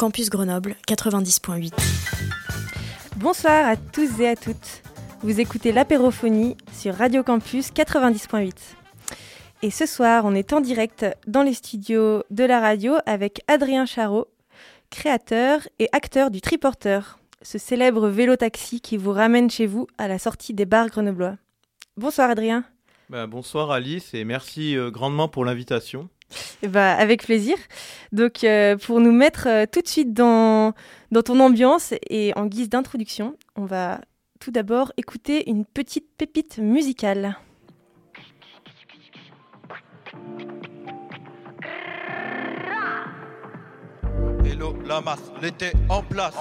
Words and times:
Campus 0.00 0.30
Grenoble 0.30 0.76
90.8. 0.88 1.74
Bonsoir 3.18 3.66
à 3.66 3.76
tous 3.76 4.18
et 4.18 4.28
à 4.28 4.34
toutes. 4.34 4.82
Vous 5.20 5.40
écoutez 5.40 5.72
l'apérophonie 5.72 6.56
sur 6.72 6.94
Radio 6.94 7.22
Campus 7.22 7.70
90.8. 7.70 8.50
Et 9.60 9.70
ce 9.70 9.84
soir, 9.84 10.24
on 10.24 10.34
est 10.34 10.54
en 10.54 10.62
direct 10.62 11.04
dans 11.26 11.42
les 11.42 11.52
studios 11.52 12.22
de 12.30 12.44
la 12.44 12.60
radio 12.60 12.94
avec 13.04 13.42
Adrien 13.46 13.84
Charot, 13.84 14.28
créateur 14.88 15.68
et 15.78 15.90
acteur 15.92 16.30
du 16.30 16.40
Triporteur, 16.40 17.18
ce 17.42 17.58
célèbre 17.58 18.08
vélo-taxi 18.08 18.80
qui 18.80 18.96
vous 18.96 19.12
ramène 19.12 19.50
chez 19.50 19.66
vous 19.66 19.86
à 19.98 20.08
la 20.08 20.18
sortie 20.18 20.54
des 20.54 20.64
bars 20.64 20.88
grenoblois. 20.88 21.36
Bonsoir 21.98 22.30
Adrien. 22.30 22.64
Bah, 23.10 23.26
bonsoir 23.26 23.70
Alice 23.70 24.14
et 24.14 24.24
merci 24.24 24.78
euh, 24.78 24.90
grandement 24.90 25.28
pour 25.28 25.44
l'invitation. 25.44 26.08
Eh 26.62 26.68
ben, 26.68 26.96
avec 26.98 27.24
plaisir. 27.24 27.56
Donc, 28.12 28.44
euh, 28.44 28.76
pour 28.76 29.00
nous 29.00 29.12
mettre 29.12 29.48
euh, 29.48 29.66
tout 29.70 29.80
de 29.80 29.88
suite 29.88 30.12
dans, 30.12 30.72
dans 31.10 31.22
ton 31.22 31.40
ambiance 31.40 31.94
et 32.08 32.32
en 32.36 32.46
guise 32.46 32.68
d'introduction, 32.68 33.36
on 33.56 33.64
va 33.64 34.00
tout 34.40 34.50
d'abord 34.50 34.92
écouter 34.96 35.48
une 35.50 35.64
petite 35.64 36.06
pépite 36.16 36.58
musicale. 36.58 37.36
Hello, 44.44 44.76
la 44.84 45.00
masse, 45.00 45.32
l'été 45.40 45.72
en 45.88 46.02
place. 46.02 46.34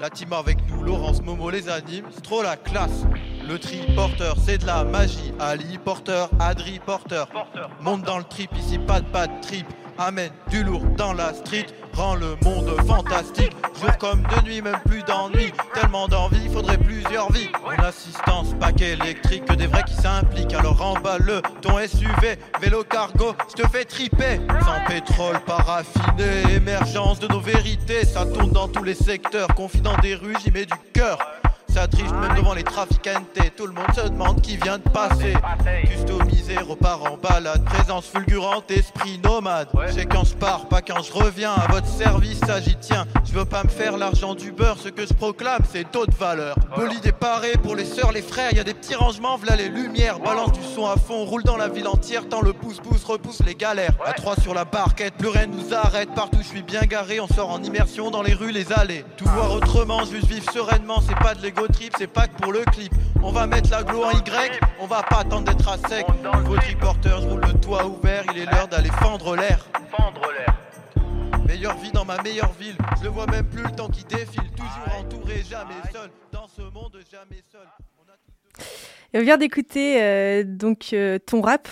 La 0.00 0.10
team 0.10 0.32
avec 0.32 0.58
nous, 0.68 0.84
Laurence, 0.84 1.20
Momo 1.22 1.50
les 1.50 1.68
anime, 1.68 2.04
c'est 2.12 2.22
trop 2.22 2.40
la 2.40 2.56
classe. 2.56 3.02
Le 3.48 3.58
tri 3.58 3.80
porteur, 3.96 4.36
c'est 4.44 4.58
de 4.58 4.66
la 4.66 4.84
magie. 4.84 5.32
Ali 5.40 5.76
porteur, 5.76 6.30
Adri 6.38 6.78
porteur. 6.78 7.28
Monte 7.80 8.02
dans 8.02 8.18
le 8.18 8.24
trip, 8.24 8.48
ici 8.56 8.78
pas 8.78 9.00
de 9.00 9.06
pas 9.06 9.26
de 9.26 9.40
trip. 9.42 9.66
Amène 9.98 10.30
du 10.50 10.62
lourd 10.62 10.84
dans 10.96 11.12
la 11.12 11.34
street, 11.34 11.66
rend 11.98 12.14
le 12.14 12.36
monde 12.44 12.70
fantastique. 12.86 13.56
Jour 13.80 13.98
comme 13.98 14.22
de 14.22 14.44
nuit, 14.44 14.62
même 14.62 14.78
plus 14.86 15.02
d'ennui. 15.02 15.52
Tellement 15.74 16.06
d'envie, 16.06 16.48
faudrait 16.52 16.78
plusieurs 16.78 17.30
vies. 17.32 17.48
Mon 17.64 17.84
assistance, 17.84 18.54
paquet 18.60 18.92
électrique, 18.92 19.44
que 19.44 19.54
des 19.54 19.66
vrais 19.66 19.82
qui 19.82 19.94
s'impliquent. 19.94 20.54
Alors 20.54 20.80
emballe-le, 20.80 21.42
ton 21.60 21.78
SUV, 21.78 22.38
vélo 22.60 22.84
cargo, 22.84 23.34
je 23.50 23.62
te 23.62 23.68
fais 23.68 23.84
triper. 23.84 24.40
Sans 24.60 24.86
pétrole 24.86 25.40
paraffiné, 25.44 26.54
émergence 26.54 27.18
de 27.18 27.26
nos 27.26 27.40
vérités. 27.40 28.04
Ça 28.04 28.24
tourne 28.26 28.52
dans 28.52 28.68
tous 28.68 28.84
les 28.84 28.94
secteurs, 28.94 29.48
confident 29.48 29.96
des 30.00 30.14
rues, 30.14 30.36
j'y 30.42 30.52
mets 30.52 30.66
du 30.66 30.74
cœur. 30.94 31.18
Ça 31.78 31.86
même 32.20 32.36
devant 32.36 32.54
les 32.54 32.64
traficantes 32.64 33.38
Tout 33.56 33.66
le 33.66 33.72
monde 33.72 33.86
se 33.94 34.08
demande 34.08 34.40
qui 34.40 34.56
vient 34.56 34.78
de 34.78 34.88
passer. 34.88 35.34
Customisé, 35.84 36.58
repart 36.58 37.06
en 37.06 37.16
balade 37.16 37.64
Présence 37.66 38.06
fulgurante, 38.06 38.68
esprit 38.72 39.20
nomade. 39.22 39.68
C'est 39.88 40.06
quand 40.06 40.24
je 40.24 40.34
pars, 40.34 40.66
pas 40.66 40.82
quand 40.82 41.04
je 41.04 41.12
reviens. 41.12 41.52
À 41.52 41.70
votre 41.70 41.86
service, 41.86 42.40
ça 42.40 42.60
j'y 42.60 42.74
tiens. 42.80 43.06
Je 43.24 43.32
veux 43.32 43.44
pas 43.44 43.62
me 43.62 43.68
faire 43.68 43.96
l'argent 43.96 44.34
du 44.34 44.50
beurre 44.50 44.78
Ce 44.82 44.88
que 44.88 45.06
je 45.06 45.14
proclame, 45.14 45.62
c'est 45.70 45.92
d'autres 45.92 46.16
valeurs 46.16 46.56
Bolide 46.74 47.06
est 47.06 47.12
paré 47.12 47.52
pour 47.62 47.76
les 47.76 47.84
sœurs, 47.84 48.10
les 48.10 48.22
frères 48.22 48.52
Y 48.52 48.58
a 48.58 48.64
des 48.64 48.74
petits 48.74 48.96
rangements, 48.96 49.36
v'là 49.36 49.54
les 49.54 49.68
lumières. 49.68 50.18
Balance 50.18 50.52
du 50.52 50.64
son 50.74 50.86
à 50.86 50.96
fond, 50.96 51.24
roule 51.26 51.44
dans 51.44 51.56
la 51.56 51.68
ville 51.68 51.86
entière 51.86 52.28
Tant 52.28 52.42
le 52.42 52.54
pouce-pouce 52.54 53.04
repousse 53.04 53.40
les 53.46 53.54
galères. 53.54 53.94
À 54.04 54.14
trois 54.14 54.34
sur 54.34 54.52
la 54.52 54.64
barquette, 54.64 55.14
plus 55.14 55.28
rien 55.28 55.46
nous 55.46 55.72
arrête. 55.72 56.12
Partout 56.12 56.38
je 56.42 56.48
suis 56.48 56.62
bien 56.62 56.80
garé, 56.80 57.20
on 57.20 57.28
sort 57.28 57.50
en 57.50 57.62
immersion 57.62 58.10
Dans 58.10 58.22
les 58.22 58.34
rues, 58.34 58.50
les 58.50 58.72
allées. 58.72 59.04
Tout 59.16 59.28
voir 59.28 59.52
autrement, 59.52 60.04
juste 60.04 60.26
vivre 60.26 60.50
sereinement 60.52 61.00
C'est 61.06 61.18
pas 61.18 61.36
de 61.36 61.42
l'ego 61.42 61.67
c'est 61.98 62.06
pas 62.06 62.26
que 62.26 62.36
pour 62.40 62.52
le 62.52 62.60
clip. 62.64 62.92
On 63.22 63.30
va 63.32 63.46
mettre 63.46 63.70
la 63.70 63.82
glow 63.82 64.04
en 64.04 64.10
Y, 64.10 64.60
on 64.80 64.86
va 64.86 65.02
pas 65.02 65.20
attendre 65.20 65.44
d'être 65.44 65.68
à 65.68 65.76
sec. 65.88 66.06
Nouveau 66.22 66.56
triporteur, 66.56 67.20
je 67.22 67.28
roule 67.28 67.40
le 67.40 67.60
toit 67.60 67.86
ouvert, 67.86 68.24
il 68.34 68.42
est 68.42 68.46
l'heure 68.46 68.68
d'aller 68.68 68.90
fendre 69.00 69.36
l'air. 69.36 69.66
Meilleure 71.46 71.76
vie 71.78 71.90
dans 71.92 72.04
ma 72.04 72.20
meilleure 72.22 72.52
ville, 72.52 72.76
je 72.98 73.04
le 73.04 73.10
vois 73.10 73.26
même 73.26 73.46
plus 73.46 73.62
le 73.62 73.70
temps 73.70 73.88
qui 73.88 74.04
défile. 74.04 74.50
Toujours 74.56 74.98
entouré, 74.98 75.42
jamais 75.48 75.74
seul. 75.92 76.10
Dans 76.30 76.46
ce 76.46 76.62
monde, 76.62 76.98
jamais 77.10 77.42
seul. 77.50 77.66
On 79.14 79.22
vient 79.22 79.38
d'écouter 79.38 80.02
euh, 80.02 80.44
donc 80.44 80.90
euh, 80.92 81.18
ton 81.18 81.40
rap. 81.40 81.68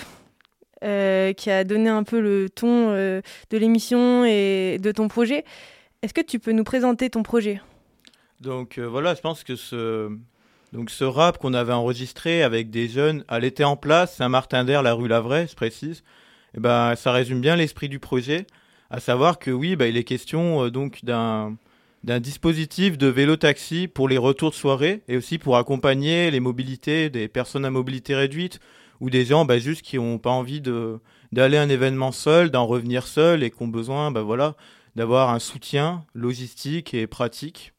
euh, 0.84 1.32
qui 1.32 1.50
a 1.50 1.64
donné 1.64 1.88
un 1.88 2.02
peu 2.02 2.20
le 2.20 2.48
ton 2.48 2.90
de 2.92 3.22
l'émission 3.52 4.24
et 4.24 4.78
de 4.80 4.92
ton 4.92 5.08
projet. 5.08 5.44
Est-ce 6.02 6.14
que 6.14 6.20
tu 6.20 6.38
peux 6.38 6.52
nous 6.52 6.64
présenter 6.64 7.10
ton 7.10 7.22
projet? 7.22 7.60
Donc 8.40 8.78
euh, 8.78 8.86
voilà, 8.86 9.14
je 9.14 9.20
pense 9.20 9.44
que 9.44 9.56
ce, 9.56 10.10
rap 11.04 11.38
qu'on 11.38 11.54
avait 11.54 11.72
enregistré 11.72 12.42
avec 12.42 12.70
des 12.70 12.88
jeunes 12.88 13.24
à 13.28 13.38
l'été 13.38 13.64
en 13.64 13.76
place, 13.76 14.16
Saint-Martin-d'Air, 14.16 14.82
la 14.82 14.94
rue 14.94 15.08
Lavray, 15.08 15.46
je 15.48 15.54
précise, 15.54 16.02
eh 16.56 16.60
ben, 16.60 16.94
ça 16.96 17.12
résume 17.12 17.40
bien 17.40 17.56
l'esprit 17.56 17.88
du 17.88 17.98
projet, 17.98 18.46
à 18.90 19.00
savoir 19.00 19.38
que 19.38 19.50
oui, 19.50 19.76
bah, 19.76 19.88
il 19.88 19.96
est 19.96 20.04
question 20.04 20.64
euh, 20.64 20.70
donc 20.70 21.04
d'un 21.04 21.56
d'un 22.04 22.20
dispositif 22.20 22.96
de 22.98 23.08
vélo-taxi 23.08 23.88
pour 23.88 24.08
les 24.08 24.18
retours 24.18 24.50
de 24.50 24.54
soirée 24.54 25.02
et 25.08 25.16
aussi 25.16 25.38
pour 25.38 25.56
accompagner 25.56 26.30
les 26.30 26.38
mobilités 26.38 27.10
des 27.10 27.26
personnes 27.26 27.64
à 27.64 27.70
mobilité 27.70 28.14
réduite 28.14 28.60
ou 29.00 29.10
des 29.10 29.24
gens 29.24 29.44
bah, 29.44 29.58
juste 29.58 29.82
qui 29.82 29.96
n'ont 29.96 30.18
pas 30.18 30.30
envie 30.30 30.60
de 30.60 31.00
d'aller 31.32 31.56
à 31.56 31.62
un 31.62 31.68
événement 31.68 32.12
seul, 32.12 32.50
d'en 32.50 32.66
revenir 32.66 33.08
seul 33.08 33.42
et 33.42 33.50
qui 33.50 33.60
ont 33.62 33.68
besoin 33.68 34.12
bah, 34.12 34.22
voilà, 34.22 34.54
d'avoir 34.94 35.30
un 35.30 35.40
soutien 35.40 36.04
logistique 36.14 36.94
et 36.94 37.08
pratique. 37.08 37.72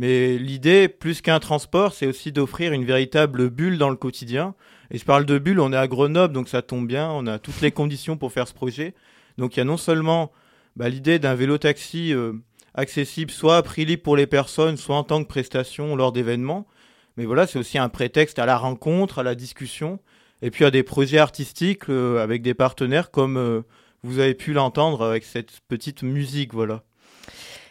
Mais 0.00 0.38
l'idée, 0.38 0.88
plus 0.88 1.20
qu'un 1.20 1.40
transport, 1.40 1.92
c'est 1.92 2.06
aussi 2.06 2.32
d'offrir 2.32 2.72
une 2.72 2.86
véritable 2.86 3.50
bulle 3.50 3.76
dans 3.76 3.90
le 3.90 3.96
quotidien. 3.96 4.54
Et 4.90 4.96
je 4.96 5.04
parle 5.04 5.26
de 5.26 5.38
bulle, 5.38 5.60
on 5.60 5.74
est 5.74 5.76
à 5.76 5.88
Grenoble, 5.88 6.32
donc 6.32 6.48
ça 6.48 6.62
tombe 6.62 6.86
bien, 6.86 7.10
on 7.10 7.26
a 7.26 7.38
toutes 7.38 7.60
les 7.60 7.70
conditions 7.70 8.16
pour 8.16 8.32
faire 8.32 8.48
ce 8.48 8.54
projet. 8.54 8.94
Donc 9.36 9.54
il 9.54 9.58
y 9.58 9.60
a 9.60 9.64
non 9.64 9.76
seulement 9.76 10.32
bah, 10.74 10.88
l'idée 10.88 11.18
d'un 11.18 11.34
vélo-taxi 11.34 12.14
euh, 12.14 12.32
accessible, 12.72 13.30
soit 13.30 13.58
à 13.58 13.62
prix 13.62 13.84
libre 13.84 14.02
pour 14.02 14.16
les 14.16 14.26
personnes, 14.26 14.78
soit 14.78 14.96
en 14.96 15.04
tant 15.04 15.22
que 15.22 15.28
prestation 15.28 15.94
lors 15.96 16.12
d'événements. 16.12 16.66
Mais 17.18 17.26
voilà, 17.26 17.46
c'est 17.46 17.58
aussi 17.58 17.76
un 17.76 17.90
prétexte 17.90 18.38
à 18.38 18.46
la 18.46 18.56
rencontre, 18.56 19.18
à 19.18 19.22
la 19.22 19.34
discussion, 19.34 20.00
et 20.40 20.50
puis 20.50 20.64
à 20.64 20.70
des 20.70 20.82
projets 20.82 21.18
artistiques 21.18 21.90
euh, 21.90 22.22
avec 22.22 22.40
des 22.40 22.54
partenaires 22.54 23.10
comme 23.10 23.36
euh, 23.36 23.60
vous 24.02 24.18
avez 24.18 24.32
pu 24.32 24.54
l'entendre 24.54 25.04
avec 25.04 25.24
cette 25.24 25.60
petite 25.68 26.02
musique, 26.02 26.54
voilà. 26.54 26.84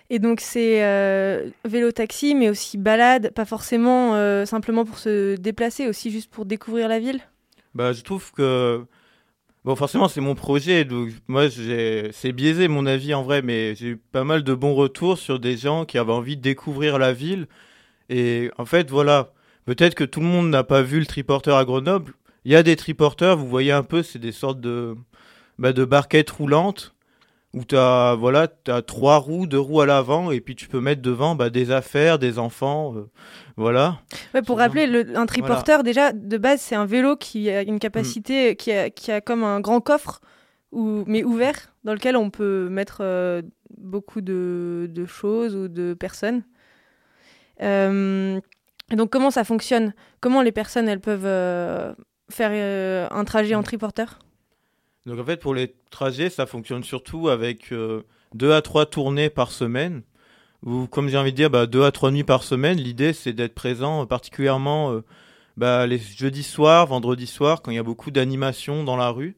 Et 0.10 0.20
donc 0.20 0.40
c'est 0.40 0.84
euh, 0.84 1.50
vélo-taxi, 1.66 2.34
mais 2.34 2.50
aussi 2.50 2.78
balade, 2.78 3.32
pas 3.34 3.46
forcément 3.46 4.16
euh, 4.16 4.46
simplement 4.46 4.84
pour 4.84 4.98
se 4.98 5.36
déplacer, 5.36 5.88
aussi 5.88 6.10
juste 6.10 6.32
pour 6.32 6.46
découvrir 6.46 6.88
la 6.88 7.00
ville? 7.00 7.22
Bah, 7.76 7.94
je 7.94 8.02
trouve 8.02 8.32
que 8.32 8.84
bon, 9.64 9.76
forcément, 9.76 10.08
c'est 10.08 10.22
mon 10.22 10.34
projet, 10.34 10.84
donc 10.84 11.10
moi, 11.28 11.46
c'est 11.50 12.32
biaisé 12.32 12.68
mon 12.68 12.88
avis 12.88 13.14
en 13.14 13.22
vrai, 13.22 13.44
mais 13.44 13.76
j'ai 13.76 13.90
eu 13.90 13.98
pas 13.98 14.24
mal 14.24 14.44
de 14.44 14.54
bons 14.56 14.74
retours 14.74 15.20
sur 15.20 15.40
des 15.40 15.58
gens 15.58 15.86
qui 15.86 16.00
avaient 16.00 16.12
envie 16.12 16.38
de 16.38 16.42
découvrir 16.42 16.98
la 16.98 17.14
ville. 17.14 17.48
Et 18.10 18.50
en 18.58 18.66
fait, 18.66 18.90
voilà, 18.90 19.32
peut-être 19.66 19.94
que 19.94 20.04
tout 20.04 20.22
le 20.22 20.26
monde 20.26 20.50
n'a 20.50 20.64
pas 20.64 20.82
vu 20.82 21.00
le 21.00 21.06
triporteur 21.06 21.58
à 21.58 21.66
Grenoble. 21.66 22.14
Il 22.46 22.52
y 22.52 22.56
a 22.56 22.64
des 22.64 22.76
triporteurs, 22.76 23.38
vous 23.38 23.48
voyez 23.48 23.72
un 23.72 23.84
peu, 23.84 24.02
c'est 24.02 24.18
des 24.18 24.32
sortes 24.32 24.60
de, 24.60 24.96
bah, 25.60 25.72
de 25.72 25.86
barquettes 25.86 26.32
roulantes 26.32 26.96
où 27.54 27.64
tu 27.64 27.76
as 27.76 28.16
voilà, 28.20 28.48
t'as 28.48 28.82
trois 28.82 29.18
roues, 29.18 29.48
deux 29.48 29.60
roues 29.60 29.82
à 29.82 29.86
l'avant, 29.86 30.30
et 30.32 30.40
puis 30.42 30.56
tu 30.56 30.68
peux 30.68 30.80
mettre 30.80 31.02
devant 31.02 31.36
bah, 31.36 31.50
des 31.50 31.72
affaires, 31.72 32.20
des 32.20 32.38
enfants, 32.38 32.94
euh, 32.96 33.10
voilà. 33.58 34.00
Ouais, 34.34 34.42
pour 34.44 34.58
rappeler, 34.60 34.86
le- 34.88 35.18
un 35.18 35.26
triporteur, 35.26 35.82
déjà, 35.84 36.14
de 36.14 36.38
base, 36.38 36.62
c'est 36.62 36.76
un 36.76 36.86
vélo 36.86 37.16
qui 37.16 37.50
a 37.50 37.62
une 37.64 37.80
capacité, 37.80 38.56
qui, 38.56 38.72
a, 38.72 38.90
qui 38.92 39.12
a 39.12 39.20
comme 39.22 39.44
un 39.44 39.60
grand 39.62 39.82
coffre, 39.82 40.22
ou, 40.72 41.04
mais 41.08 41.24
ouvert, 41.24 41.74
dans 41.84 41.94
lequel 41.94 42.16
on 42.16 42.30
peut 42.30 42.70
mettre 42.70 43.00
euh, 43.02 43.42
beaucoup 43.78 44.22
de, 44.22 44.88
de 44.94 45.06
choses 45.06 45.56
ou 45.56 45.68
de 45.68 45.96
personnes. 45.96 46.44
Euh, 47.62 48.40
donc, 48.92 49.10
comment 49.10 49.32
ça 49.32 49.44
fonctionne? 49.44 49.94
Comment 50.22 50.42
les 50.42 50.52
personnes, 50.52 50.88
elles 50.88 51.00
peuvent 51.02 51.96
faire 52.32 53.08
un 53.12 53.26
trajet 53.26 53.56
en 53.56 53.64
triporteur? 53.64 54.20
Donc 55.06 55.20
en 55.20 55.24
fait, 55.24 55.38
pour 55.38 55.54
les 55.54 55.74
trajets, 55.92 56.30
ça 56.30 56.46
fonctionne 56.46 56.84
surtout 56.84 57.30
avec 57.30 57.72
euh, 57.72 58.04
deux 58.34 58.52
à 58.52 58.62
trois 58.62 58.86
tournées 58.86 59.30
par 59.30 59.52
semaine. 59.52 60.04
Ou 60.66 60.88
comme 60.88 61.08
j'ai 61.08 61.18
envie 61.18 61.32
de 61.32 61.38
dire, 61.38 61.50
bah, 61.50 61.66
deux 61.68 61.84
à 61.84 61.92
trois 61.92 62.12
nuits 62.12 62.26
par 62.26 62.44
semaine. 62.44 62.78
L'idée, 62.78 63.14
c'est 63.14 63.34
d'être 63.34 63.56
présent 63.56 64.04
euh, 64.04 64.06
particulièrement 64.06 64.92
euh, 64.92 65.04
bah, 65.56 65.88
les 65.88 66.00
jeudis 66.00 66.44
soirs, 66.44 66.88
vendredis 66.88 67.28
soirs, 67.28 67.62
quand 67.62 67.72
il 67.72 67.76
y 67.76 67.80
a 67.80 67.84
beaucoup 67.84 68.12
d'animations 68.12 68.84
dans 68.84 68.98
la 68.98 69.10
rue. 69.10 69.38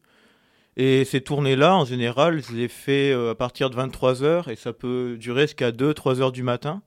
Et 0.78 1.06
ces 1.06 1.22
tournées-là, 1.22 1.76
en 1.76 1.86
général, 1.86 2.42
je 2.42 2.54
les 2.56 2.70
fais 2.70 3.12
à 3.12 3.36
partir 3.36 3.70
de 3.70 3.76
23h 3.76 4.50
et 4.50 4.56
ça 4.56 4.72
peut 4.72 5.18
durer 5.20 5.42
jusqu'à 5.42 5.72
2-3 5.72 6.22
heures 6.22 6.32
du 6.32 6.44
matin. 6.44 6.82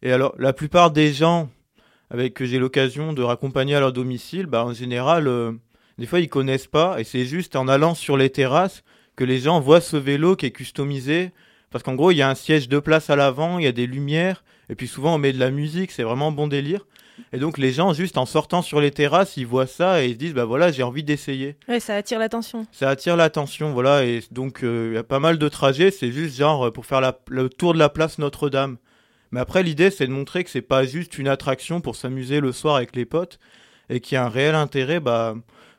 Et 0.00 0.12
alors, 0.12 0.34
la 0.38 0.54
plupart 0.54 0.90
des 0.90 1.12
gens 1.12 1.50
avec 2.08 2.32
que 2.32 2.46
j'ai 2.46 2.58
l'occasion 2.58 3.12
de 3.12 3.22
raccompagner 3.22 3.74
à 3.74 3.80
leur 3.80 3.92
domicile, 3.92 4.46
bah, 4.46 4.64
en 4.64 4.72
général, 4.72 5.28
des 6.02 6.08
fois, 6.08 6.18
ils 6.20 6.28
connaissent 6.28 6.66
pas 6.66 7.00
et 7.00 7.04
c'est 7.04 7.24
juste 7.26 7.54
en 7.54 7.68
allant 7.68 7.94
sur 7.94 8.16
les 8.16 8.28
terrasses 8.28 8.82
que 9.14 9.22
les 9.22 9.38
gens 9.38 9.60
voient 9.60 9.80
ce 9.80 9.96
vélo 9.96 10.34
qui 10.34 10.46
est 10.46 10.50
customisé. 10.50 11.30
Parce 11.70 11.84
qu'en 11.84 11.94
gros, 11.94 12.10
il 12.10 12.16
y 12.16 12.22
a 12.22 12.28
un 12.28 12.34
siège 12.34 12.68
de 12.68 12.80
place 12.80 13.08
à 13.08 13.14
l'avant, 13.14 13.58
il 13.58 13.64
y 13.64 13.68
a 13.68 13.72
des 13.72 13.86
lumières, 13.86 14.42
et 14.68 14.74
puis 14.74 14.88
souvent 14.88 15.14
on 15.14 15.18
met 15.18 15.32
de 15.32 15.38
la 15.38 15.50
musique, 15.52 15.92
c'est 15.92 16.02
vraiment 16.02 16.32
bon 16.32 16.48
délire. 16.48 16.86
Et 17.32 17.38
donc 17.38 17.56
les 17.56 17.70
gens, 17.72 17.92
juste 17.92 18.18
en 18.18 18.26
sortant 18.26 18.62
sur 18.62 18.80
les 18.80 18.90
terrasses, 18.90 19.36
ils 19.36 19.46
voient 19.46 19.68
ça 19.68 20.02
et 20.02 20.08
ils 20.08 20.14
se 20.14 20.18
disent, 20.18 20.34
bah 20.34 20.44
voilà, 20.44 20.72
j'ai 20.72 20.82
envie 20.82 21.04
d'essayer. 21.04 21.56
Ouais, 21.68 21.78
ça 21.78 21.94
attire 21.94 22.18
l'attention. 22.18 22.66
Ça 22.72 22.88
attire 22.90 23.16
l'attention, 23.16 23.72
voilà. 23.72 24.04
Et 24.04 24.22
donc 24.32 24.64
euh, 24.64 24.88
il 24.90 24.94
y 24.96 24.98
a 24.98 25.04
pas 25.04 25.20
mal 25.20 25.38
de 25.38 25.48
trajets, 25.48 25.92
c'est 25.92 26.10
juste 26.10 26.36
genre 26.36 26.66
euh, 26.66 26.70
pour 26.72 26.84
faire 26.84 27.00
la- 27.00 27.18
le 27.28 27.48
tour 27.48 27.74
de 27.74 27.78
la 27.78 27.88
place 27.88 28.18
Notre-Dame. 28.18 28.76
Mais 29.30 29.40
après, 29.40 29.62
l'idée, 29.62 29.90
c'est 29.90 30.06
de 30.06 30.12
montrer 30.12 30.42
que 30.44 30.50
c'est 30.50 30.60
pas 30.62 30.84
juste 30.84 31.16
une 31.16 31.28
attraction 31.28 31.80
pour 31.80 31.96
s'amuser 31.96 32.40
le 32.40 32.50
soir 32.52 32.76
avec 32.76 32.94
les 32.96 33.04
potes 33.06 33.38
et 33.88 34.00
qu'il 34.00 34.16
y 34.16 34.18
a 34.18 34.24
un 34.24 34.28
réel 34.28 34.54
intérêt 34.54 35.00
bah, 35.00 35.34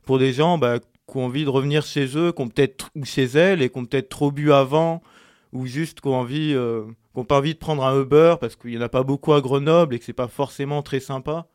pour 0.06 0.20
des 0.20 0.34
gens 0.34 0.58
bah, 0.58 0.80
qui 0.80 1.18
ont 1.18 1.26
envie 1.26 1.44
de 1.44 1.50
revenir 1.50 1.86
chez 1.86 2.18
eux, 2.18 2.32
qui 2.32 2.42
ont 2.42 2.50
peut-être 2.50 2.90
ou 2.96 3.06
chez 3.06 3.24
elles 3.24 3.62
et 3.62 3.70
qui 3.70 3.78
ont 3.78 3.86
peut-être 3.86 4.10
trop 4.10 4.32
bu 4.32 4.52
avant 4.52 5.02
ou 5.52 5.66
juste 5.68 6.02
qui 6.02 6.08
ont 6.08 6.16
envie, 6.16 6.54
euh, 6.54 6.84
qui 7.14 7.20
ont 7.20 7.26
pas 7.26 7.38
envie 7.38 7.54
de 7.54 7.60
prendre 7.60 7.86
un 7.86 8.02
Uber 8.02 8.36
parce 8.42 8.56
qu'il 8.56 8.72
y 8.72 8.78
en 8.78 8.82
a 8.82 8.90
pas 8.90 9.04
beaucoup 9.04 9.34
à 9.34 9.42
Grenoble 9.42 9.96
et 9.96 10.00
que 10.00 10.06
c'est 10.06 10.14
pas 10.14 10.28
forcément 10.28 10.82
très 10.82 11.00
sympa. 11.00 11.48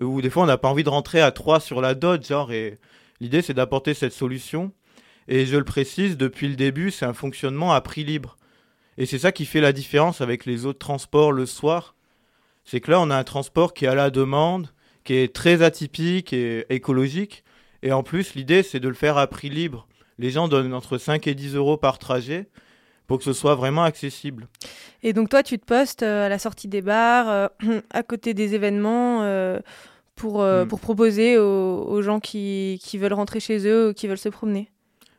Euh, 0.00 0.06
Ou 0.06 0.22
des 0.22 0.30
fois, 0.30 0.42
on 0.44 0.46
n'a 0.46 0.58
pas 0.58 0.68
envie 0.68 0.84
de 0.84 0.88
rentrer 0.88 1.20
à 1.20 1.30
trois 1.30 1.60
sur 1.60 1.80
la 1.80 1.94
dot, 1.94 2.26
genre. 2.26 2.52
Et 2.52 2.78
l'idée, 3.20 3.42
c'est 3.42 3.54
d'apporter 3.54 3.94
cette 3.94 4.12
solution. 4.12 4.72
Et 5.28 5.46
je 5.46 5.56
le 5.56 5.64
précise, 5.64 6.16
depuis 6.16 6.48
le 6.48 6.56
début, 6.56 6.90
c'est 6.90 7.04
un 7.04 7.12
fonctionnement 7.12 7.72
à 7.72 7.80
prix 7.80 8.04
libre. 8.04 8.36
Et 8.98 9.06
c'est 9.06 9.18
ça 9.18 9.32
qui 9.32 9.44
fait 9.44 9.60
la 9.60 9.72
différence 9.72 10.20
avec 10.20 10.46
les 10.46 10.66
autres 10.66 10.78
transports 10.78 11.32
le 11.32 11.46
soir. 11.46 11.94
C'est 12.64 12.80
que 12.80 12.90
là, 12.90 13.00
on 13.00 13.10
a 13.10 13.16
un 13.16 13.24
transport 13.24 13.74
qui 13.74 13.84
est 13.84 13.88
à 13.88 13.94
la 13.94 14.10
demande, 14.10 14.68
qui 15.04 15.14
est 15.14 15.34
très 15.34 15.62
atypique 15.62 16.32
et 16.32 16.66
écologique. 16.70 17.44
Et 17.82 17.92
en 17.92 18.02
plus, 18.02 18.34
l'idée, 18.34 18.62
c'est 18.62 18.80
de 18.80 18.88
le 18.88 18.94
faire 18.94 19.18
à 19.18 19.26
prix 19.26 19.50
libre. 19.50 19.86
Les 20.18 20.30
gens 20.30 20.48
donnent 20.48 20.74
entre 20.74 20.98
5 20.98 21.26
et 21.26 21.34
10 21.34 21.56
euros 21.56 21.76
par 21.76 21.98
trajet 21.98 22.48
pour 23.06 23.18
que 23.18 23.24
ce 23.24 23.32
soit 23.32 23.54
vraiment 23.54 23.82
accessible. 23.82 24.48
Et 25.02 25.12
donc 25.12 25.28
toi, 25.28 25.42
tu 25.42 25.58
te 25.58 25.64
postes 25.64 26.02
euh, 26.02 26.26
à 26.26 26.28
la 26.28 26.38
sortie 26.38 26.68
des 26.68 26.82
bars, 26.82 27.28
euh, 27.28 27.48
à 27.90 28.02
côté 28.02 28.32
des 28.34 28.54
événements, 28.54 29.22
euh, 29.22 29.58
pour, 30.14 30.42
euh, 30.42 30.64
Mm. 30.64 30.68
pour 30.68 30.80
proposer 30.80 31.38
aux, 31.38 31.84
aux 31.84 32.02
gens 32.02 32.20
qui, 32.20 32.80
qui 32.82 32.98
veulent 32.98 33.12
rentrer 33.12 33.40
chez 33.40 33.66
eux 33.66 33.88
ou 33.90 33.92
qui 33.92 34.06
veulent 34.06 34.18
se 34.18 34.28
promener. 34.28 34.70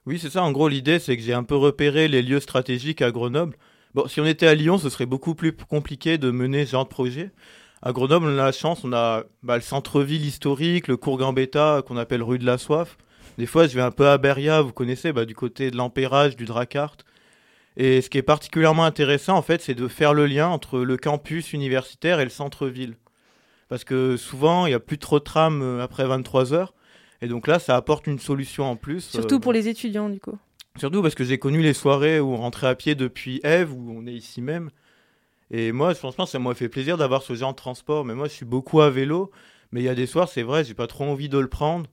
Oui, 0.05 0.19
c'est 0.19 0.29
ça. 0.29 0.43
En 0.43 0.51
gros, 0.51 0.67
l'idée, 0.67 0.99
c'est 0.99 1.15
que 1.17 1.23
j'ai 1.23 1.33
un 1.33 1.43
peu 1.43 1.55
repéré 1.55 2.07
les 2.07 2.21
lieux 2.21 2.39
stratégiques 2.39 3.01
à 3.01 3.11
Grenoble. 3.11 3.57
Bon, 3.93 4.07
si 4.07 4.19
on 4.19 4.25
était 4.25 4.47
à 4.47 4.55
Lyon, 4.55 4.77
ce 4.77 4.89
serait 4.89 5.05
beaucoup 5.05 5.35
plus 5.35 5.53
compliqué 5.53 6.17
de 6.17 6.31
mener 6.31 6.65
ce 6.65 6.71
genre 6.71 6.85
de 6.85 6.89
projet. 6.89 7.31
À 7.85 7.91
Grenoble, 7.91 8.27
on 8.27 8.39
a 8.39 8.45
la 8.45 8.51
chance, 8.53 8.85
on 8.85 8.93
a 8.93 9.25
bah, 9.43 9.57
le 9.57 9.61
centre-ville 9.61 10.25
historique, 10.25 10.87
le 10.87 10.95
cours 10.95 11.17
Gambetta, 11.17 11.83
qu'on 11.85 11.97
appelle 11.97 12.23
rue 12.23 12.39
de 12.39 12.45
la 12.45 12.57
Soif. 12.57 12.97
Des 13.37 13.45
fois, 13.45 13.67
je 13.67 13.75
vais 13.75 13.81
un 13.81 13.91
peu 13.91 14.07
à 14.07 14.17
Beria, 14.17 14.61
vous 14.61 14.71
connaissez, 14.71 15.11
bah, 15.11 15.25
du 15.25 15.35
côté 15.35 15.69
de 15.69 15.75
l'Empérage, 15.75 16.37
du 16.37 16.45
Dracart. 16.45 16.95
Et 17.75 17.99
ce 17.99 18.09
qui 18.09 18.17
est 18.17 18.23
particulièrement 18.23 18.85
intéressant, 18.85 19.35
en 19.35 19.41
fait, 19.41 19.61
c'est 19.61 19.73
de 19.73 19.89
faire 19.89 20.13
le 20.13 20.27
lien 20.27 20.47
entre 20.47 20.79
le 20.79 20.95
campus 20.95 21.51
universitaire 21.51 22.21
et 22.21 22.23
le 22.23 22.29
centre-ville. 22.29 22.95
Parce 23.67 23.83
que 23.83 24.15
souvent, 24.15 24.65
il 24.65 24.69
n'y 24.69 24.75
a 24.75 24.79
plus 24.79 24.97
trop 24.97 25.19
de 25.19 25.25
trams 25.25 25.61
euh, 25.61 25.83
après 25.83 26.05
23 26.05 26.53
heures. 26.53 26.73
Et 27.21 27.27
donc 27.27 27.47
là, 27.47 27.59
ça 27.59 27.75
apporte 27.75 28.07
une 28.07 28.19
solution 28.19 28.63
en 28.63 28.77
plus. 28.77 29.01
Surtout 29.01 29.35
euh, 29.35 29.39
pour 29.39 29.51
les 29.51 29.67
étudiants, 29.67 30.07
du 30.07 30.21
coup. 30.21 30.37
Surtout 30.79 31.01
parce 31.01 31.15
que 31.15 31.25
j'ai 31.25 31.37
connu 31.37 31.61
les 31.61 31.73
soirées 31.73 32.21
où 32.21 32.31
on 32.31 32.37
rentrait 32.37 32.67
à 32.67 32.75
pied 32.75 32.95
depuis 32.95 33.41
Eve, 33.43 33.73
où 33.73 33.93
on 33.93 34.07
est 34.07 34.13
ici 34.13 34.41
même. 34.41 34.69
Et 35.55 35.71
moi, 35.71 35.93
franchement, 35.93 36.25
ça 36.25 36.39
m'a 36.39 36.55
fait 36.55 36.67
plaisir 36.67 36.97
d'avoir 36.97 37.21
ce 37.21 37.35
genre 37.35 37.51
de 37.51 37.55
transport. 37.55 38.03
Mais 38.05 38.15
moi, 38.15 38.27
je 38.27 38.33
suis 38.33 38.45
beaucoup 38.45 38.81
à 38.81 38.89
vélo. 38.89 39.29
Mais 39.71 39.81
il 39.81 39.83
y 39.83 39.89
a 39.89 39.93
des 39.93 40.07
soirs, 40.07 40.27
c'est 40.27 40.41
vrai, 40.41 40.63
j'ai 40.63 40.73
pas 40.73 40.87
trop 40.87 41.03
envie 41.03 41.29
de 41.29 41.37
le 41.37 41.47
prendre. 41.47 41.87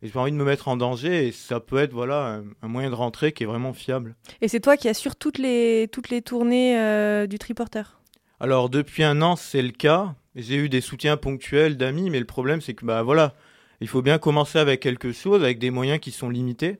Et 0.00 0.06
j'ai 0.06 0.12
pas 0.12 0.20
envie 0.20 0.30
de 0.30 0.36
me 0.36 0.44
mettre 0.44 0.68
en 0.68 0.76
danger. 0.76 1.26
Et 1.26 1.32
ça 1.32 1.58
peut 1.58 1.78
être 1.78 1.92
voilà, 1.92 2.36
un, 2.36 2.44
un 2.62 2.68
moyen 2.68 2.90
de 2.90 2.94
rentrer 2.94 3.32
qui 3.32 3.42
est 3.42 3.46
vraiment 3.46 3.72
fiable. 3.72 4.14
Et 4.40 4.46
c'est 4.46 4.60
toi 4.60 4.76
qui 4.76 4.88
assures 4.88 5.16
toutes 5.16 5.38
les, 5.38 5.88
toutes 5.90 6.10
les 6.10 6.22
tournées 6.22 6.78
euh, 6.78 7.26
du 7.26 7.38
triporteur? 7.38 8.00
Alors, 8.38 8.70
depuis 8.70 9.02
un 9.02 9.20
an, 9.20 9.34
c'est 9.34 9.62
le 9.62 9.72
cas. 9.72 10.14
J'ai 10.36 10.54
eu 10.54 10.68
des 10.68 10.80
soutiens 10.80 11.16
ponctuels 11.16 11.76
d'amis. 11.76 12.08
Mais 12.08 12.20
le 12.20 12.24
problème, 12.24 12.60
c'est 12.60 12.74
que 12.74 12.86
bah, 12.86 13.02
voilà, 13.02 13.34
il 13.80 13.88
faut 13.88 14.02
bien 14.02 14.18
commencer 14.18 14.60
avec 14.60 14.78
quelque 14.78 15.10
chose, 15.10 15.42
avec 15.42 15.58
des 15.58 15.70
moyens 15.70 15.98
qui 15.98 16.12
sont 16.12 16.30
limités. 16.30 16.78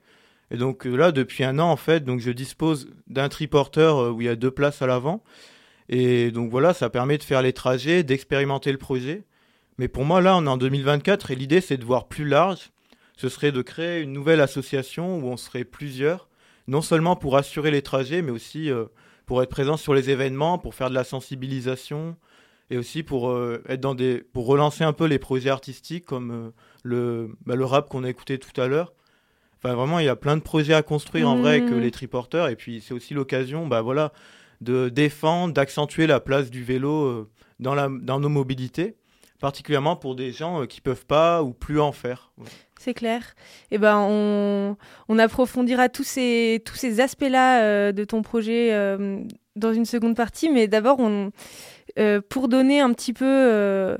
Et 0.52 0.56
donc 0.56 0.86
euh, 0.86 0.94
là, 0.94 1.10
depuis 1.10 1.42
un 1.42 1.58
an, 1.58 1.68
en 1.68 1.76
fait, 1.76 2.04
donc 2.04 2.20
je 2.20 2.30
dispose 2.30 2.90
d'un 3.08 3.28
triporteur 3.28 3.98
euh, 3.98 4.10
où 4.10 4.20
il 4.20 4.26
y 4.26 4.30
a 4.30 4.36
deux 4.36 4.50
places 4.52 4.82
à 4.82 4.86
l'avant. 4.86 5.24
Et 5.94 6.30
donc 6.30 6.50
voilà, 6.50 6.72
ça 6.72 6.88
permet 6.88 7.18
de 7.18 7.22
faire 7.22 7.42
les 7.42 7.52
trajets, 7.52 8.02
d'expérimenter 8.02 8.72
le 8.72 8.78
projet. 8.78 9.24
Mais 9.76 9.88
pour 9.88 10.06
moi, 10.06 10.22
là, 10.22 10.34
on 10.38 10.46
est 10.46 10.48
en 10.48 10.56
2024 10.56 11.30
et 11.30 11.34
l'idée, 11.34 11.60
c'est 11.60 11.76
de 11.76 11.84
voir 11.84 12.08
plus 12.08 12.24
large. 12.26 12.70
Ce 13.18 13.28
serait 13.28 13.52
de 13.52 13.60
créer 13.60 14.00
une 14.00 14.14
nouvelle 14.14 14.40
association 14.40 15.18
où 15.18 15.26
on 15.26 15.36
serait 15.36 15.64
plusieurs, 15.64 16.28
non 16.66 16.80
seulement 16.80 17.14
pour 17.14 17.36
assurer 17.36 17.70
les 17.70 17.82
trajets, 17.82 18.22
mais 18.22 18.30
aussi 18.30 18.70
euh, 18.70 18.86
pour 19.26 19.42
être 19.42 19.50
présent 19.50 19.76
sur 19.76 19.92
les 19.92 20.08
événements, 20.08 20.58
pour 20.58 20.74
faire 20.74 20.88
de 20.88 20.94
la 20.94 21.04
sensibilisation 21.04 22.16
et 22.70 22.78
aussi 22.78 23.02
pour 23.02 23.28
euh, 23.28 23.62
être 23.68 23.80
dans 23.82 23.94
des, 23.94 24.24
pour 24.32 24.46
relancer 24.46 24.84
un 24.84 24.94
peu 24.94 25.04
les 25.04 25.18
projets 25.18 25.50
artistiques 25.50 26.06
comme 26.06 26.30
euh, 26.30 26.50
le, 26.84 27.36
bah, 27.44 27.54
le 27.54 27.66
rap 27.66 27.90
qu'on 27.90 28.02
a 28.04 28.08
écouté 28.08 28.38
tout 28.38 28.58
à 28.58 28.66
l'heure. 28.66 28.94
Enfin, 29.58 29.74
vraiment, 29.74 29.98
il 29.98 30.06
y 30.06 30.08
a 30.08 30.16
plein 30.16 30.38
de 30.38 30.42
projets 30.42 30.72
à 30.72 30.82
construire 30.82 31.28
en 31.28 31.36
vrai 31.36 31.50
avec 31.58 31.64
euh, 31.64 31.76
Mhm. 31.76 31.82
les 31.82 31.90
triporteurs. 31.90 32.48
Et 32.48 32.56
puis, 32.56 32.80
c'est 32.80 32.94
aussi 32.94 33.12
l'occasion, 33.12 33.66
bah, 33.66 33.82
voilà, 33.82 34.12
de 34.62 34.88
défendre, 34.88 35.52
d'accentuer 35.52 36.06
la 36.06 36.20
place 36.20 36.50
du 36.50 36.62
vélo 36.62 37.04
euh, 37.04 37.30
dans, 37.58 38.20
nos 38.20 38.28
mobilités, 38.28 38.96
particulièrement 39.40 39.96
pour 39.96 40.14
des 40.14 40.32
gens 40.32 40.62
euh, 40.62 40.66
qui 40.66 40.80
peuvent 40.80 41.06
pas 41.06 41.42
ou 41.42 41.52
plus 41.52 41.80
en 41.80 41.92
faire. 41.92 42.32
C'est 42.78 42.94
clair. 42.94 43.34
Et 43.70 43.78
ben, 43.78 43.98
on, 43.98 44.76
on 45.08 45.18
approfondira 45.18 45.88
tous 45.88 46.04
ces, 46.04 46.62
tous 46.64 46.76
ces 46.76 47.00
aspects-là 47.00 47.62
euh, 47.62 47.92
de 47.92 48.04
ton 48.04 48.22
projet 48.22 48.70
dans 49.56 49.72
une 49.72 49.84
seconde 49.84 50.16
partie. 50.16 50.48
Mais 50.48 50.68
d'abord, 50.68 50.98
pour 52.28 52.48
donner 52.48 52.80
un 52.80 52.92
petit 52.92 53.12
peu 53.12 53.98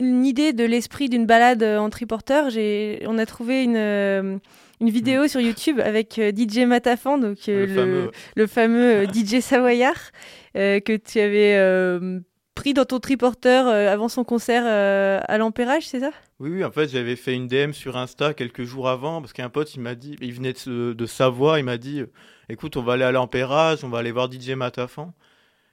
une 0.00 0.24
idée 0.24 0.52
de 0.52 0.64
l'esprit 0.64 1.08
d'une 1.08 1.26
balade 1.26 1.62
en 1.62 1.90
triporteur, 1.90 2.48
on 3.06 3.18
a 3.18 3.26
trouvé 3.26 3.62
une, 3.62 4.40
une 4.86 4.90
vidéo 4.90 5.26
sur 5.28 5.40
YouTube 5.40 5.80
avec 5.80 6.18
euh, 6.18 6.30
DJ 6.30 6.58
Matafan, 6.66 7.18
donc 7.18 7.38
euh, 7.48 7.66
Le 7.66 7.74
fameux. 7.74 8.10
le 8.36 8.46
fameux 8.46 8.92
euh, 9.02 9.06
DJ 9.06 9.40
savoyard 9.40 10.10
que 10.54 10.96
tu 10.96 11.18
avais 11.20 11.58
pris 12.54 12.72
dans 12.74 12.84
ton 12.84 13.00
triporteur 13.00 13.66
euh, 13.66 13.92
avant 13.92 14.08
son 14.08 14.22
concert 14.22 14.62
euh, 14.64 15.18
à 15.26 15.38
l'Empérage, 15.38 15.88
c'est 15.88 15.98
ça? 15.98 16.10
Oui, 16.38 16.50
oui, 16.50 16.64
en 16.64 16.70
fait, 16.70 16.88
j'avais 16.88 17.16
fait 17.16 17.34
une 17.34 17.48
DM 17.48 17.72
sur 17.72 17.96
Insta 17.96 18.32
quelques 18.34 18.62
jours 18.62 18.88
avant 18.88 19.20
parce 19.20 19.32
qu'un 19.32 19.48
pote, 19.48 19.74
il 19.74 19.80
m'a 19.80 19.94
dit, 19.96 20.16
il 20.20 20.32
venait 20.32 20.52
de, 20.66 21.06
Savoie, 21.06 21.58
il 21.58 21.64
m'a 21.64 21.78
dit, 21.78 22.02
écoute, 22.48 22.76
on 22.76 22.82
va 22.82 22.92
aller 22.92 23.02
à 23.04 23.10
l'Empérage, 23.10 23.82
on 23.82 23.88
va 23.88 23.98
aller 23.98 24.12
voir 24.12 24.30
DJ 24.30 24.50
Matafan. 24.50 25.12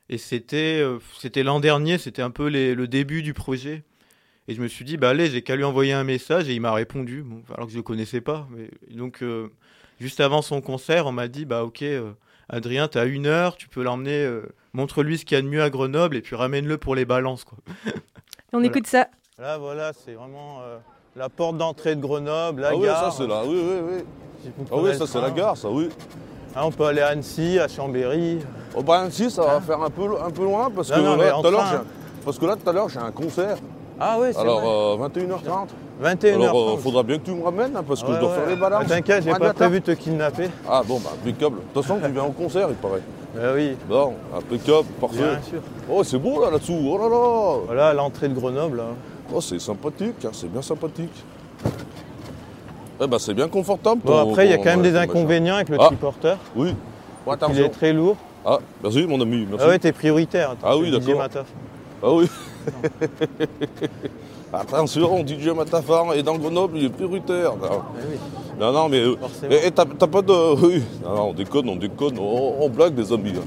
Et 0.10 0.18
c'était, 0.18 0.82
euh, 0.82 0.98
c'était 1.20 1.44
l'an 1.44 1.60
dernier, 1.60 1.98
c'était 2.00 2.24
un 2.24 2.32
peu 2.32 2.48
les- 2.48 2.74
le 2.74 2.88
début 2.88 3.22
du 3.22 3.34
projet. 3.34 3.84
Et 4.52 4.54
je 4.54 4.62
me 4.62 4.68
suis 4.68 4.84
dit, 4.84 4.98
bah 4.98 5.08
allez, 5.12 5.30
j'ai 5.30 5.42
qu'à 5.44 5.56
lui 5.56 5.64
envoyer 5.64 5.94
un 5.94 6.04
message 6.04 6.50
et 6.50 6.54
il 6.54 6.60
m'a 6.60 6.74
répondu, 6.74 7.24
bon, 7.24 7.42
alors 7.54 7.68
que 7.68 7.72
je 7.72 7.78
le 7.78 7.84
connaissais 7.84 8.20
pas. 8.20 8.48
Mais, 8.52 8.70
donc, 8.94 9.24
euh, 9.24 9.48
juste 10.02 10.20
avant 10.20 10.42
son 10.42 10.60
concert, 10.60 11.08
on 11.08 11.14
m'a 11.14 11.30
dit, 11.30 11.46
bah 11.46 11.64
ok, 11.64 11.84
euh, 11.84 12.12
Adrien, 12.50 12.90
t'as 12.90 13.06
une 13.06 13.28
heure, 13.28 13.56
tu 13.56 13.70
peux 13.70 13.82
l'emmener, 13.82 14.26
euh, 14.26 14.42
montre-lui 14.74 15.18
ce 15.18 15.24
qu'il 15.24 15.36
y 15.38 15.40
a 15.40 15.42
de 15.42 15.48
mieux 15.48 15.64
à 15.64 15.70
Grenoble 15.70 16.18
et 16.18 16.22
puis 16.22 16.36
ramène-le 16.36 16.78
pour 16.78 16.96
les 16.96 17.06
balances, 17.06 17.46
quoi. 17.46 17.60
On 18.52 18.58
Voilà. 18.58 18.68
écoute 18.68 18.88
ça. 18.88 19.08
Là, 19.40 19.58
voilà, 19.58 19.94
c'est 19.94 20.12
vraiment 20.16 20.60
euh, 20.64 20.80
la 21.16 21.30
porte 21.30 21.58
d'entrée 21.58 21.96
de 21.96 22.02
Grenoble, 22.02 22.60
la 22.60 22.72
Ah 22.72 22.76
oui, 22.76 22.84
gare. 22.88 23.14
ça 23.14 23.18
c'est 23.18 23.28
là, 23.28 23.44
oui, 23.46 23.58
oui, 23.58 23.80
oui. 23.90 24.52
Ah 24.70 24.76
oui, 24.76 24.94
ça 24.98 25.08
c'est 25.08 25.22
la 25.22 25.32
gare, 25.32 25.56
ça, 25.56 25.70
oui. 25.70 25.88
Ah, 26.54 26.66
on 26.66 26.72
peut 26.74 26.84
aller 26.88 27.00
à 27.00 27.08
Annecy, 27.08 27.58
à 27.58 27.70
Chambéry. 27.70 28.40
Au 28.76 28.84
bah, 28.84 29.08
si, 29.12 29.32
ça 29.32 29.44
va 29.44 29.62
faire 29.62 29.82
un 29.82 29.90
peu, 29.90 30.22
un 30.22 30.30
peu 30.30 30.44
loin 30.44 30.70
parce 30.70 30.92
que, 30.92 31.00
Non, 31.00 31.16
là, 31.16 31.40
parce 32.26 32.38
que 32.38 32.46
là, 32.46 32.58
tout 32.58 32.70
à 32.70 32.74
l'heure, 32.74 32.90
j'ai 32.90 33.00
un 33.00 33.12
concert. 33.12 33.58
Ah 34.04 34.18
oui, 34.20 34.28
c'est 34.32 34.40
Alors, 34.40 34.60
vrai. 34.62 35.06
euh, 35.06 35.10
21h30. 35.10 35.68
21h30. 36.04 36.34
Alors, 36.44 36.70
euh, 36.72 36.78
faudra 36.78 37.04
bien 37.04 37.20
que 37.20 37.26
tu 37.26 37.32
me 37.32 37.44
ramènes 37.44 37.76
hein, 37.76 37.84
parce 37.88 38.02
que 38.02 38.12
je 38.14 38.20
dois 38.20 38.34
faire 38.34 38.48
les 38.48 38.56
balances. 38.56 38.84
Ah, 38.86 38.90
T'inquiète, 38.90 39.24
j'ai 39.24 39.32
pas 39.32 39.54
prévu 39.54 39.80
de 39.80 39.86
te 39.86 39.92
kidnapper. 39.92 40.50
Ah 40.68 40.82
bon, 40.86 41.00
bah 41.00 41.12
impeccable. 41.22 41.58
De 41.58 41.62
toute 41.74 41.84
façon, 41.84 42.00
tu 42.04 42.12
viens 42.12 42.24
au 42.24 42.32
concert, 42.32 42.68
il 42.70 42.76
paraît. 42.76 43.02
Bah 43.34 43.42
oui, 43.56 43.78
Bon, 43.88 44.14
impeccable, 44.38 44.88
parfait. 45.00 45.18
bien 45.20 45.42
sûr. 45.50 45.62
Oh, 45.90 46.04
c'est 46.04 46.18
beau 46.18 46.42
là, 46.44 46.50
là-dessous. 46.52 46.78
Oh 46.92 46.98
là 46.98 47.08
là. 47.08 47.58
Voilà, 47.68 47.94
l'entrée 47.94 48.28
de 48.28 48.34
Grenoble. 48.34 48.82
hein. 48.82 48.96
Oh, 49.34 49.40
c'est 49.40 49.58
sympathique, 49.60 50.26
hein, 50.26 50.32
c'est 50.34 50.52
bien 50.52 50.62
sympathique. 50.62 51.14
Eh 53.00 53.08
ben, 53.08 53.18
c'est 53.20 53.34
bien 53.34 53.48
confortable. 53.48 54.02
Bon, 54.04 54.12
ton- 54.26 54.32
après, 54.32 54.48
il 54.48 54.52
y 54.52 54.54
a 54.54 54.58
quand 54.58 54.66
même 54.66 54.80
ouais, 54.82 54.88
des 54.88 54.92
machin. 54.92 55.04
inconvénients 55.10 55.56
avec 55.56 55.70
le 55.70 55.78
Ah. 55.80 55.86
triporteur. 55.86 56.38
Oui. 56.58 56.76
Bon, 57.26 57.36
Il 57.54 57.60
est 57.62 57.70
très 57.70 57.94
lourd. 57.94 58.18
Ah, 58.46 58.58
merci 58.84 59.06
mon 59.08 59.22
ami, 59.22 59.46
merci. 59.50 59.64
Ah 59.66 59.70
ouais, 59.70 59.80
t'es 59.80 59.92
prioritaire. 59.94 60.56
Ah 60.64 60.76
oui, 60.76 60.92
d'accord. 60.92 61.24
Ah 62.04 62.12
oui. 62.12 62.28
Attention, 64.54 65.26
DJ 65.26 65.50
Matafar 65.56 66.14
est 66.14 66.24
dans 66.24 66.38
Grenoble, 66.38 66.78
il 66.78 66.86
est 66.86 66.90
prioritaire. 66.90 67.54
Non, 67.56 67.82
Eh 67.98 68.60
non, 68.60 68.72
non, 68.74 68.90
mais. 68.90 69.00
euh, 69.00 69.16
et 69.50 69.72
t'as 69.72 69.86
pas 69.86 70.22
de. 70.22 70.34
Oui. 70.66 70.84
Non, 71.04 71.16
non, 71.16 71.24
on 71.30 71.34
déconne, 71.34 71.70
on 71.70 71.76
déconne, 71.78 72.20
on, 72.20 72.56
on 72.60 72.70
blague, 72.70 72.98
les 72.98 73.12
amis. 73.14 73.34
hein. 73.38 73.42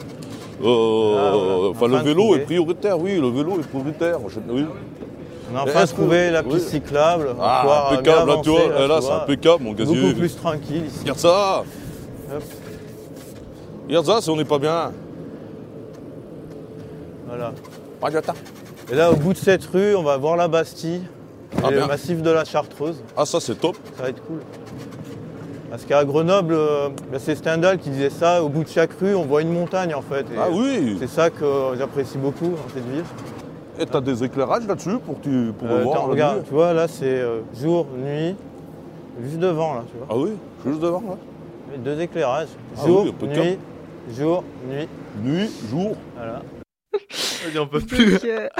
Euh, 0.64 1.16
Ah, 1.18 1.70
enfin, 1.70 1.88
le 1.88 1.98
de 1.98 2.04
vélo 2.04 2.34
est 2.36 2.40
prioritaire, 2.40 2.98
oui, 2.98 3.20
le 3.20 3.28
vélo 3.28 3.58
est 3.60 3.68
prioritaire. 3.68 4.18
Oui. 4.48 4.64
On 5.52 5.56
a 5.58 5.62
enfin 5.64 5.82
que- 5.84 5.90
trouvé 5.92 6.30
la 6.30 6.42
piste 6.42 6.54
oui. 6.56 6.70
cyclable. 6.80 7.28
Ah, 7.40 7.90
impeccable, 7.92 8.24
bien 8.26 8.36
là, 8.36 8.40
tu 8.42 8.48
vois, 8.50 8.60
eh, 8.64 8.88
là, 8.88 8.96
tu 9.00 9.06
c'est 9.06 9.12
impeccable, 9.12 9.62
mon 9.64 9.74
casier. 9.74 10.00
Beaucoup 10.00 10.18
plus 10.20 10.34
tranquille 10.36 10.86
ici. 10.86 11.00
Regarde 11.02 11.18
ça 11.18 11.64
Hop. 12.34 12.42
Regarde 13.88 14.06
ça, 14.06 14.20
si 14.22 14.30
on 14.30 14.36
n'est 14.36 14.44
pas 14.46 14.58
bien. 14.58 14.90
Voilà. 17.28 17.52
Ah, 18.02 18.08
j'attends. 18.10 18.32
Et 18.92 18.94
là, 18.94 19.10
au 19.10 19.16
bout 19.16 19.32
de 19.32 19.38
cette 19.38 19.64
rue, 19.66 19.94
on 19.96 20.02
va 20.02 20.16
voir 20.16 20.36
la 20.36 20.48
Bastille 20.48 21.02
Ah, 21.62 21.70
le 21.70 21.86
massif 21.86 22.22
de 22.22 22.30
la 22.30 22.44
Chartreuse. 22.44 23.02
Ah, 23.16 23.24
ça, 23.24 23.40
c'est 23.40 23.54
top. 23.54 23.76
Ça 23.96 24.02
va 24.04 24.08
être 24.10 24.22
cool. 24.26 24.40
Parce 25.70 25.84
qu'à 25.84 26.04
Grenoble, 26.04 26.54
euh, 26.54 26.88
ben, 27.10 27.18
c'est 27.18 27.34
Stendhal 27.34 27.78
qui 27.78 27.90
disait 27.90 28.10
ça, 28.10 28.42
au 28.44 28.48
bout 28.48 28.62
de 28.62 28.68
chaque 28.68 28.92
rue, 29.00 29.14
on 29.14 29.24
voit 29.24 29.42
une 29.42 29.52
montagne 29.52 29.92
en 29.94 30.02
fait. 30.02 30.20
Et 30.20 30.38
Ah 30.38 30.46
oui 30.52 30.96
C'est 31.00 31.08
ça 31.08 31.30
que 31.30 31.44
j'apprécie 31.76 32.16
beaucoup 32.18 32.44
dans 32.50 32.68
cette 32.72 32.88
ville. 32.88 33.02
Et 33.80 33.86
t'as 33.86 34.00
des 34.00 34.22
éclairages 34.22 34.68
là-dessus 34.68 34.98
pour, 35.04 35.20
tu, 35.20 35.52
pour 35.58 35.68
Euh, 35.68 35.82
voir 35.82 36.06
regarde, 36.06 36.44
tu 36.46 36.54
vois, 36.54 36.72
là 36.74 36.86
c'est 36.86 37.06
euh, 37.06 37.40
jour, 37.60 37.88
nuit, 37.98 38.36
juste 39.24 39.38
devant 39.40 39.74
là, 39.74 39.82
tu 39.90 39.98
vois. 39.98 40.06
Ah 40.10 40.16
oui 40.16 40.30
Juste 40.64 40.80
devant, 40.80 41.00
là 41.00 41.76
Deux 41.78 42.00
éclairages. 42.00 42.46
Ah 42.78 42.86
Jour, 42.86 43.06
oui, 43.20 43.28
nuit, 43.28 43.58
jour, 44.16 44.44
nuit. 44.70 44.88
Nuit, 45.24 45.50
jour. 45.68 45.96
Voilà. 46.16 46.40
On 47.58 47.66
peut 47.66 47.80
plus. 47.80 48.12
Donc, 48.12 48.24
euh, 48.24 48.48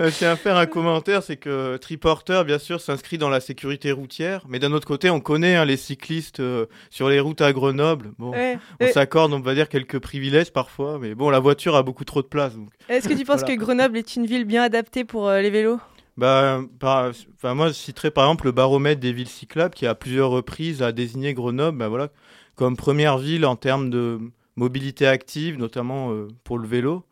Je 0.00 0.08
tiens 0.18 0.32
à 0.32 0.36
faire 0.36 0.56
un 0.56 0.66
commentaire, 0.66 1.22
c'est 1.22 1.36
que 1.36 1.76
Triporter, 1.78 2.44
bien 2.44 2.58
sûr, 2.58 2.80
s'inscrit 2.80 3.18
dans 3.18 3.28
la 3.30 3.40
sécurité 3.40 3.92
routière, 3.92 4.44
mais 4.48 4.58
d'un 4.58 4.72
autre 4.72 4.86
côté, 4.86 5.08
on 5.10 5.20
connaît 5.20 5.56
hein, 5.56 5.64
les 5.64 5.76
cyclistes 5.76 6.40
euh, 6.40 6.66
sur 6.90 7.08
les 7.08 7.20
routes 7.20 7.40
à 7.40 7.52
Grenoble. 7.52 8.12
Bon, 8.18 8.30
ouais. 8.32 8.58
on 8.80 8.84
Euh, 8.84 8.88
s'accorde, 8.92 9.32
on 9.32 9.40
va 9.40 9.54
dire, 9.54 9.68
quelques 9.68 9.98
privilèges 9.98 10.52
parfois, 10.52 10.98
mais 11.00 11.14
bon, 11.14 11.30
la 11.30 11.38
voiture 11.38 11.76
a 11.76 11.82
beaucoup 11.82 12.04
trop 12.04 12.22
de 12.22 12.26
place. 12.26 12.52
Est-ce 12.88 13.08
que 13.08 13.14
tu 13.14 13.24
penses 13.24 13.40
Voilà. 13.40 13.54
que 13.56 13.60
Grenoble 13.60 13.96
est 13.98 14.16
une 14.16 14.26
ville 14.26 14.44
bien 14.44 14.62
adaptée 14.62 15.04
pour 15.04 15.28
euh, 15.28 15.40
les 15.40 15.50
vélos? 15.50 15.78
Bah, 16.16 16.60
par- 16.78 17.12
enfin, 17.36 17.54
moi, 17.54 17.68
je 17.68 17.74
citerai 17.74 18.10
par 18.10 18.24
exemple 18.24 18.46
le 18.46 18.52
baromètre 18.52 19.00
des 19.00 19.12
villes 19.12 19.28
cyclables 19.28 19.74
qui, 19.74 19.86
à 19.86 19.94
plusieurs 19.94 20.30
reprises, 20.30 20.82
a 20.82 20.92
désigné 20.92 21.34
Grenoble 21.34 21.78
bah, 21.78 21.88
voilà, 21.88 22.08
comme 22.54 22.76
première 22.76 23.18
ville 23.18 23.44
en 23.46 23.56
termes 23.56 23.90
de 23.90 24.18
mobilité 24.56 25.06
active, 25.06 25.58
notamment 25.58 26.12
euh, 26.12 26.28
pour 26.44 26.58
le 26.58 26.66
vélo. 26.66 27.04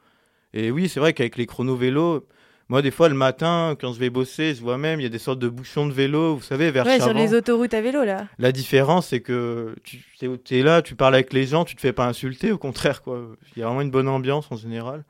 Et 0.55 0.71
oui, 0.71 0.89
c'est 0.89 1.01
vrai 1.01 1.13
qu'avec 1.13 1.37
les 1.37 1.45
chronos 1.47 1.77
vélos, 1.77 2.27
moi, 2.71 2.81
des 2.81 2.91
fois, 2.91 3.11
le 3.11 3.15
matin, 3.15 3.77
quand 3.79 3.93
je 3.93 3.99
vais 3.99 4.09
bosser, 4.09 4.55
je 4.55 4.63
vois 4.63 4.79
même, 4.79 4.99
il 5.01 5.03
y 5.03 5.07
a 5.07 5.11
des 5.11 5.19
sortes 5.19 5.39
de 5.39 5.49
bouchons 5.51 5.87
de 5.87 5.93
vélo, 5.93 6.37
vous 6.37 6.43
savez, 6.43 6.71
vers 6.71 6.87
Ouais, 6.87 6.99
sur 6.99 7.13
les 7.13 7.35
autoroutes 7.35 7.75
à 7.75 7.83
vélo 7.83 8.05
là. 8.05 8.27
La 8.39 8.53
différence, 8.53 9.09
c'est 9.09 9.21
que 9.21 9.75
tu 9.85 10.03
es, 10.51 10.63
là, 10.63 10.81
tu 10.81 10.95
parles 10.95 11.15
avec 11.15 11.33
les 11.35 11.45
gens, 11.47 11.67
tu 11.67 11.77
te 11.77 11.81
fais 11.83 11.93
pas 11.93 12.07
insulter, 12.07 12.53
au 12.53 12.59
contraire, 12.59 13.03
quoi. 13.03 13.21
Il 13.55 13.61
y 13.61 13.63
a 13.63 13.67
vraiment 13.67 13.83
une 13.83 13.91
bonne 13.91 14.09
ambiance 14.09 14.47
en 14.51 14.57
général. 14.57 15.05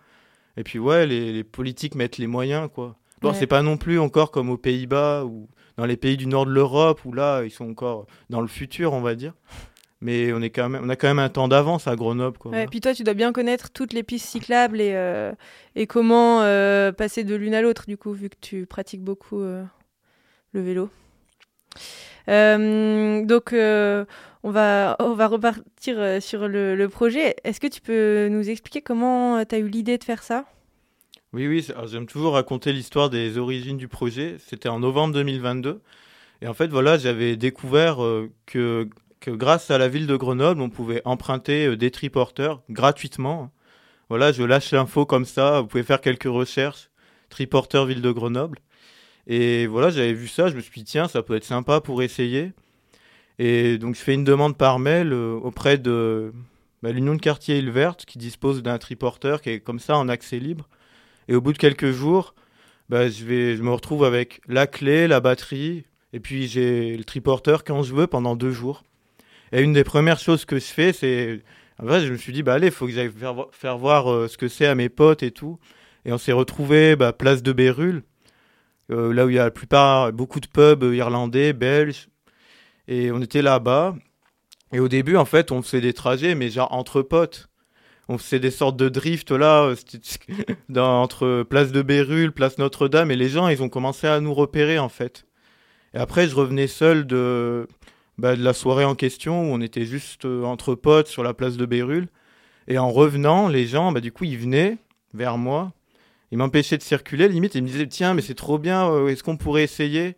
Et 0.57 0.65
puis, 0.65 0.79
ouais, 0.81 1.07
les, 1.07 1.33
les 1.33 1.45
politiques 1.45 1.95
mettent 1.95 2.19
les 2.19 2.27
moyens, 2.27 2.69
quoi. 2.75 2.97
Bon, 3.21 3.29
Ouais. 3.31 3.35
c'est 3.39 3.47
pas 3.47 3.63
non 3.63 3.77
plus 3.77 3.99
encore 4.01 4.31
comme 4.33 4.51
aux 4.51 4.57
Pays-Bas 4.59 5.25
ou 5.25 5.49
dans 5.77 5.87
les 5.87 5.97
pays 5.97 6.17
du 6.17 6.27
nord 6.27 6.47
de 6.47 6.51
l'Europe 6.51 7.05
où 7.05 7.13
là, 7.13 7.43
ils 7.45 7.51
sont 7.51 7.71
encore 7.71 8.07
dans 8.31 8.41
le 8.41 8.49
futur, 8.49 8.93
on 8.93 9.01
va 9.01 9.15
dire. 9.15 9.33
Mais 10.01 10.33
on, 10.33 10.43
est 10.43 10.51
quand 10.51 10.69
même, 10.69 10.83
on 10.85 10.89
a 10.89 10.97
quand 10.97 11.09
même 11.09 11.19
un 11.19 11.29
temps 11.29 11.49
d'avance 11.49 11.87
à 11.87 11.97
Grenoble, 11.97 12.37
quoi. 12.37 12.51
Ouais, 12.51 12.67
puis 12.67 12.81
toi, 12.81 12.93
tu 12.95 13.05
dois 13.05 13.15
bien 13.15 13.33
connaître 13.33 13.71
toutes 13.71 13.93
les 13.93 14.03
pistes 14.03 14.27
cyclables 14.27 14.81
et, 14.81 14.93
euh, 14.95 15.33
et 15.77 15.87
comment 15.87 16.43
euh, 16.43 16.93
passer 16.93 17.25
de 17.25 17.35
l'une 17.35 17.55
à 17.55 17.63
l'autre, 17.63 17.85
du 17.87 17.97
coup, 17.97 18.13
vu 18.13 18.29
que 18.29 18.37
tu 18.41 18.67
pratiques 18.67 19.03
beaucoup 19.03 19.41
euh, 19.41 19.65
le 20.53 20.61
vélo. 20.61 20.91
Donc, 22.27 23.53
on, 23.55 24.51
va, 24.51 24.97
on 24.99 25.15
va 25.15 25.27
repartir 25.27 26.23
sur 26.23 26.49
le, 26.49 26.75
le 26.75 26.89
projet. 26.89 27.37
Est-ce 27.45 27.61
que 27.61 27.67
tu 27.67 27.81
peux 27.81 28.29
nous 28.29 28.51
expliquer 28.51 28.83
comment 28.83 29.43
tu 29.45 29.55
as 29.55 29.59
eu 29.59 29.69
l'idée 29.69 29.97
de 29.97 30.05
faire 30.05 30.23
ça? 30.23 30.45
Oui, 31.33 31.49
oui, 31.49 31.67
j'aime 31.87 32.07
toujours 32.07 32.35
raconter 32.35 32.73
l'histoire 32.73 33.11
des 33.11 33.39
origines 33.39 33.79
du 33.79 33.89
projet. 33.89 34.37
C'était 34.39 34.69
en 34.69 34.81
novembre 34.81 35.15
2022. 35.15 35.81
Et 36.43 36.47
en 36.47 36.55
fait, 36.55 36.69
voilà, 36.69 36.99
j'avais 36.99 37.37
découvert 37.37 37.99
que, 38.45 38.89
grâce 39.31 39.71
à 39.71 39.79
la 39.79 39.89
ville 39.89 40.07
de 40.07 40.17
Grenoble, 40.17 40.61
on 40.61 40.71
pouvait 40.71 41.03
emprunter 41.05 41.67
euh, 41.67 41.77
des 41.77 41.91
triporteurs 41.91 42.63
gratuitement. 42.71 43.51
Voilà, 44.09 44.33
je 44.33 44.43
lâche 44.43 44.73
l'info 44.73 45.07
comme 45.07 45.25
ça. 45.25 45.61
Vous 45.61 45.67
pouvez 45.67 45.83
faire 45.83 46.01
quelques 46.01 46.25
recherches. 46.25 46.91
Triporteur 47.31 47.87
ville 47.87 48.03
de 48.03 48.11
Grenoble. 48.11 48.59
Et 49.27 49.67
voilà, 49.67 49.91
j'avais 49.91 50.13
vu 50.13 50.29
ça. 50.29 50.49
Je 50.49 50.57
me 50.57 50.61
suis 50.61 50.83
dit, 50.83 50.85
tiens, 50.85 51.09
ça 51.09 51.23
peut 51.23 51.37
être 51.37 51.45
sympa 51.45 51.81
pour 51.81 52.03
essayer. 52.03 52.53
Et 53.39 53.79
donc, 53.79 53.95
je 53.95 54.01
fais 54.01 54.15
une 54.15 54.25
demande 54.25 54.57
par 54.57 54.79
mail 54.79 55.13
euh, 55.13 55.35
auprès 55.35 55.79
de 55.79 56.33
bah, 56.83 56.93
l'Union 56.93 57.15
de 57.15 57.21
quartier 57.21 57.59
Île 57.59 57.71
Verte 57.71 58.05
qui 58.05 58.19
dispose 58.19 58.63
d'un 58.63 58.79
triporteur 58.79 59.41
qui 59.41 59.51
est 59.51 59.61
comme 59.61 59.81
ça 59.81 59.97
en 59.97 60.09
accès 60.09 60.39
libre. 60.39 60.69
Et 61.29 61.35
au 61.35 61.41
bout 61.41 61.53
de 61.53 61.59
quelques 61.59 61.91
jours, 61.91 62.35
bah, 62.89 63.09
je 63.09 63.63
me 63.63 63.71
retrouve 63.71 64.05
avec 64.05 64.41
la 64.47 64.67
clé, 64.67 65.09
la 65.09 65.21
batterie, 65.21 65.85
et 66.13 66.21
puis 66.21 66.47
j'ai 66.47 66.97
le 66.97 67.05
triporteur 67.05 67.65
quand 67.65 67.83
je 67.83 67.95
veux 67.95 68.07
pendant 68.07 68.37
deux 68.37 68.51
jours. 68.51 68.85
Et 69.55 69.63
une 69.63 69.73
des 69.73 69.85
premières 69.85 70.19
choses 70.19 70.45
que 70.45 70.59
je 70.59 70.65
fais, 70.65 70.93
c'est. 70.93 71.41
En 71.79 71.87
vrai, 71.87 72.01
je 72.05 72.13
me 72.13 72.17
suis 72.19 72.33
dit, 72.33 72.43
bah 72.43 72.55
allez, 72.55 72.67
il 72.67 72.73
faut 72.73 72.87
que 72.87 72.93
j'aille 72.93 73.11
faire, 73.11 73.35
vo- 73.35 73.49
faire 73.53 73.79
voir 73.79 74.13
euh, 74.13 74.29
ce 74.29 74.37
que 74.37 74.49
c'est 74.49 74.67
à 74.67 74.75
mes 74.75 74.89
potes 74.89 75.23
et 75.23 75.31
tout. 75.31 75.59
Et 76.05 76.13
on 76.13 76.19
s'est 76.19 76.33
retrouvé 76.33 76.97
bah, 76.97 77.13
place 77.13 77.43
de 77.43 77.53
Bérulle, 77.53 78.03
euh, 78.91 79.13
là 79.15 79.25
où 79.25 79.31
il 79.31 79.37
y 79.37 79.39
a 79.39 79.45
la 79.45 79.51
plupart, 79.51 80.13
beaucoup 80.13 80.41
de 80.41 80.47
pubs 80.47 80.85
irlandais, 80.93 81.53
belges. 81.53 82.09
Et 82.89 83.11
on 83.11 83.23
était 83.23 83.43
là-bas. 83.43 83.97
Et 84.73 84.81
au 84.81 84.89
début, 84.89 85.17
en 85.17 85.25
fait, 85.25 85.53
on 85.53 85.63
faisait 85.63 85.81
des 85.81 85.95
trajets, 85.95 86.35
mais 86.35 86.51
genre 86.51 86.73
entre 86.73 87.01
potes 87.01 87.49
on 88.09 88.19
faisait 88.19 88.41
des 88.41 88.51
sortes 88.51 88.77
de 88.77 88.89
drift 88.89 89.31
là 89.31 89.63
euh, 89.65 89.77
entre 90.77 91.43
place 91.43 91.73
de 91.73 91.83
Bérulle, 91.83 92.33
place 92.33 92.59
Notre-Dame 92.59 93.11
et 93.11 93.17
les 93.17 93.29
gens 93.29 93.49
ils 93.49 93.63
ont 93.63 93.69
commencé 93.69 94.07
à 94.07 94.21
nous 94.21 94.35
repérer 94.35 94.79
en 94.79 94.89
fait. 94.89 95.27
Et 95.95 95.99
après 95.99 96.29
je 96.29 96.35
revenais 96.35 96.67
seul 96.67 97.07
de, 97.07 97.67
bah, 98.19 98.37
de 98.37 98.43
la 98.43 98.53
soirée 98.53 98.85
en 98.85 98.95
question 98.95 99.43
où 99.43 99.55
on 99.55 99.61
était 99.61 99.87
juste 99.87 100.25
euh, 100.25 100.45
entre 100.45 100.75
potes 100.75 101.09
sur 101.09 101.23
la 101.23 101.35
place 101.35 101.57
de 101.57 101.67
Bérulle 101.67 102.09
et 102.69 102.79
en 102.79 102.91
revenant 102.91 103.49
les 103.49 103.67
gens 103.67 103.93
bah, 103.93 104.01
du 104.01 104.13
coup 104.13 104.25
ils 104.25 104.39
venaient 104.39 104.79
vers 105.13 105.39
moi, 105.39 105.73
ils 106.31 106.39
m'empêchaient 106.39 106.79
de 106.79 106.83
circuler. 106.83 107.29
Limite 107.29 107.55
ils 107.55 107.63
me 107.63 107.69
disaient 107.69 107.87
tiens 107.87 108.15
mais 108.15 108.23
c'est 108.23 108.35
trop 108.35 108.59
bien 108.59 108.89
euh, 108.89 109.09
est-ce 109.09 109.23
qu'on 109.23 109.37
pourrait 109.37 109.65
essayer? 109.65 110.17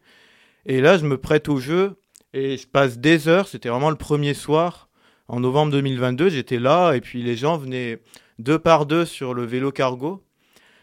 Et 0.67 0.81
là 0.81 0.99
je 0.99 1.07
me 1.07 1.17
prête 1.19 1.49
au 1.49 1.59
jeu 1.59 1.97
et 2.33 2.57
je 2.57 2.67
passe 2.67 2.99
des 2.99 3.29
heures, 3.29 3.49
c'était 3.49 3.69
vraiment 3.69 3.91
le 3.91 3.97
premier 3.97 4.35
soir 4.35 4.89
en 5.29 5.41
novembre 5.41 5.73
2022, 5.73 6.29
j'étais 6.29 6.59
là 6.59 6.93
et 6.93 7.01
puis 7.01 7.23
les 7.23 7.37
gens 7.37 7.57
venaient 7.57 8.01
deux 8.39 8.59
par 8.59 8.87
deux 8.87 9.05
sur 9.05 9.35
le 9.35 9.45
vélo 9.45 9.73
cargo. 9.73 10.26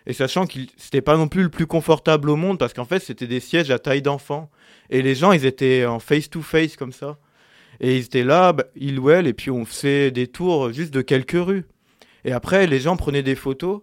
Et 0.05 0.13
sachant 0.13 0.45
que 0.45 0.59
c'était 0.77 1.01
pas 1.01 1.17
non 1.17 1.27
plus 1.27 1.43
le 1.43 1.49
plus 1.49 1.65
confortable 1.65 2.29
au 2.29 2.35
monde 2.35 2.59
parce 2.59 2.73
qu'en 2.73 2.85
fait 2.85 2.99
c'était 2.99 3.27
des 3.27 3.39
sièges 3.39 3.71
à 3.71 3.79
taille 3.79 4.01
d'enfant. 4.01 4.49
Et 4.89 5.01
les 5.01 5.15
gens 5.15 5.31
ils 5.31 5.45
étaient 5.45 5.85
en 5.85 5.99
face 5.99 6.29
to 6.29 6.41
face 6.41 6.75
comme 6.75 6.91
ça. 6.91 7.17
Et 7.79 7.97
ils 7.97 8.05
étaient 8.05 8.23
là, 8.23 8.53
bah, 8.53 8.65
ils 8.75 8.99
ou 8.99 9.09
elles, 9.09 9.27
et 9.27 9.33
puis 9.33 9.49
on 9.49 9.65
faisait 9.65 10.11
des 10.11 10.27
tours 10.27 10.71
juste 10.71 10.93
de 10.93 11.01
quelques 11.01 11.31
rues. 11.33 11.65
Et 12.25 12.31
après 12.31 12.67
les 12.67 12.79
gens 12.79 12.97
prenaient 12.97 13.23
des 13.23 13.35
photos. 13.35 13.81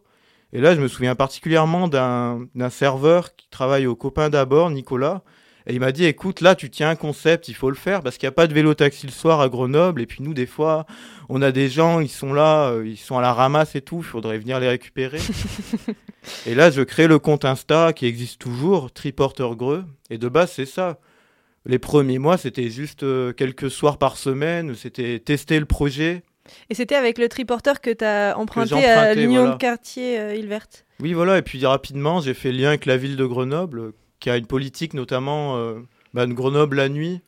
Et 0.52 0.60
là 0.60 0.74
je 0.74 0.80
me 0.80 0.88
souviens 0.88 1.14
particulièrement 1.14 1.88
d'un 1.88 2.70
serveur 2.70 3.34
qui 3.36 3.48
travaille 3.48 3.86
au 3.86 3.96
copain 3.96 4.28
d'abord, 4.30 4.70
Nicolas. 4.70 5.22
Et 5.66 5.74
il 5.74 5.80
m'a 5.80 5.92
dit, 5.92 6.04
écoute, 6.04 6.40
là, 6.40 6.54
tu 6.54 6.70
tiens 6.70 6.90
un 6.90 6.96
concept, 6.96 7.48
il 7.48 7.54
faut 7.54 7.70
le 7.70 7.76
faire, 7.76 8.02
parce 8.02 8.16
qu'il 8.18 8.26
n'y 8.26 8.30
a 8.30 8.32
pas 8.32 8.46
de 8.46 8.54
vélo 8.54 8.74
taxi 8.74 9.06
le 9.06 9.12
soir 9.12 9.40
à 9.40 9.48
Grenoble. 9.48 10.00
Et 10.00 10.06
puis 10.06 10.22
nous, 10.22 10.34
des 10.34 10.46
fois, 10.46 10.86
on 11.28 11.42
a 11.42 11.52
des 11.52 11.68
gens, 11.68 12.00
ils 12.00 12.08
sont 12.08 12.32
là, 12.32 12.70
euh, 12.70 12.86
ils 12.86 12.96
sont 12.96 13.18
à 13.18 13.22
la 13.22 13.32
ramasse 13.32 13.74
et 13.76 13.80
tout, 13.80 13.98
il 13.98 14.04
faudrait 14.04 14.38
venir 14.38 14.58
les 14.58 14.68
récupérer. 14.68 15.20
et 16.46 16.54
là, 16.54 16.70
je 16.70 16.82
crée 16.82 17.06
le 17.06 17.18
compte 17.18 17.44
Insta 17.44 17.92
qui 17.92 18.06
existe 18.06 18.40
toujours, 18.40 18.90
Triporteur 18.92 19.56
Greux. 19.56 19.84
Et 20.08 20.18
de 20.18 20.28
base, 20.28 20.52
c'est 20.52 20.66
ça. 20.66 20.98
Les 21.66 21.78
premiers 21.78 22.18
mois, 22.18 22.38
c'était 22.38 22.70
juste 22.70 23.02
euh, 23.02 23.32
quelques 23.32 23.70
soirs 23.70 23.98
par 23.98 24.16
semaine, 24.16 24.74
c'était 24.74 25.18
tester 25.18 25.60
le 25.60 25.66
projet. 25.66 26.22
Et 26.70 26.74
c'était 26.74 26.94
avec 26.94 27.18
le 27.18 27.28
triporteur 27.28 27.80
que 27.80 27.90
tu 27.90 28.04
as 28.04 28.36
emprunté 28.36 28.84
à 28.84 29.14
l'Union 29.14 29.42
voilà. 29.42 29.54
de 29.54 29.58
quartier 29.58 30.18
euh. 30.18 30.58
Oui, 31.00 31.12
voilà, 31.12 31.38
et 31.38 31.42
puis 31.42 31.64
rapidement, 31.64 32.20
j'ai 32.20 32.34
fait 32.34 32.50
le 32.50 32.58
lien 32.58 32.68
avec 32.68 32.86
la 32.86 32.96
ville 32.96 33.16
de 33.16 33.24
Grenoble, 33.24 33.92
qui 34.20 34.30
a 34.30 34.36
une 34.36 34.46
politique 34.46 34.94
notamment 34.94 35.56
euh, 35.56 35.80
bah, 36.14 36.26
de 36.26 36.32
Grenoble 36.32 36.76
la 36.76 36.88
nuit, 36.88 37.22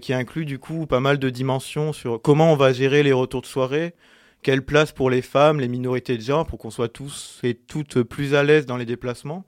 qui 0.00 0.14
inclut 0.14 0.46
du 0.46 0.58
coup 0.58 0.86
pas 0.86 1.00
mal 1.00 1.18
de 1.18 1.30
dimensions 1.30 1.92
sur 1.92 2.20
comment 2.20 2.52
on 2.52 2.56
va 2.56 2.72
gérer 2.72 3.02
les 3.02 3.12
retours 3.12 3.42
de 3.42 3.46
soirée, 3.46 3.94
quelle 4.42 4.64
place 4.64 4.92
pour 4.92 5.10
les 5.10 5.22
femmes, 5.22 5.60
les 5.60 5.68
minorités 5.68 6.16
de 6.16 6.22
genre, 6.22 6.46
pour 6.46 6.58
qu'on 6.58 6.70
soit 6.70 6.88
tous 6.88 7.38
et 7.42 7.54
toutes 7.54 8.02
plus 8.02 8.34
à 8.34 8.42
l'aise 8.42 8.66
dans 8.66 8.76
les 8.76 8.86
déplacements. 8.86 9.44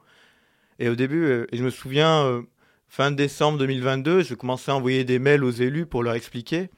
Et 0.79 0.89
au 0.89 0.95
début, 0.95 1.25
euh, 1.25 1.47
et 1.53 1.57
je 1.57 1.65
me 1.65 1.71
souviens, 1.71 2.25
euh, 2.25 2.43
fin 2.89 3.11
décembre 3.11 3.59
2022, 3.59 4.23
je 4.23 4.35
commençais 4.35 4.71
à 4.71 4.77
envoyer 4.77 5.05
des 5.05 5.19
mails 5.19 5.45
aux 5.45 5.51
élus 5.51 5.87
pour 5.87 6.03
leur 6.03 6.15
expliquer. 6.15 6.71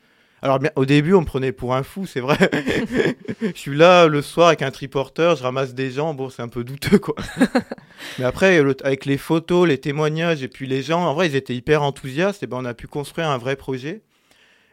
Alors 0.43 0.59
bien, 0.59 0.71
au 0.77 0.85
début, 0.85 1.15
on 1.15 1.23
me 1.23 1.27
prenait 1.27 1.51
pour 1.53 1.75
un 1.75 1.83
fou, 1.83 2.07
c'est 2.07 2.21
vrai. 2.21 2.37
je 3.41 3.53
suis 3.59 3.75
là 3.75 4.07
le 4.07 4.21
soir 4.23 4.49
avec 4.49 4.63
un 4.63 4.71
triporteur, 4.71 5.35
je 5.37 5.43
ramasse 5.43 5.75
des 5.75 5.91
gens, 5.91 6.15
bon, 6.15 6.29
c'est 6.31 6.43
un 6.43 6.49
peu 6.49 6.63
douteux, 6.63 6.99
quoi. 6.99 7.15
Mais 8.19 8.25
après, 8.25 8.63
le- 8.63 8.77
avec 8.85 9.07
les 9.07 9.17
photos, 9.17 9.67
les 9.67 9.79
témoignages 9.79 10.43
et 10.43 10.49
puis 10.49 10.67
les 10.67 10.83
gens, 10.83 11.03
en 11.05 11.15
vrai, 11.15 11.27
ils 11.29 11.37
étaient 11.37 11.55
hyper 11.55 11.83
enthousiastes. 11.83 12.43
Et 12.43 12.47
ben, 12.47 12.59
on 12.61 12.65
a 12.67 12.75
pu 12.75 12.87
construire 12.87 13.29
un 13.29 13.39
vrai 13.39 13.57
projet. 13.57 14.03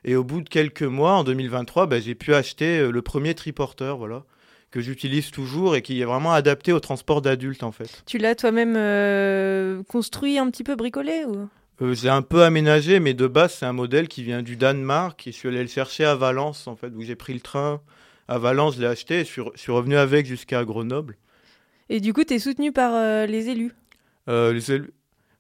Et 0.06 0.16
au 0.18 0.24
bout 0.26 0.42
de 0.42 0.50
quelques 0.50 0.84
mois, 0.84 1.14
en 1.14 1.24
2023, 1.24 1.88
ben, 1.88 2.02
j'ai 2.02 2.14
pu 2.14 2.34
acheter 2.36 2.80
euh, 2.80 2.92
le 2.92 3.02
premier 3.02 3.34
triporteur, 3.34 3.98
voilà, 3.98 4.24
que 4.70 4.82
j'utilise 4.82 5.32
toujours 5.32 5.78
et 5.78 5.82
qui 5.82 6.02
est 6.02 6.06
vraiment 6.06 6.34
adapté 6.34 6.74
au 6.74 6.82
transport 6.82 7.22
d'adultes, 7.22 7.64
en 7.64 7.72
fait. 7.72 8.04
Tu 8.06 8.18
l'as 8.18 8.36
toi-même 8.36 8.76
euh, 8.78 9.82
construit 9.88 10.38
un 10.38 10.50
petit 10.52 10.64
peu 10.66 10.76
bricolé 10.76 11.24
ou? 11.26 11.48
Euh, 11.84 11.94
j'ai 11.94 12.10
un 12.10 12.22
peu 12.22 12.44
aménagé, 12.44 13.00
mais 13.02 13.14
de 13.14 13.28
base, 13.28 13.56
c'est 13.56 13.66
un 13.66 13.74
modèle 13.74 14.08
qui 14.08 14.24
vient 14.24 14.42
du 14.42 14.56
Danemark. 14.56 15.28
Et 15.28 15.32
je 15.32 15.38
suis 15.38 15.50
allé 15.50 15.62
le 15.62 15.68
chercher 15.68 16.06
à 16.06 16.16
Valence, 16.16 16.66
en 16.68 16.76
fait, 16.78 16.92
où 16.96 17.02
j'ai 17.02 17.16
pris 17.16 17.34
le 17.34 17.42
train 17.42 17.82
à 18.30 18.38
Valence, 18.40 18.76
je 18.76 18.82
l'ai 18.82 18.88
acheté 18.88 19.16
et 19.20 19.26
je 19.26 19.30
suis, 19.30 19.42
re- 19.42 19.52
je 19.54 19.60
suis 19.60 19.72
revenu 19.72 19.98
avec 19.98 20.26
jusqu'à 20.26 20.64
Grenoble. 20.64 21.18
Et 21.90 22.00
du 22.00 22.14
coup, 22.14 22.24
tu 22.24 22.36
es 22.36 22.40
soutenu 22.40 22.72
par 22.72 22.94
euh, 22.94 23.26
les 23.26 23.50
élus? 23.50 23.74
Euh, 24.30 24.54
les 24.54 24.72
élus- 24.72 24.94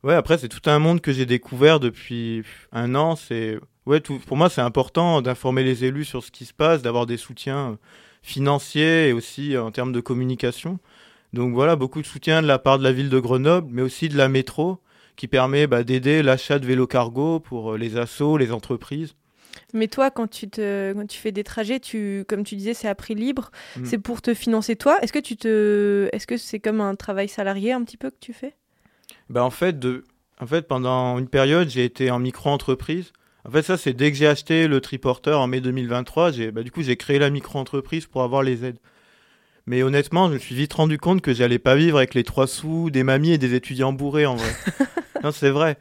Ouais, 0.03 0.15
après, 0.15 0.37
c'est 0.37 0.49
tout 0.49 0.69
un 0.69 0.79
monde 0.79 0.99
que 0.99 1.13
j'ai 1.13 1.25
découvert 1.25 1.79
depuis 1.79 2.43
un 2.73 2.93
an. 2.93 3.15
C'est 3.15 3.57
ouais, 3.85 4.01
tout... 4.01 4.19
Pour 4.19 4.35
moi, 4.35 4.49
c'est 4.49 4.59
important 4.59 5.21
d'informer 5.21 5.63
les 5.63 5.85
élus 5.85 6.03
sur 6.03 6.21
ce 6.25 6.29
qui 6.29 6.43
se 6.43 6.53
passe, 6.53 6.81
d'avoir 6.81 7.05
des 7.05 7.15
soutiens 7.15 7.71
euh, 7.71 7.75
financiers 8.21 9.07
et 9.07 9.13
aussi 9.13 9.57
en 9.57 9.71
termes 9.71 9.93
de 9.93 10.01
communication. 10.01 10.77
Donc 11.31 11.53
voilà, 11.53 11.77
beaucoup 11.77 12.01
de 12.01 12.05
soutien 12.05 12.41
de 12.41 12.47
la 12.47 12.59
part 12.59 12.79
de 12.79 12.83
la 12.83 12.91
ville 12.91 13.09
de 13.09 13.19
Grenoble, 13.19 13.69
mais 13.71 13.81
aussi 13.81 14.09
de 14.09 14.17
la 14.17 14.27
métro, 14.27 14.79
qui 15.15 15.27
permet 15.27 15.67
bah, 15.67 15.83
d'aider 15.83 16.23
l'achat 16.23 16.59
de 16.59 16.65
vélos 16.65 16.87
cargo 16.87 17.39
pour 17.39 17.73
euh, 17.73 17.77
les 17.77 17.97
assos, 17.97 18.37
les 18.37 18.51
entreprises. 18.51 19.15
Mais 19.73 19.87
toi, 19.87 20.11
quand 20.11 20.27
tu, 20.27 20.49
te, 20.49 20.93
quand 20.93 21.07
tu 21.07 21.19
fais 21.19 21.31
des 21.31 21.43
trajets, 21.43 21.79
tu, 21.79 22.25
comme 22.27 22.43
tu 22.43 22.55
disais, 22.55 22.73
c'est 22.73 22.87
à 22.87 22.95
prix 22.95 23.15
libre. 23.15 23.51
Mm. 23.77 23.85
C'est 23.85 23.97
pour 23.97 24.21
te 24.21 24.33
financer 24.33 24.75
toi. 24.75 24.97
Est-ce 25.01 25.13
que 25.13 25.19
tu 25.19 25.35
te, 25.35 26.09
est-ce 26.11 26.27
que 26.27 26.37
c'est 26.37 26.59
comme 26.59 26.81
un 26.81 26.95
travail 26.95 27.27
salarié 27.27 27.71
un 27.71 27.83
petit 27.83 27.97
peu 27.97 28.09
que 28.09 28.19
tu 28.19 28.33
fais? 28.33 28.55
Bah 29.29 29.43
en 29.43 29.51
fait, 29.51 29.79
de... 29.79 30.03
en 30.39 30.47
fait, 30.47 30.67
pendant 30.67 31.17
une 31.19 31.27
période, 31.27 31.69
j'ai 31.69 31.85
été 31.85 32.11
en 32.11 32.19
micro-entreprise. 32.19 33.13
En 33.45 33.51
fait, 33.51 33.61
ça, 33.63 33.77
c'est 33.77 33.93
dès 33.93 34.11
que 34.11 34.17
j'ai 34.17 34.27
acheté 34.27 34.67
le 34.67 34.79
triporteur 34.79 35.39
en 35.41 35.47
mai 35.47 35.59
2023, 35.59 36.31
j'ai... 36.31 36.51
Bah, 36.51 36.63
du 36.63 36.71
coup, 36.71 36.81
j'ai 36.81 36.95
créé 36.95 37.19
la 37.19 37.29
micro-entreprise 37.29 38.05
pour 38.05 38.23
avoir 38.23 38.41
les 38.41 38.65
aides. 38.65 38.79
Mais 39.65 39.83
honnêtement, 39.83 40.27
je 40.27 40.33
me 40.33 40.39
suis 40.39 40.55
vite 40.55 40.73
rendu 40.73 40.97
compte 40.97 41.21
que 41.21 41.33
j'allais 41.33 41.59
pas 41.59 41.75
vivre 41.75 41.97
avec 41.97 42.13
les 42.13 42.23
trois 42.23 42.47
sous, 42.47 42.89
des 42.89 43.03
mamies 43.03 43.31
et 43.31 43.37
des 43.37 43.55
étudiants 43.55 43.93
bourrés, 43.93 44.25
en 44.25 44.35
vrai. 44.35 44.51
non, 45.23 45.31
c'est 45.31 45.49
vrai. 45.49 45.77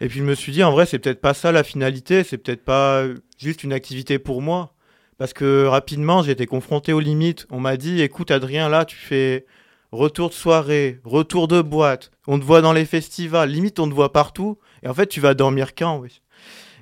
Et 0.00 0.08
puis, 0.08 0.18
je 0.18 0.24
me 0.24 0.34
suis 0.34 0.52
dit, 0.52 0.62
en 0.62 0.72
vrai, 0.72 0.84
c'est 0.86 0.98
peut-être 0.98 1.20
pas 1.20 1.34
ça 1.34 1.52
la 1.52 1.62
finalité, 1.62 2.24
c'est 2.24 2.38
peut-être 2.38 2.64
pas 2.64 3.04
juste 3.38 3.64
une 3.64 3.72
activité 3.72 4.18
pour 4.18 4.42
moi. 4.42 4.74
Parce 5.18 5.32
que 5.32 5.66
rapidement, 5.66 6.22
j'ai 6.22 6.32
été 6.32 6.46
confronté 6.46 6.92
aux 6.92 7.00
limites. 7.00 7.46
On 7.50 7.60
m'a 7.60 7.76
dit, 7.76 8.02
écoute, 8.02 8.30
Adrien, 8.30 8.68
là, 8.68 8.84
tu 8.84 8.96
fais 8.96 9.46
retour 9.92 10.30
de 10.30 10.34
soirée, 10.34 11.00
retour 11.04 11.48
de 11.48 11.60
boîte, 11.60 12.10
on 12.26 12.40
te 12.40 12.44
voit 12.44 12.62
dans 12.62 12.72
les 12.72 12.86
festivals, 12.86 13.50
limite 13.50 13.78
on 13.78 13.88
te 13.88 13.94
voit 13.94 14.12
partout, 14.12 14.58
et 14.82 14.88
en 14.88 14.94
fait 14.94 15.06
tu 15.06 15.20
vas 15.20 15.34
dormir 15.34 15.74
quand 15.74 15.98
oui. 15.98 16.22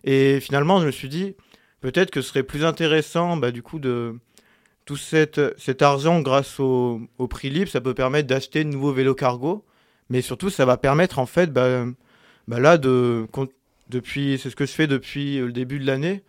Et 0.04 0.40
finalement 0.40 0.80
je 0.80 0.87
me 0.87 0.92
suis 0.92 1.09
dit, 1.09 1.35
peut-être 1.80 2.11
que 2.11 2.23
ce 2.23 2.28
serait 2.28 2.45
plus 2.45 2.64
intéressant 2.64 3.37
bah, 3.37 3.50
du 3.50 3.62
coup 3.62 3.80
de 3.80 4.14
tout 4.90 4.97
cet 4.97 5.82
argent 5.82 6.20
grâce 6.20 6.59
au, 6.59 7.00
au 7.18 7.28
prix 7.28 7.49
libre, 7.49 7.70
ça 7.70 7.80
peut 7.80 7.94
permettre 7.94 8.26
d'acheter 8.26 8.64
de 8.64 8.70
nouveaux 8.70 8.92
vélos 8.92 9.14
cargo, 9.14 9.64
mais 10.09 10.20
surtout 10.20 10.50
ça 10.50 10.64
va 10.64 10.76
permettre 10.76 11.20
en 11.20 11.26
fait, 11.26 11.52
bah, 11.52 11.85
bah 12.49 12.59
là 12.59 12.76
de, 12.76 13.25
depuis, 13.88 14.37
c'est 14.42 14.50
ce 14.50 14.56
que 14.56 14.66
je 14.66 14.73
fais 14.73 14.88
depuis 14.88 15.38
le 15.38 15.52
début 15.52 15.78
de 15.78 15.87
l'année, 15.87 16.25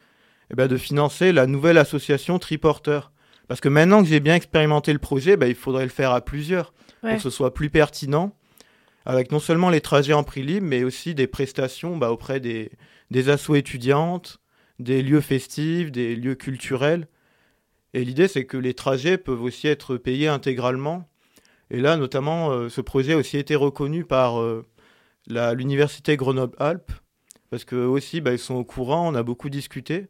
eh 0.51 0.55
ben, 0.55 0.67
de 0.67 0.77
financer 0.77 1.31
la 1.31 1.47
nouvelle 1.47 1.79
association 1.79 2.37
Triporteur. 2.37 3.11
Parce 3.47 3.61
que 3.61 3.69
maintenant 3.69 4.03
que 4.03 4.09
j'ai 4.09 4.19
bien 4.19 4.35
expérimenté 4.35 4.93
le 4.93 4.99
projet, 4.99 5.37
bah, 5.37 5.47
il 5.47 5.55
faudrait 5.55 5.85
le 5.85 5.89
faire 5.89 6.11
à 6.11 6.21
plusieurs 6.21 6.71
Ouais. 7.01 7.13
pour 7.13 7.17
que 7.17 7.23
ce 7.23 7.31
soit 7.31 7.55
plus 7.55 7.71
pertinent, 7.71 8.35
avec 9.07 9.31
non 9.31 9.39
seulement 9.39 9.71
les 9.71 9.81
trajets 9.81 10.13
en 10.13 10.21
prix 10.23 10.43
libre, 10.43 10.67
mais 10.67 10.83
aussi 10.83 11.15
des 11.15 11.25
prestations 11.25 11.97
bah, 11.97 12.11
auprès 12.11 12.39
des, 12.39 12.69
des 13.09 13.29
assos 13.29 13.55
étudiantes, 13.55 14.39
des 14.77 15.01
lieux 15.01 15.21
festifs, 15.21 15.91
des 15.91 16.15
lieux 16.15 16.35
culturels. 16.35 17.07
Et 17.93 18.05
l'idée, 18.05 18.27
c'est 18.27 18.45
que 18.45 18.57
les 18.57 18.73
trajets 18.73 19.17
peuvent 19.17 19.43
aussi 19.43 19.67
être 19.67 19.97
payés 19.97 20.27
intégralement. 20.27 21.09
Et 21.69 21.79
là, 21.79 21.97
notamment, 21.97 22.51
euh, 22.51 22.69
ce 22.69 22.81
projet 22.81 23.13
a 23.13 23.17
aussi 23.17 23.37
été 23.37 23.55
reconnu 23.55 24.05
par 24.05 24.41
euh, 24.41 24.65
l'université 25.27 26.17
Grenoble-Alpes, 26.17 26.91
parce 27.49 27.65
qu'eux 27.65 27.85
aussi, 27.85 28.21
bah, 28.21 28.31
ils 28.33 28.39
sont 28.39 28.55
au 28.55 28.63
courant, 28.63 29.09
on 29.09 29.15
a 29.15 29.23
beaucoup 29.23 29.49
discuté. 29.49 30.07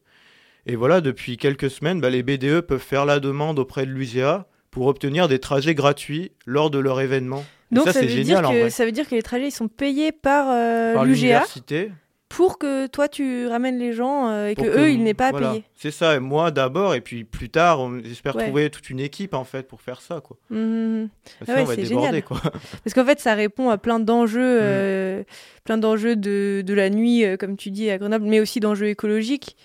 Et 0.66 0.76
voilà, 0.76 1.02
depuis 1.02 1.38
quelques 1.38 1.72
semaines, 1.72 2.02
bah, 2.02 2.10
les 2.10 2.24
BDE 2.24 2.62
peuvent 2.62 2.80
faire 2.80 3.06
la 3.06 3.20
demande 3.20 3.58
auprès 3.58 3.86
de 3.86 3.92
l'UGA 3.92 4.48
pour 4.70 4.88
obtenir 4.88 5.28
des 5.28 5.40
trajets 5.40 5.76
gratuits 5.76 6.32
lors 6.46 6.70
de 6.70 6.80
leur 6.80 7.02
événement. 7.02 7.44
Donc 7.72 7.86
ça, 7.86 7.94
ça, 7.94 8.02
veut 8.02 8.08
génial 8.08 8.46
dire 8.46 8.52
que 8.52 8.70
ça 8.70 8.86
veut 8.86 8.92
dire 8.92 9.08
que 9.08 9.16
les 9.16 9.22
trajets 9.22 9.48
ils 9.48 9.52
sont 9.52 9.70
payés 9.70 10.12
par, 10.12 10.48
euh, 10.50 10.94
Par 10.94 11.06
l'UGA 11.06 11.16
l'université. 11.16 11.92
Pour 12.36 12.58
que 12.58 12.88
toi 12.88 13.08
tu 13.08 13.48
ramènes 13.48 13.78
les 13.78 13.94
gens 13.94 14.28
euh, 14.30 14.48
et 14.48 14.56
que 14.56 14.62
eux 14.66 14.92
ils 14.92 15.04
n'aient 15.04 15.14
pas 15.14 15.28
à 15.28 15.34
payer. 15.34 15.64
C'est 15.76 15.92
ça, 15.92 16.16
et 16.16 16.20
moi 16.20 16.52
d'abord, 16.52 16.96
et 16.96 17.02
puis 17.02 17.24
plus 17.24 17.50
tard, 17.50 17.80
on- 17.80 18.00
j'espère 18.04 18.36
Ouais. 18.36 18.46
trouver 18.46 18.70
toute 18.70 18.90
une 18.90 19.00
équipe 19.00 19.34
en 19.34 19.44
fait 19.44 19.68
pour 19.68 19.82
faire 19.82 20.02
ça. 20.02 20.22
Quoi. 20.22 20.38
Mhm. 20.50 21.10
Parce 21.24 21.36
Ah 21.40 21.40
que 21.40 21.46
sinon, 21.46 21.56
ouais, 21.56 21.62
on 21.64 22.02
va 22.02 22.06
génial. 22.08 22.24
Quoi. 22.24 22.42
Parce 22.84 22.94
qu'en 22.94 23.06
fait, 23.06 23.20
ça 23.20 23.34
répond 23.36 23.70
à 23.70 23.78
plein 23.78 24.00
d'enjeux, 24.00 24.60
euh, 24.62 25.24
plein 25.64 25.78
d'enjeux 25.78 26.16
de, 26.16 26.64
de 26.66 26.74
la 26.74 26.90
nuit, 26.90 27.24
euh, 27.26 27.38
comme 27.38 27.58
tu 27.58 27.72
dis, 27.72 27.90
à 27.90 27.98
Grenoble, 27.98 28.26
mais 28.26 28.40
aussi 28.40 28.60
d'enjeux 28.60 28.88
écologiques, 28.88 29.56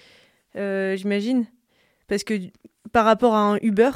j'imagine. 0.54 1.46
Parce 2.08 2.24
que 2.24 2.34
par 2.92 3.04
rapport 3.04 3.34
à 3.34 3.40
un 3.40 3.56
Uber, 3.62 3.90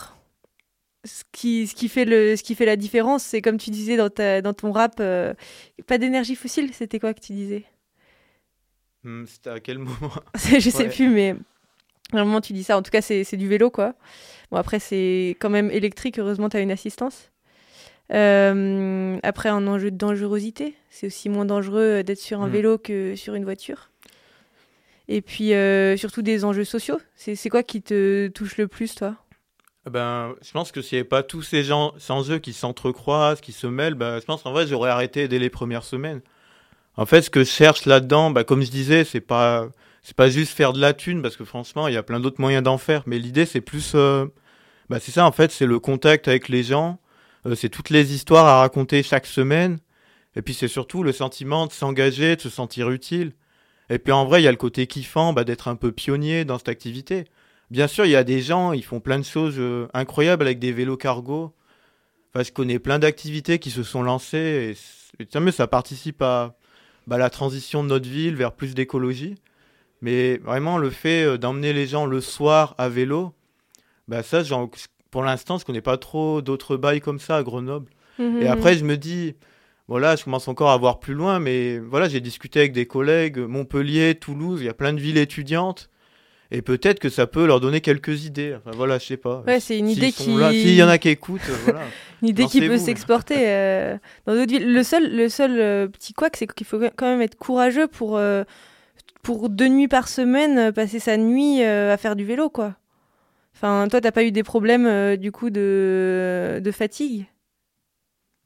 ce 1.05 1.23
qui, 1.33 1.67
ce 1.67 1.75
qui, 1.75 1.89
fait, 1.89 2.05
le, 2.05 2.37
ce 2.37 2.43
qui 2.43 2.55
fait 2.55 2.67
la 2.67 2.77
différence, 2.77 3.23
c'est 3.23 3.41
comme 3.41 3.57
tu 3.57 3.71
disais 3.71 3.97
dans, 3.97 4.11
ta, 4.11 4.43
dans 4.43 4.53
ton 4.53 4.73
rap, 4.73 4.97
pas 5.87 5.99
d'énergie 5.99 6.35
fossile, 6.35 6.71
c'était 6.75 6.99
quoi 6.99 7.15
que 7.15 7.21
tu 7.21 7.33
disais? 7.33 7.65
Hmm, 9.05 9.25
C'était 9.27 9.51
à 9.51 9.61
quel 9.61 9.79
moment 9.81 10.11
Je 10.35 10.71
sais 10.71 10.85
Ouais. 10.85 10.89
plus, 10.89 11.09
mais 11.09 11.37
normalement 12.13 12.41
tu 12.41 12.53
dis 12.53 12.65
ça. 12.65 12.77
En 12.77 12.83
tout 12.83 12.91
cas, 12.91 13.01
c'est 13.03 13.37
du 13.37 13.49
vélo, 13.49 13.71
quoi. 13.71 13.95
Bon, 14.51 14.57
après, 14.59 14.79
c'est 14.79 15.37
quand 15.41 15.51
même 15.51 15.71
électrique. 15.71 16.19
Heureusement, 16.19 16.49
tu 16.49 16.57
as 16.57 16.61
une 16.61 16.73
assistance. 16.73 17.31
Euh, 18.13 19.19
après, 19.23 19.49
un 19.49 19.67
enjeu 19.67 19.91
de 19.91 19.97
dangerosité. 19.97 20.75
C'est 20.91 21.07
aussi 21.07 21.29
moins 21.29 21.45
dangereux 21.45 22.03
d'être 22.03 22.19
sur 22.19 22.41
un 22.43 22.49
Mm. 22.49 22.53
vélo 22.53 22.79
que 22.79 23.15
sur 23.17 23.35
une 23.35 23.45
voiture. 23.45 23.91
Et 25.09 25.23
puis, 25.23 25.55
euh, 25.55 25.97
surtout 25.97 26.23
des 26.23 26.45
enjeux 26.45 26.65
sociaux. 26.65 27.01
C'est 27.17 27.35
c'est 27.35 27.49
quoi 27.49 27.63
qui 27.63 27.83
te 27.83 28.29
touche 28.29 28.57
le 28.57 28.69
plus, 28.69 28.95
toi? 28.95 29.17
Eh 29.87 29.91
Ben, 29.91 30.35
je 30.43 30.51
pense 30.53 30.73
que 30.73 30.83
s'il 30.83 30.97
n'y 30.97 31.01
avait 31.01 31.09
pas 31.09 31.23
tous 31.23 31.43
ces 31.43 31.65
gens 31.65 31.95
sans 31.99 32.31
eux 32.31 32.39
qui 32.39 32.53
s'entrecroisent, 32.53 33.41
qui 33.41 33.53
se 33.53 33.67
mêlent, 33.67 33.95
ben, 33.95 34.21
je 34.21 34.25
pense 34.25 34.43
qu'en 34.43 34.53
vrai, 34.53 34.67
j'aurais 34.67 34.91
arrêté 34.91 35.27
dès 35.27 35.39
les 35.39 35.51
premières 35.51 35.85
semaines. 35.85 36.21
En 36.97 37.07
fait, 37.07 37.23
ce 37.23 37.31
que 37.31 37.45
je 37.45 37.51
cherche 37.51 37.87
là-dedans, 37.87 38.31
ben, 38.31 38.45
comme 38.45 38.63
je 38.63 38.71
disais, 38.71 39.05
c'est 39.05 39.21
pas, 39.21 39.69
c'est 40.03 40.17
pas 40.17 40.29
juste 40.29 40.53
faire 40.55 40.73
de 40.73 40.81
la 40.81 40.93
thune, 40.93 41.23
parce 41.23 41.37
que 41.37 41.45
franchement, 41.45 41.89
il 41.89 41.95
y 41.95 41.97
a 41.97 42.03
plein 42.03 42.21
d'autres 42.21 42.41
moyens 42.41 42.63
d'en 42.63 42.79
faire. 42.79 43.03
Mais 43.07 43.19
l'idée, 43.19 43.47
c'est 43.47 43.61
plus, 43.61 43.93
euh, 43.95 44.27
ben, 44.89 44.99
c'est 45.01 45.13
ça, 45.13 45.27
en 45.27 45.33
fait, 45.33 45.51
c'est 45.53 45.67
le 45.67 45.79
contact 45.79 46.29
avec 46.29 46.49
les 46.49 46.63
gens, 46.63 46.99
euh, 47.47 47.55
c'est 47.55 47.69
toutes 47.69 47.91
les 47.91 48.15
histoires 48.15 48.47
à 48.47 48.61
raconter 48.61 49.03
chaque 49.03 49.27
semaine. 49.27 49.79
Et 50.37 50.43
puis, 50.43 50.55
c'est 50.55 50.69
surtout 50.69 51.03
le 51.03 51.13
sentiment 51.13 51.67
de 51.67 51.73
s'engager, 51.73 52.37
de 52.37 52.41
se 52.41 52.51
sentir 52.51 52.91
utile. 52.91 53.33
Et 53.89 53.99
puis, 53.99 54.13
en 54.13 54.25
vrai, 54.25 54.41
il 54.41 54.45
y 54.45 54.49
a 54.49 54.53
le 54.53 54.57
côté 54.57 54.87
kiffant, 54.87 55.33
ben, 55.33 55.45
d'être 55.45 55.69
un 55.69 55.77
peu 55.77 55.93
pionnier 55.93 56.45
dans 56.45 56.59
cette 56.59 56.69
activité. 56.69 57.25
Bien 57.71 57.87
sûr, 57.87 58.05
il 58.05 58.11
y 58.11 58.17
a 58.17 58.25
des 58.25 58.41
gens, 58.41 58.73
ils 58.73 58.85
font 58.85 59.01
plein 59.01 59.19
de 59.19 59.25
choses 59.25 59.57
euh, 59.59 59.89
incroyables 59.95 60.45
avec 60.45 60.59
des 60.59 60.73
vélos 60.73 60.97
cargo. 60.97 61.55
Enfin, 62.35 62.45
je 62.45 62.53
connais 62.53 62.79
plein 62.79 62.99
d'activités 62.99 63.59
qui 63.59 63.71
se 63.71 63.83
sont 63.83 64.03
lancées 64.03 64.77
et, 65.19 65.23
et 65.23 65.27
tant 65.27 65.41
mieux, 65.41 65.51
ça 65.53 65.67
participe 65.67 66.23
à 66.23 66.57
bah, 67.11 67.19
la 67.19 67.29
transition 67.29 67.83
de 67.83 67.89
notre 67.89 68.09
ville 68.09 68.37
vers 68.37 68.53
plus 68.53 68.77
d'écologie. 68.77 69.35
Mais 70.01 70.39
vraiment, 70.39 70.79
le 70.79 70.91
fait 70.91 71.25
euh, 71.25 71.39
d'emmener 71.39 71.73
les 71.73 71.89
gens 71.89 72.07
le 72.07 72.21
soir 72.21 72.77
à 72.79 72.89
vélo, 72.89 73.35
bah, 74.07 74.23
ça, 74.23 74.43
pour 75.11 75.25
l'instant, 75.25 75.59
je 75.59 75.65
connais 75.65 75.81
pas 75.81 75.99
trop 75.99 76.41
d'autres 76.41 76.77
bails 76.77 77.01
comme 77.01 77.19
ça 77.19 77.39
à 77.39 77.43
Grenoble. 77.43 77.91
Mhm. 78.21 78.43
Et 78.43 78.47
après, 78.47 78.77
je 78.77 78.85
me 78.85 78.97
dis, 78.97 79.35
voilà, 79.89 80.15
je 80.15 80.23
commence 80.23 80.47
encore 80.47 80.71
à 80.71 80.77
voir 80.77 81.01
plus 81.01 81.15
loin, 81.15 81.41
mais 81.41 81.81
voilà, 81.81 82.09
j'ai 82.09 82.21
discuté 82.21 82.61
avec 82.61 82.73
des 82.73 82.87
collègues, 82.87 83.39
Montpellier, 83.39 84.15
Toulouse, 84.15 84.61
il 84.61 84.67
y 84.67 84.71
a 84.71 84.75
plein 84.75 84.93
de 84.93 85.01
villes 85.01 85.19
étudiantes. 85.19 85.91
Et 86.53 86.63
peut-être 86.63 86.99
que 86.99 87.09
ça 87.11 87.27
peut 87.29 87.47
leur 87.47 87.61
donner 87.61 87.81
quelques 87.81 88.25
idées. 88.25 88.55
Enfin 88.57 88.73
voilà, 88.77 88.99
je 88.99 89.07
sais 89.07 89.17
pas. 89.17 89.43
Ouais, 89.47 89.61
c'est 89.61 89.79
une 89.79 89.89
idée 89.89 90.11
qui- 90.13 90.25
S'il 90.51 90.75
y 90.75 90.83
en 90.83 90.89
a 90.89 90.99
qui 90.99 91.09
écoutent, 91.09 91.41
euh, 91.49 91.57
voilà. 91.65 91.81
Une 92.23 92.29
idée 92.29 92.43
qui 92.51 92.59
peut 92.69 92.77
s'exporter 92.79 93.37
euh, 93.49 93.97
dans 94.27 94.35
d'autres 94.35 94.51
villes. 94.53 94.73
Le 94.73 94.83
seul, 94.83 95.17
le 95.17 95.29
seul 95.29 95.59
euh, 95.61 95.87
petit 95.89 96.13
couac, 96.13 96.37
c'est 96.37 96.47
qu'il 96.53 96.67
faut 96.67 96.79
quand 96.97 97.07
même 97.07 97.23
être 97.23 97.37
courageux 97.37 97.87
pour, 97.87 98.17
euh, 98.19 98.43
pour 99.23 99.49
deux 99.49 99.69
nuits 99.69 99.89
par 99.89 100.09
semaine, 100.09 100.73
passer 100.73 100.99
sa 100.99 101.17
nuit 101.17 101.63
à 101.63 101.97
faire 101.97 102.17
du 102.17 102.25
vélo, 102.25 102.51
quoi. 102.51 102.75
Enfin, 103.55 103.87
toi, 103.89 104.01
t'as 104.01 104.11
pas 104.13 104.25
eu 104.25 104.33
des 104.33 104.43
problèmes, 104.43 105.17
du 105.17 105.33
coup, 105.33 105.51
de, 105.51 106.61
de 106.63 106.71
fatigue? 106.73 107.27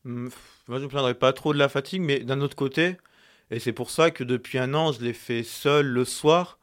Pff, 0.04 0.36
Moi, 0.68 0.78
je 0.78 0.84
me 0.84 0.88
plaindrais 0.88 1.14
pas 1.14 1.32
trop 1.32 1.52
de 1.52 1.58
la 1.58 1.68
fatigue, 1.68 2.02
mais 2.02 2.20
d'un 2.20 2.40
autre 2.40 2.56
côté, 2.56 2.96
et 3.50 3.58
c'est 3.58 3.72
pour 3.72 3.90
ça 3.90 4.10
que 4.10 4.24
depuis 4.24 4.58
un 4.58 4.74
an, 4.74 4.92
je 4.92 5.02
l'ai 5.02 5.12
fait 5.12 5.42
seul 5.42 5.86
le 5.86 6.04
soir. 6.04 6.58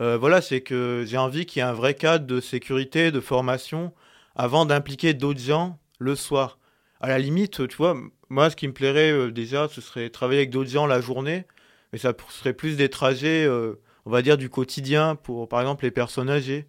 Euh, 0.00 0.18
voilà, 0.18 0.40
c'est 0.42 0.60
que 0.60 1.04
j'ai 1.06 1.16
envie 1.16 1.46
qu'il 1.46 1.60
y 1.60 1.64
ait 1.64 1.68
un 1.68 1.72
vrai 1.72 1.94
cadre 1.94 2.26
de 2.26 2.40
sécurité, 2.40 3.10
de 3.10 3.20
formation, 3.20 3.92
avant 4.34 4.66
d'impliquer 4.66 5.14
d'autres 5.14 5.40
gens 5.40 5.78
le 5.98 6.14
soir. 6.14 6.58
À 7.00 7.08
la 7.08 7.18
limite, 7.18 7.66
tu 7.68 7.76
vois, 7.76 7.96
moi, 8.28 8.50
ce 8.50 8.56
qui 8.56 8.68
me 8.68 8.72
plairait 8.72 9.12
euh, 9.12 9.30
déjà, 9.30 9.68
ce 9.68 9.80
serait 9.80 10.10
travailler 10.10 10.40
avec 10.40 10.50
d'autres 10.50 10.70
gens 10.70 10.86
la 10.86 11.00
journée, 11.00 11.44
mais 11.92 11.98
ça 11.98 12.12
serait 12.28 12.52
plus 12.52 12.76
des 12.76 12.88
trajets, 12.90 13.46
euh, 13.46 13.80
on 14.04 14.10
va 14.10 14.22
dire, 14.22 14.36
du 14.36 14.50
quotidien 14.50 15.14
pour, 15.14 15.48
par 15.48 15.60
exemple, 15.60 15.84
les 15.84 15.90
personnes 15.90 16.28
âgées. 16.30 16.66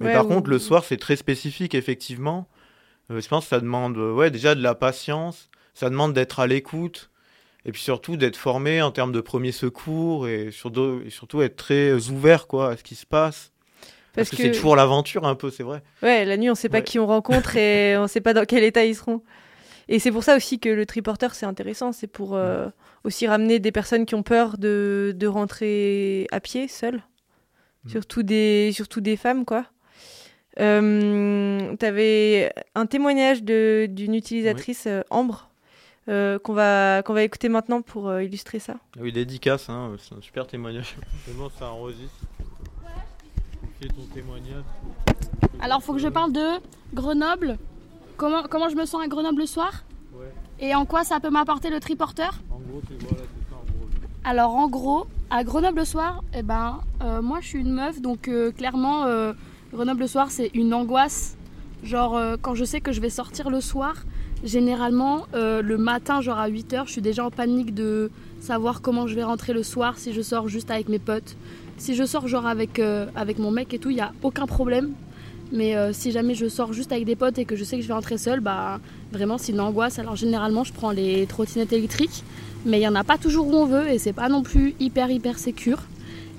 Mais 0.00 0.06
Ouais, 0.06 0.12
par 0.12 0.24
ou- 0.24 0.28
contre, 0.28 0.50
le 0.50 0.58
soir, 0.58 0.84
c'est 0.84 0.96
très 0.96 1.16
spécifique, 1.16 1.74
effectivement. 1.74 2.48
Je 3.10 3.28
pense 3.28 3.44
que 3.44 3.50
ça 3.50 3.60
demande, 3.60 3.96
ouais, 3.98 4.30
déjà 4.30 4.54
de 4.54 4.62
la 4.62 4.74
patience, 4.74 5.50
ça 5.74 5.90
demande 5.90 6.12
d'être 6.14 6.40
à 6.40 6.46
l'écoute, 6.46 7.10
et 7.64 7.72
puis 7.72 7.80
surtout 7.82 8.16
d'être 8.16 8.36
formé 8.36 8.82
en 8.82 8.90
termes 8.90 9.12
de 9.12 9.20
premiers 9.20 9.52
secours, 9.52 10.28
et 10.28 10.50
surtout, 10.50 11.00
et 11.06 11.10
surtout 11.10 11.42
être 11.42 11.56
très 11.56 11.90
euh, 11.90 12.10
ouvert, 12.10 12.46
quoi, 12.46 12.70
à 12.70 12.76
ce 12.76 12.82
qui 12.82 12.94
se 12.94 13.06
passe. 13.06 13.50
Parce, 14.14 14.28
Parce 14.28 14.30
que, 14.30 14.36
que- 14.36 14.42
c'est 14.42 14.50
toujours 14.52 14.76
l'aventure, 14.76 15.26
un 15.26 15.34
peu, 15.34 15.50
c'est 15.50 15.62
vrai. 15.64 15.82
Ouais, 16.02 16.24
la 16.24 16.36
nuit, 16.36 16.48
on 16.50 16.54
sait 16.54 16.68
pas 16.68 16.78
Ouais. 16.78 16.84
qui 16.84 16.98
on 16.98 17.06
rencontre 17.06 17.56
et 17.56 17.96
on 17.98 18.06
sait 18.06 18.20
pas 18.20 18.32
dans 18.34 18.44
quel 18.44 18.62
état 18.62 18.84
ils 18.84 18.94
seront. 18.94 19.22
Et 19.88 19.98
c'est 19.98 20.12
pour 20.12 20.22
ça 20.24 20.36
aussi 20.36 20.58
que 20.60 20.68
le 20.70 20.86
triporteur, 20.86 21.34
c'est 21.34 21.44
intéressant. 21.46 21.92
C'est 21.92 22.06
pour 22.06 22.34
euh, 22.36 22.68
aussi 23.02 23.26
ramener 23.26 23.58
des 23.58 23.70
personnes 23.72 24.06
qui 24.06 24.14
ont 24.14 24.22
peur 24.22 24.56
de, 24.56 25.12
de 25.14 25.26
rentrer 25.26 26.26
à 26.30 26.40
pied, 26.40 26.68
seules. 26.68 27.02
Mm. 27.84 27.88
Surtout, 27.90 28.22
des, 28.22 28.70
surtout 28.72 29.00
des 29.02 29.16
femmes, 29.18 29.44
quoi. 29.44 29.66
Euh, 30.60 31.74
T'avais 31.76 32.52
un 32.74 32.86
témoignage 32.86 33.42
d'une 33.42 34.14
utilisatrice, 34.14 34.84
euh, 34.86 35.02
Ambre, 35.10 35.50
euh, 36.08 36.38
qu'on 36.38 36.52
va, 36.52 37.02
qu'on 37.02 37.14
va 37.14 37.22
écouter 37.22 37.48
maintenant 37.48 37.82
pour 37.82 38.08
euh, 38.08 38.22
illustrer 38.22 38.58
ça. 38.58 38.74
Ah 38.96 39.00
Oui, 39.00 39.12
dédicace, 39.12 39.68
hein, 39.68 39.92
c'est 39.98 40.14
un 40.14 40.20
super 40.20 40.46
témoignage. 40.46 40.96
C'est 41.26 41.36
bon, 41.36 41.50
ça 41.58 41.70
enregistre. 41.70 42.14
Fais 43.80 43.88
ton 43.88 44.02
témoignage. 44.12 44.64
Alors, 45.60 45.82
faut 45.82 45.94
que 45.94 45.98
je 45.98 46.08
parle 46.08 46.32
de 46.32 46.46
Grenoble. 46.92 47.58
Comment, 48.16 48.42
comment 48.44 48.68
je 48.68 48.76
me 48.76 48.84
sens 48.84 49.02
à 49.02 49.08
Grenoble 49.08 49.40
le 49.40 49.46
soir? 49.46 49.84
Ouais. 50.14 50.32
Et 50.60 50.74
en 50.74 50.84
quoi 50.84 51.04
ça 51.04 51.20
peut 51.20 51.30
m'apporter 51.30 51.70
le 51.70 51.80
triporteur? 51.80 52.40
En 52.50 52.58
gros, 52.58 52.82
c'est 52.88 53.02
voilà, 53.02 53.24
c'est 53.24 53.50
ça, 53.50 53.56
en 53.56 53.64
gros. 53.64 53.88
Alors, 54.24 54.54
en 54.54 54.68
gros, 54.68 55.06
à 55.30 55.42
Grenoble 55.42 55.78
le 55.78 55.84
soir, 55.84 56.22
eh 56.34 56.42
ben, 56.42 56.80
euh, 57.02 57.20
moi 57.22 57.40
je 57.40 57.48
suis 57.48 57.58
une 57.60 57.72
meuf, 57.72 58.00
donc 58.00 58.28
euh, 58.28 58.52
clairement, 58.52 59.04
euh, 59.04 59.32
Grenoble 59.72 60.00
le 60.00 60.06
soir, 60.06 60.30
c'est 60.30 60.50
une 60.54 60.72
angoisse. 60.72 61.36
Genre, 61.82 62.16
euh, 62.16 62.36
quand 62.40 62.54
je 62.54 62.64
sais 62.64 62.80
que 62.80 62.92
je 62.92 63.00
vais 63.00 63.10
sortir 63.10 63.50
le 63.50 63.60
soir, 63.60 64.04
généralement, 64.44 65.26
euh, 65.34 65.62
le 65.62 65.78
matin, 65.78 66.20
genre 66.20 66.38
à 66.38 66.48
8h, 66.48 66.86
je 66.86 66.92
suis 66.92 67.00
déjà 67.00 67.24
en 67.24 67.30
panique 67.30 67.74
de 67.74 68.10
savoir 68.40 68.82
comment 68.82 69.06
je 69.06 69.14
vais 69.14 69.24
rentrer 69.24 69.54
le 69.54 69.62
soir, 69.62 69.98
si 69.98 70.12
je 70.12 70.20
sors 70.20 70.48
juste 70.48 70.70
avec 70.70 70.88
mes 70.88 70.98
potes. 70.98 71.36
Si 71.78 71.96
je 71.96 72.04
sors 72.04 72.28
genre 72.28 72.46
avec, 72.46 72.78
euh, 72.78 73.06
avec 73.16 73.38
mon 73.38 73.50
mec 73.50 73.74
et 73.74 73.78
tout, 73.78 73.90
il 73.90 73.96
n'y 73.96 74.02
a 74.02 74.12
aucun 74.22 74.46
problème. 74.46 74.92
Mais 75.50 75.76
euh, 75.76 75.92
si 75.92 76.12
jamais 76.12 76.34
je 76.34 76.48
sors 76.48 76.72
juste 76.72 76.92
avec 76.92 77.04
des 77.04 77.16
potes 77.16 77.38
et 77.38 77.44
que 77.44 77.56
je 77.56 77.64
sais 77.64 77.76
que 77.76 77.82
je 77.82 77.88
vais 77.88 77.94
rentrer 77.94 78.18
seule, 78.18 78.40
bah 78.40 78.80
vraiment 79.12 79.38
c'est 79.38 79.52
une 79.52 79.60
angoisse. 79.60 79.98
Alors 79.98 80.16
généralement 80.16 80.64
je 80.64 80.72
prends 80.72 80.90
les 80.90 81.26
trottinettes 81.26 81.72
électriques, 81.72 82.24
mais 82.64 82.78
il 82.78 82.80
n'y 82.80 82.88
en 82.88 82.94
a 82.94 83.04
pas 83.04 83.18
toujours 83.18 83.48
où 83.48 83.52
on 83.52 83.66
veut 83.66 83.88
et 83.88 83.98
c'est 83.98 84.12
pas 84.12 84.28
non 84.28 84.42
plus 84.42 84.74
hyper 84.80 85.10
hyper 85.10 85.38
sécure. 85.38 85.82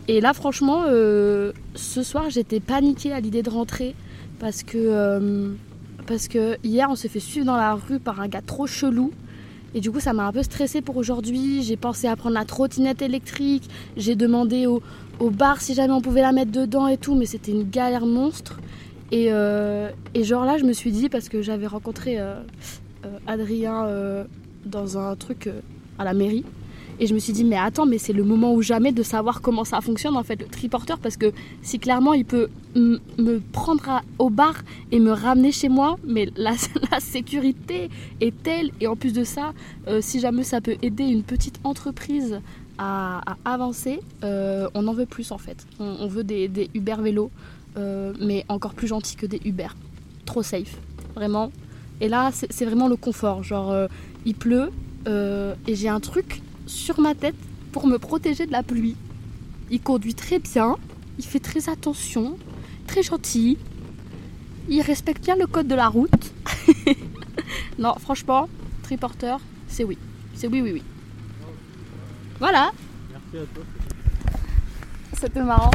Et 0.07 0.21
là 0.21 0.33
franchement, 0.33 0.85
ce 0.87 2.03
soir 2.03 2.29
j'étais 2.29 2.59
paniquée 2.59 3.13
à 3.13 3.19
l'idée 3.19 3.43
de 3.43 3.49
rentrer 3.49 3.95
parce 4.39 4.63
que, 4.63 5.53
parce 6.07 6.27
que 6.27 6.57
hier 6.63 6.89
on 6.89 6.95
s'est 6.95 7.09
fait 7.09 7.19
suivre 7.19 7.45
dans 7.45 7.57
la 7.57 7.73
rue 7.73 7.99
par 7.99 8.19
un 8.19 8.27
gars 8.27 8.41
trop 8.41 8.67
chelou. 8.67 9.11
Et 9.75 9.81
du 9.81 9.91
coup, 9.91 9.99
ça 9.99 10.13
m'a 10.13 10.25
un 10.25 10.31
peu 10.31 10.41
stressée 10.41 10.81
pour 10.81 10.95
aujourd'hui. 10.95 11.61
J'ai 11.61 11.75
pensé 11.75 12.07
à 12.07 12.15
prendre 12.15 12.35
la 12.35 12.45
trottinette 12.45 13.01
électrique. 13.01 13.69
J'ai 13.97 14.15
demandé 14.15 14.67
au, 14.67 14.81
bar 15.29 15.59
si 15.59 15.73
jamais 15.73 15.93
on 15.93 15.99
pouvait 15.99 16.21
la 16.21 16.31
mettre 16.31 16.51
dedans 16.51 16.87
et 16.87 16.95
tout, 16.95 17.13
mais 17.13 17.25
c'était 17.25 17.51
une 17.51 17.69
galère 17.69 18.05
monstre. 18.05 18.61
Et, 19.11 19.33
euh, 19.33 19.89
genre 20.15 20.45
là, 20.45 20.57
je 20.57 20.63
me 20.63 20.71
suis 20.71 20.93
dit, 20.93 21.09
parce 21.09 21.27
que 21.27 21.41
j'avais 21.41 21.67
rencontré 21.67 22.21
euh, 22.21 22.35
euh, 23.05 23.17
Adrien 23.27 23.85
dans 24.65 24.97
un 24.97 25.13
truc 25.17 25.49
à 25.99 26.05
la 26.05 26.13
mairie, 26.13 26.45
et 26.99 27.07
je 27.07 27.13
me 27.13 27.19
suis 27.19 27.33
dit, 27.33 27.43
mais 27.43 27.57
attends, 27.57 27.85
mais 27.85 27.97
c'est 27.97 28.13
le 28.13 28.23
moment 28.23 28.53
ou 28.53 28.61
jamais 28.61 28.91
de 28.91 29.03
savoir 29.03 29.41
comment 29.41 29.63
ça 29.63 29.81
fonctionne 29.81 30.15
en 30.15 30.23
fait, 30.23 30.39
le 30.41 30.47
triporteur, 30.47 30.97
parce 30.99 31.17
que 31.17 31.31
si 31.61 31.79
clairement 31.79 32.13
il 32.13 32.25
peut 32.25 32.49
me 32.75 33.39
prendre 33.51 34.01
au 34.19 34.29
bar 34.29 34.55
et 34.91 34.99
me 34.99 35.11
ramener 35.11 35.51
chez 35.51 35.69
moi, 35.69 35.97
mais 36.05 36.29
la, 36.37 36.53
sécurité 36.99 37.89
est 38.21 38.43
telle, 38.43 38.71
et 38.79 38.87
en 38.87 38.95
plus 38.95 39.13
de 39.13 39.23
ça, 39.23 39.53
euh, 39.87 39.99
si 40.01 40.19
jamais 40.19 40.43
ça 40.43 40.61
peut 40.61 40.77
aider 40.81 41.03
une 41.03 41.23
petite 41.23 41.59
entreprise 41.63 42.39
à, 42.77 43.21
avancer, 43.45 44.01
euh, 44.23 44.67
on 44.73 44.87
en 44.87 44.93
veut 44.93 45.05
plus 45.05 45.31
en 45.31 45.37
fait. 45.37 45.65
On, 45.79 46.07
veut 46.07 46.25
des, 46.25 46.69
Uber 46.73 46.95
vélos, 46.99 47.31
euh, 47.77 48.13
mais 48.19 48.45
encore 48.49 48.73
plus 48.73 48.87
gentils 48.87 49.15
que 49.15 49.25
des 49.25 49.41
Uber. 49.45 49.69
Trop 50.25 50.43
safe, 50.43 50.77
vraiment. 51.15 51.51
Et 52.01 52.09
là, 52.09 52.31
c'est 52.33 52.65
vraiment 52.65 52.89
le 52.89 52.97
confort. 52.97 53.43
Genre, 53.43 53.87
il 54.25 54.35
pleut 54.35 54.71
et 55.07 55.75
j'ai 55.75 55.87
un 55.87 56.01
truc 56.01 56.41
sur 56.65 56.99
ma 56.99 57.15
tête 57.15 57.35
pour 57.71 57.87
me 57.87 57.97
protéger 57.97 58.45
de 58.45 58.51
la 58.51 58.63
pluie. 58.63 58.95
Il 59.71 59.81
conduit 59.81 60.13
très 60.15 60.39
bien, 60.39 60.77
il 61.17 61.25
fait 61.25 61.39
très 61.39 61.69
attention, 61.69 62.37
très 62.87 63.03
gentil. 63.03 63.57
Il 64.69 64.81
respecte 64.81 65.23
bien 65.23 65.35
le 65.35 65.47
code 65.47 65.67
de 65.67 65.75
la 65.75 65.87
route. 65.87 66.31
non, 67.79 67.93
franchement, 67.99 68.49
triporteur, 68.83 69.39
c'est 69.67 69.83
oui. 69.83 69.97
C'est 70.35 70.47
oui, 70.47 70.61
oui, 70.61 70.71
oui. 70.73 70.83
Voilà, 72.39 72.71
Merci 73.11 73.37
à 73.37 73.55
toi. 73.55 73.63
c'était 75.17 75.43
marrant. 75.43 75.71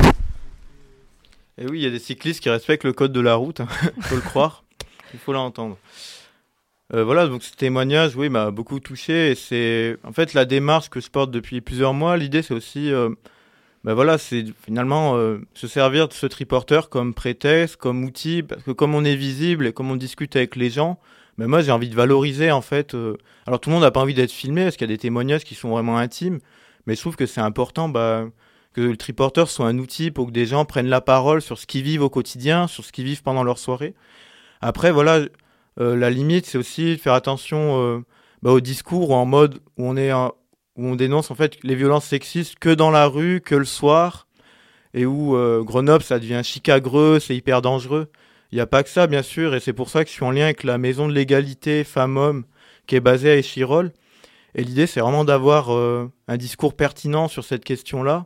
Et 1.57 1.66
oui, 1.66 1.81
il 1.81 1.83
y 1.83 1.87
a 1.87 1.90
des 1.90 1.98
cyclistes 1.98 2.40
qui 2.40 2.50
respectent 2.50 2.85
le 2.85 2.92
code 2.92 3.12
de 3.12 3.20
la 3.20 3.35
route, 3.35 3.61
il 3.96 4.03
faut 4.03 4.14
le 4.16 4.20
croire, 4.20 4.64
il 5.14 5.18
faut 5.20 5.33
l'entendre. 5.33 5.79
Euh, 6.92 7.05
voilà, 7.05 7.29
donc 7.29 7.42
ce 7.42 7.55
témoignage, 7.55 8.16
oui, 8.16 8.29
m'a 8.29 8.50
beaucoup 8.50 8.81
touché. 8.81 9.31
Et 9.31 9.35
c'est 9.35 9.96
en 10.05 10.12
fait 10.12 10.35
la 10.35 10.44
démarche 10.44 10.88
que 10.88 11.00
je 11.00 11.09
porte 11.09 11.31
depuis 11.31 11.61
plusieurs 11.61 11.94
mois. 11.94 12.16
L'idée, 12.16 12.42
c'est 12.42 12.55
aussi, 12.55 12.92
euh, 12.92 13.11
ben 13.85 13.94
voilà, 13.94 14.18
c'est 14.18 14.44
finalement 14.64 15.16
euh, 15.16 15.38
se 15.55 15.68
servir 15.68 16.09
de 16.09 16.12
ce 16.12 16.26
triporteur 16.26 16.88
comme 16.90 17.14
prétexte, 17.14 17.76
comme 17.76 18.05
outil, 18.05 18.42
parce 18.42 18.62
que 18.62 18.72
comme 18.72 18.94
on 18.94 19.05
est 19.05 19.16
visible 19.16 19.66
et 19.66 19.72
comme 19.72 19.90
on 19.90 19.96
discute 19.96 20.35
avec 20.37 20.57
les 20.57 20.70
gens, 20.70 20.98
ben 21.38 21.46
moi 21.46 21.62
j'ai 21.62 21.70
envie 21.72 21.88
de 21.88 21.94
valoriser 21.94 22.50
en 22.50 22.61
fait. 22.61 22.94
euh, 22.94 23.16
alors 23.46 23.61
tout 23.61 23.70
le 23.70 23.74
monde 23.74 23.85
n'a 23.85 23.90
pas 23.90 24.00
envie 24.00 24.14
d'être 24.14 24.33
filmé, 24.33 24.64
parce 24.64 24.76
qu'il 24.76 24.88
y 24.88 24.92
a 24.92 24.94
des 24.94 24.98
témoignages 24.98 25.44
qui 25.44 25.55
sont 25.55 25.70
vraiment 25.70 25.96
intimes, 25.96 26.40
mais 26.87 26.94
je 26.96 27.00
trouve 27.00 27.16
que 27.16 27.26
c'est 27.26 27.40
important, 27.40 27.88
bah, 27.88 28.26
que 28.74 28.81
le 28.81 28.96
triporteur 28.96 29.48
soit 29.48 29.66
un 29.66 29.79
outil 29.79 30.11
pour 30.11 30.26
que 30.26 30.33
des 30.33 30.46
gens 30.46 30.64
prennent 30.64 30.88
la 30.88 31.00
parole 31.00 31.40
sur 31.40 31.59
ce 31.59 31.66
qu'ils 31.66 31.83
vivent 31.83 32.03
au 32.03 32.11
quotidien, 32.11 32.66
sur 32.66 32.85
ce 32.85 32.92
qu'ils 32.92 33.05
vivent 33.05 33.22
pendant 33.22 33.44
leur 33.44 33.59
soirée. 33.59 33.94
Après, 34.61 34.90
voilà, 34.92 35.20
la 35.76 36.11
limite, 36.11 36.46
c'est 36.46 36.59
aussi 36.59 36.96
de 36.96 37.00
faire 37.00 37.14
attention 37.14 37.80
euh, 37.80 37.98
bah, 38.42 38.50
au 38.50 38.61
discours 38.61 39.11
ou 39.11 39.14
en 39.14 39.26
mode 39.26 39.61
où 39.76 39.87
on 39.87 39.96
est 39.96 40.12
où 40.12 40.87
on 40.87 40.96
dénonce 40.96 41.30
en 41.30 41.35
fait 41.35 41.59
les 41.62 41.74
violences 41.74 42.06
sexistes 42.06 42.59
que 42.59 42.70
dans 42.70 42.90
la 42.90 43.06
rue, 43.06 43.40
que 43.40 43.54
le 43.54 43.64
soir, 43.64 44.26
et 44.94 45.06
où 45.06 45.37
euh, 45.37 45.62
Grenoble, 45.62 46.02
ça 46.02 46.18
devient 46.18 46.40
chicagreux, 46.42 47.20
c'est 47.20 47.37
hyper 47.37 47.62
dangereux. 47.62 48.11
Il 48.52 48.56
n'y 48.56 48.61
a 48.61 48.66
pas 48.66 48.83
que 48.83 48.88
ça, 48.88 49.06
bien 49.06 49.22
sûr, 49.22 49.54
et 49.54 49.61
c'est 49.61 49.72
pour 49.72 49.90
ça 49.90 50.04
que 50.04 50.11
je 50.11 50.14
suis 50.14 50.24
en 50.24 50.33
lien 50.33 50.44
avec 50.44 50.64
la 50.64 50.78
maison 50.78 51.06
de 51.06 51.12
l'égalité 51.12 51.85
femmes-hommes 51.85 52.44
qui 52.87 52.96
est 52.96 53.00
basée 53.00 53.30
à 53.30 53.37
Échirol. 53.37 53.92
Et 54.56 54.64
l'idée, 54.64 54.88
c'est 54.88 55.00
vraiment 55.00 55.24
d'avoir 55.24 55.72
euh, 55.72 56.11
un 56.26 56.37
discours 56.37 56.74
pertinent 56.74 57.28
sur 57.28 57.44
cette 57.44 57.64
question-là, 57.64 58.24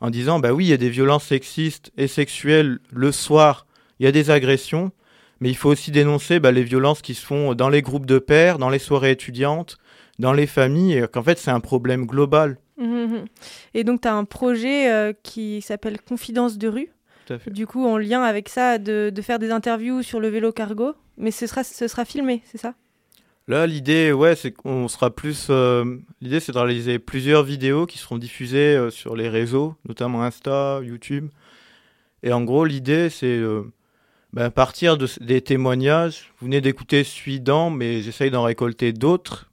en 0.00 0.10
disant, 0.10 0.38
bah 0.38 0.52
oui, 0.52 0.66
il 0.66 0.68
y 0.68 0.74
a 0.74 0.78
des 0.78 0.90
violences 0.90 1.24
sexistes 1.24 1.90
et 1.96 2.08
sexuelles 2.08 2.78
le 2.92 3.10
soir, 3.10 3.66
il 3.98 4.04
y 4.04 4.06
a 4.06 4.12
des 4.12 4.30
agressions, 4.30 4.92
mais 5.40 5.50
il 5.50 5.56
faut 5.56 5.70
aussi 5.70 5.90
dénoncer 5.90 6.40
bah, 6.40 6.52
les 6.52 6.62
violences 6.62 7.02
qui 7.02 7.14
se 7.14 7.24
font 7.24 7.54
dans 7.54 7.68
les 7.68 7.82
groupes 7.82 8.06
de 8.06 8.18
pairs, 8.18 8.58
dans 8.58 8.70
les 8.70 8.78
soirées 8.78 9.10
étudiantes, 9.10 9.78
dans 10.18 10.32
les 10.32 10.46
familles, 10.46 10.98
et 10.98 11.08
qu'en 11.08 11.22
fait, 11.22 11.38
c'est 11.38 11.50
un 11.50 11.60
problème 11.60 12.06
global. 12.06 12.58
Mhm. 12.78 13.24
Et 13.74 13.84
donc, 13.84 14.00
tu 14.02 14.08
as 14.08 14.14
un 14.14 14.24
projet 14.24 14.90
euh, 14.92 15.12
qui 15.22 15.62
s'appelle 15.62 16.00
Confidence 16.00 16.58
de 16.58 16.68
rue. 16.68 16.90
Tout 17.26 17.32
à 17.34 17.38
fait. 17.38 17.50
Du 17.50 17.66
coup, 17.66 17.86
en 17.86 17.96
lien 17.98 18.22
avec 18.22 18.48
ça, 18.48 18.78
de, 18.78 19.10
de 19.14 19.22
faire 19.22 19.38
des 19.38 19.50
interviews 19.50 20.02
sur 20.02 20.20
le 20.20 20.28
vélo 20.28 20.52
cargo. 20.52 20.94
Mais 21.16 21.30
ce 21.30 21.46
sera, 21.46 21.62
ce 21.62 21.86
sera 21.86 22.04
filmé, 22.04 22.42
c'est 22.44 22.58
ça? 22.58 22.74
Là, 23.46 23.66
l'idée, 23.66 24.10
ouais, 24.10 24.34
c'est 24.34 24.52
qu'on 24.52 24.88
sera 24.88 25.10
plus. 25.14 25.48
euh, 25.50 25.84
l'idée, 26.20 26.40
c'est 26.40 26.52
de 26.52 26.58
réaliser 26.58 26.98
plusieurs 26.98 27.44
vidéos 27.44 27.86
qui 27.86 27.98
seront 27.98 28.18
diffusées 28.18 28.74
euh, 28.74 28.90
sur 28.90 29.14
les 29.14 29.28
réseaux, 29.28 29.74
notamment 29.86 30.22
Insta, 30.22 30.80
YouTube. 30.82 31.28
Et 32.22 32.32
en 32.32 32.42
gros, 32.42 32.64
l'idée, 32.64 33.10
c'est 33.10 33.38
ben, 34.34 34.44
à 34.44 34.50
partir 34.50 34.98
de, 34.98 35.08
des 35.20 35.40
témoignages. 35.40 36.32
Vous 36.38 36.46
venez 36.46 36.60
d'écouter 36.60 37.04
Suidan, 37.04 37.70
mais 37.70 38.02
j'essaye 38.02 38.30
d'en 38.30 38.42
récolter 38.42 38.92
d'autres. 38.92 39.50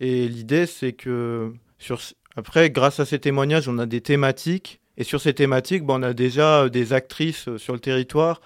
Et 0.00 0.28
l'idée, 0.28 0.66
c'est 0.66 0.92
que 0.92 1.52
sur, 1.78 2.00
après, 2.36 2.68
grâce 2.70 3.00
à 3.00 3.06
ces 3.06 3.18
témoignages, 3.18 3.68
on 3.68 3.78
a 3.78 3.86
des 3.86 4.00
thématiques. 4.00 4.80
Et 4.96 5.04
sur 5.04 5.20
ces 5.20 5.32
thématiques, 5.32 5.84
ben, 5.84 6.00
on 6.00 6.02
a 6.02 6.12
déjà 6.12 6.64
euh, 6.64 6.68
des 6.68 6.92
actrices 6.92 7.48
euh, 7.48 7.56
sur 7.56 7.72
le 7.72 7.80
territoire, 7.80 8.40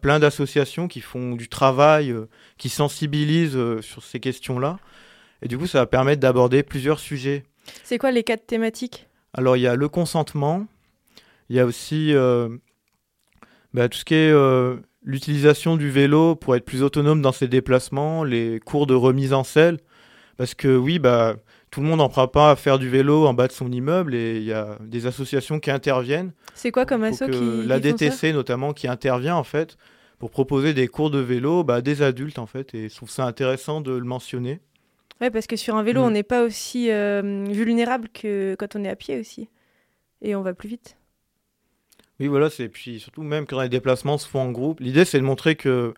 plein 0.00 0.18
d'associations 0.18 0.86
qui 0.86 1.00
font 1.00 1.34
du 1.34 1.48
travail, 1.48 2.10
euh, 2.10 2.28
qui 2.58 2.68
sensibilisent 2.68 3.58
sur 3.80 4.02
ces 4.02 4.20
questions-là. 4.20 4.78
Et 5.42 5.48
du 5.48 5.56
coup, 5.56 5.66
ça 5.66 5.78
va 5.78 5.86
permettre 5.86 6.20
d'aborder 6.20 6.62
plusieurs 6.62 7.00
sujets. 7.00 7.44
C'est 7.82 7.96
quoi 7.98 8.10
les 8.10 8.24
quatre 8.24 8.46
thématiques? 8.46 9.06
Alors, 9.32 9.56
il 9.56 9.60
y 9.60 9.66
a 9.66 9.76
le 9.76 9.88
consentement, 9.88 10.66
Il 11.50 11.56
y 11.56 11.60
a 11.60 11.66
aussi 11.66 12.14
euh, 12.14 12.48
bah, 13.74 13.88
tout 13.88 13.98
ce 13.98 14.04
qui 14.04 14.14
est 14.14 14.30
euh, 14.30 14.76
l'utilisation 15.02 15.76
du 15.76 15.90
vélo 15.90 16.34
pour 16.36 16.56
être 16.56 16.64
plus 16.64 16.82
autonome 16.82 17.22
dans 17.22 17.32
ses 17.32 17.48
déplacements, 17.48 18.24
les 18.24 18.60
cours 18.60 18.86
de 18.86 18.94
remise 18.94 19.32
en 19.32 19.44
selle. 19.44 19.78
Parce 20.36 20.54
que 20.54 20.74
oui, 20.76 20.98
bah, 20.98 21.36
tout 21.70 21.80
le 21.80 21.86
monde 21.86 21.98
n'en 21.98 22.08
prend 22.08 22.28
pas 22.28 22.50
à 22.50 22.56
faire 22.56 22.78
du 22.78 22.88
vélo 22.88 23.26
en 23.26 23.34
bas 23.34 23.46
de 23.46 23.52
son 23.52 23.70
immeuble 23.70 24.14
et 24.14 24.36
il 24.38 24.44
y 24.44 24.52
a 24.52 24.78
des 24.80 25.06
associations 25.06 25.60
qui 25.60 25.70
interviennent. 25.70 26.32
C'est 26.54 26.70
quoi 26.70 26.86
comme 26.86 27.04
asso 27.04 27.24
qui 27.30 27.66
La 27.66 27.78
DTC 27.78 28.32
notamment 28.32 28.72
qui 28.72 28.88
intervient 28.88 29.36
en 29.36 29.44
fait 29.44 29.76
pour 30.18 30.30
proposer 30.30 30.74
des 30.74 30.88
cours 30.88 31.10
de 31.10 31.18
vélo 31.18 31.64
bah, 31.64 31.76
à 31.76 31.80
des 31.82 32.02
adultes 32.02 32.38
en 32.38 32.46
fait 32.46 32.74
et 32.74 32.88
je 32.88 32.94
trouve 32.96 33.10
ça 33.10 33.24
intéressant 33.26 33.80
de 33.80 33.92
le 33.92 34.04
mentionner. 34.04 34.60
Ouais, 35.20 35.30
parce 35.30 35.46
que 35.46 35.56
sur 35.56 35.76
un 35.76 35.82
vélo, 35.82 36.00
Mm. 36.00 36.04
on 36.04 36.10
n'est 36.12 36.22
pas 36.22 36.42
aussi 36.42 36.90
euh, 36.90 37.44
vulnérable 37.48 38.08
que 38.08 38.54
quand 38.58 38.74
on 38.76 38.84
est 38.84 38.88
à 38.88 38.96
pied 38.96 39.20
aussi. 39.20 39.48
Et 40.22 40.34
on 40.34 40.42
va 40.42 40.54
plus 40.54 40.68
vite. 40.68 40.96
Oui, 42.20 42.26
voilà, 42.26 42.50
c'est 42.50 42.68
puis 42.68 43.00
surtout 43.00 43.22
même 43.22 43.46
quand 43.46 43.60
les 43.62 43.70
déplacements 43.70 44.18
se 44.18 44.28
font 44.28 44.40
en 44.40 44.50
groupe, 44.50 44.80
l'idée 44.80 45.06
c'est 45.06 45.18
de 45.18 45.24
montrer 45.24 45.56
que 45.56 45.94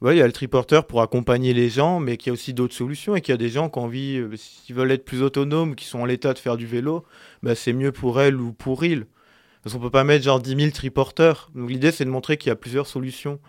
ouais, 0.00 0.14
il 0.14 0.18
y 0.18 0.22
a 0.22 0.26
le 0.26 0.32
triporteur 0.32 0.86
pour 0.86 1.02
accompagner 1.02 1.54
les 1.54 1.68
gens, 1.70 1.98
mais 1.98 2.16
qu'il 2.16 2.28
y 2.28 2.30
a 2.30 2.34
aussi 2.34 2.54
d'autres 2.54 2.74
solutions 2.74 3.16
et 3.16 3.20
qu'il 3.20 3.32
y 3.32 3.34
a 3.34 3.38
des 3.38 3.48
gens 3.48 3.68
qui 3.68 3.78
ont 3.80 3.82
envie, 3.82 4.18
euh, 4.18 4.36
s'ils 4.36 4.76
veulent 4.76 4.92
être 4.92 5.04
plus 5.04 5.22
autonomes, 5.22 5.74
qui 5.74 5.84
sont 5.86 5.98
en 6.00 6.04
l'état 6.04 6.32
de 6.34 6.38
faire 6.38 6.56
du 6.56 6.66
vélo, 6.66 7.04
bah, 7.42 7.56
c'est 7.56 7.72
mieux 7.72 7.90
pour 7.90 8.20
elles 8.20 8.36
ou 8.36 8.52
pour 8.52 8.84
ils. 8.84 9.06
Parce 9.62 9.74
qu'on 9.74 9.80
peut 9.80 9.90
pas 9.90 10.04
mettre 10.04 10.24
genre 10.24 10.40
10 10.40 10.56
000 10.56 10.70
triporteurs. 10.70 11.50
Donc 11.56 11.68
l'idée 11.68 11.90
c'est 11.90 12.04
de 12.04 12.10
montrer 12.10 12.36
qu'il 12.36 12.50
y 12.50 12.52
a 12.52 12.56
plusieurs 12.56 12.86
solutions. 12.86 13.40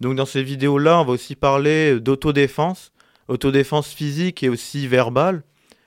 Donc 0.00 0.16
dans 0.16 0.26
ces 0.26 0.42
vidéos-là, 0.42 1.00
on 1.00 1.04
va 1.04 1.12
aussi 1.12 1.36
parler 1.36 2.00
d'autodéfense, 2.00 2.92
autodéfense 3.28 3.92
physique 3.92 4.42
et 4.42 4.48
aussi 4.48 4.86
verbale. 4.86 5.42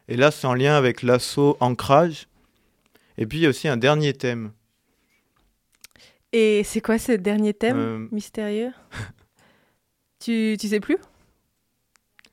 Et 0.08 0.17
là, 0.17 0.30
c'est 0.30 0.46
en 0.46 0.54
lien 0.54 0.76
avec 0.76 1.02
l'assaut 1.02 1.58
ancrage. 1.60 2.28
Et 3.17 3.26
puis 3.26 3.39
il 3.39 3.41
y 3.41 3.46
a 3.48 3.50
aussi 3.50 3.67
un 3.67 3.78
dernier 3.78 4.13
thème. 4.13 4.52
Et 6.34 6.63
c'est 6.63 6.82
quoi 6.82 6.98
ce 6.98 7.12
dernier 7.12 7.54
thème 7.54 7.78
Euh, 7.78 8.08
mystérieux 8.12 8.72
tu, 10.20 10.56
tu 10.60 10.67
sais 10.67 10.80
plus? 10.80 10.98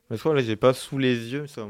Parce 0.08 0.22
que 0.22 0.28
là, 0.30 0.40
j'ai 0.40 0.56
pas 0.56 0.72
sous 0.72 0.96
les 0.96 1.32
yeux. 1.32 1.46
Ça, 1.46 1.66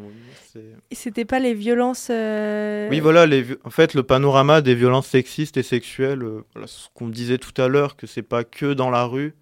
C'était 0.92 1.24
pas 1.24 1.40
les 1.40 1.54
violences. 1.54 2.08
euh, 2.10 2.88
Oui, 2.88 3.00
voilà, 3.00 3.26
les, 3.26 3.44
en 3.64 3.70
fait, 3.70 3.94
le 3.94 4.04
panorama 4.04 4.60
des 4.60 4.76
violences 4.76 5.08
sexistes 5.08 5.56
et 5.56 5.64
sexuelles, 5.64 6.22
euh, 6.22 6.44
voilà, 6.54 6.68
ce 6.68 6.86
qu'on 6.94 7.08
disait 7.08 7.38
tout 7.38 7.60
à 7.60 7.66
l'heure, 7.66 7.96
que 7.96 8.06
c'est 8.06 8.22
pas 8.22 8.44
que 8.44 8.74
dans 8.74 8.90
la 8.90 9.04
rue, 9.06 9.34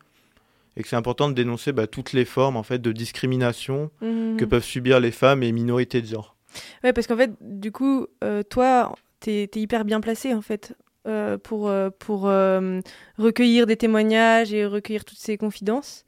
et 0.79 0.83
que 0.83 0.89
c'est 0.89 0.97
important 0.97 1.29
de 1.29 1.35
dénoncer 1.35 1.73
bah, 1.73 1.87
toutes 1.87 2.15
les 2.15 2.25
formes 2.25 2.57
en 2.57 2.63
fait 2.63 2.79
de 2.81 2.91
discrimination 2.93 3.91
Mhm. 4.01 4.37
que 4.39 4.47
peuvent 4.47 4.65
subir 4.65 4.99
les 4.99 5.11
femmes 5.13 5.43
et 5.43 5.53
minorités 5.53 6.01
de 6.01 6.07
genre. 6.07 6.35
Ouais, 6.83 6.95
parce 6.95 7.07
qu'en 7.07 7.17
fait, 7.19 7.33
du 7.43 7.73
coup, 7.73 8.07
euh, 8.25 8.43
toi, 8.45 8.95
t'es 9.21 9.43
es 9.55 9.59
hyper 9.61 9.85
bien 9.85 10.01
placé, 10.01 10.33
en 10.33 10.41
fait, 10.43 10.75
euh, 11.07 11.39
pour, 11.39 11.69
euh, 11.69 11.91
pour 11.99 12.29
euh, 12.29 12.81
recueillir 13.19 13.67
des 13.67 13.77
témoignages 13.77 14.53
et 14.53 14.67
recueillir 14.67 15.05
toutes 15.05 15.19
ces 15.19 15.37
confidences. 15.37 16.05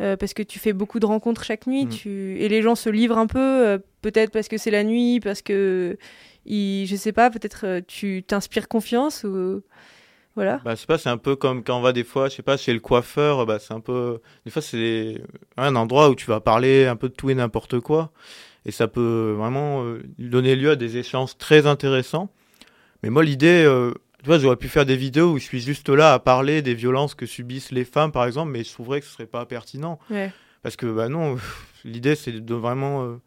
Euh, 0.00 0.16
parce 0.16 0.34
que 0.34 0.42
tu 0.42 0.58
fais 0.58 0.74
beaucoup 0.74 1.00
de 1.00 1.06
rencontres 1.06 1.42
chaque 1.42 1.66
nuit, 1.66 1.86
Mm. 1.86 1.88
tu... 1.88 2.36
et 2.38 2.48
les 2.48 2.60
gens 2.60 2.74
se 2.74 2.90
livrent 2.90 3.16
un 3.16 3.26
peu, 3.26 3.78
peut-être 4.02 4.30
parce 4.30 4.46
que 4.48 4.58
c'est 4.58 4.70
la 4.70 4.84
nuit, 4.84 5.20
parce 5.20 5.40
que, 5.40 5.96
ils... 6.44 6.86
je 6.86 6.96
sais 6.96 7.12
pas, 7.12 7.30
peut-être 7.30 7.80
tu 7.86 8.22
t'inspires 8.26 8.68
confiance, 8.68 9.24
ou... 9.24 9.62
Voilà. 10.34 10.60
Bah, 10.66 10.74
je 10.74 10.80
sais 10.80 10.86
pas, 10.86 10.98
c'est 10.98 11.08
un 11.08 11.16
peu 11.16 11.34
comme 11.34 11.64
quand 11.64 11.78
on 11.78 11.80
va 11.80 11.94
des 11.94 12.04
fois, 12.04 12.28
je 12.28 12.34
sais 12.34 12.42
pas, 12.42 12.58
chez 12.58 12.74
le 12.74 12.80
coiffeur, 12.80 13.46
bah, 13.46 13.58
c'est 13.58 13.72
un 13.72 13.80
peu. 13.80 14.20
Des 14.44 14.50
fois, 14.50 14.60
c'est 14.60 15.22
un 15.56 15.74
endroit 15.76 16.10
où 16.10 16.14
tu 16.14 16.26
vas 16.26 16.40
parler 16.40 16.84
un 16.84 16.94
peu 16.96 17.08
de 17.08 17.14
tout 17.14 17.30
et 17.30 17.34
n'importe 17.34 17.80
quoi. 17.80 18.12
Et 18.66 18.70
ça 18.72 18.86
peut 18.86 19.34
vraiment 19.34 19.82
donner 20.18 20.54
lieu 20.54 20.72
à 20.72 20.76
des 20.76 20.98
échanges 20.98 21.38
très 21.38 21.66
intéressants. 21.66 22.28
Mais 23.02 23.08
moi, 23.08 23.24
l'idée, 23.24 23.64
euh, 23.64 23.94
tu 24.26 24.30
vois, 24.30 24.40
j'aurais 24.40 24.56
pu 24.56 24.66
faire 24.66 24.84
des 24.84 24.96
vidéos 24.96 25.34
où 25.34 25.38
je 25.38 25.44
suis 25.44 25.60
juste 25.60 25.88
là 25.88 26.12
à 26.12 26.18
parler 26.18 26.60
des 26.60 26.74
violences 26.74 27.14
que 27.14 27.26
subissent 27.26 27.70
les 27.70 27.84
femmes, 27.84 28.10
par 28.10 28.26
exemple, 28.26 28.50
mais 28.50 28.64
je 28.64 28.72
trouverais 28.72 28.98
que 28.98 29.06
ce 29.06 29.12
serait 29.12 29.26
pas 29.26 29.46
pertinent. 29.46 30.00
Ouais. 30.10 30.32
Parce 30.64 30.74
que, 30.74 30.86
bah 30.86 31.08
non, 31.08 31.36
l'idée, 31.84 32.16
c'est 32.16 32.32
de 32.32 32.54
vraiment. 32.54 33.04
euh, 33.04 33.20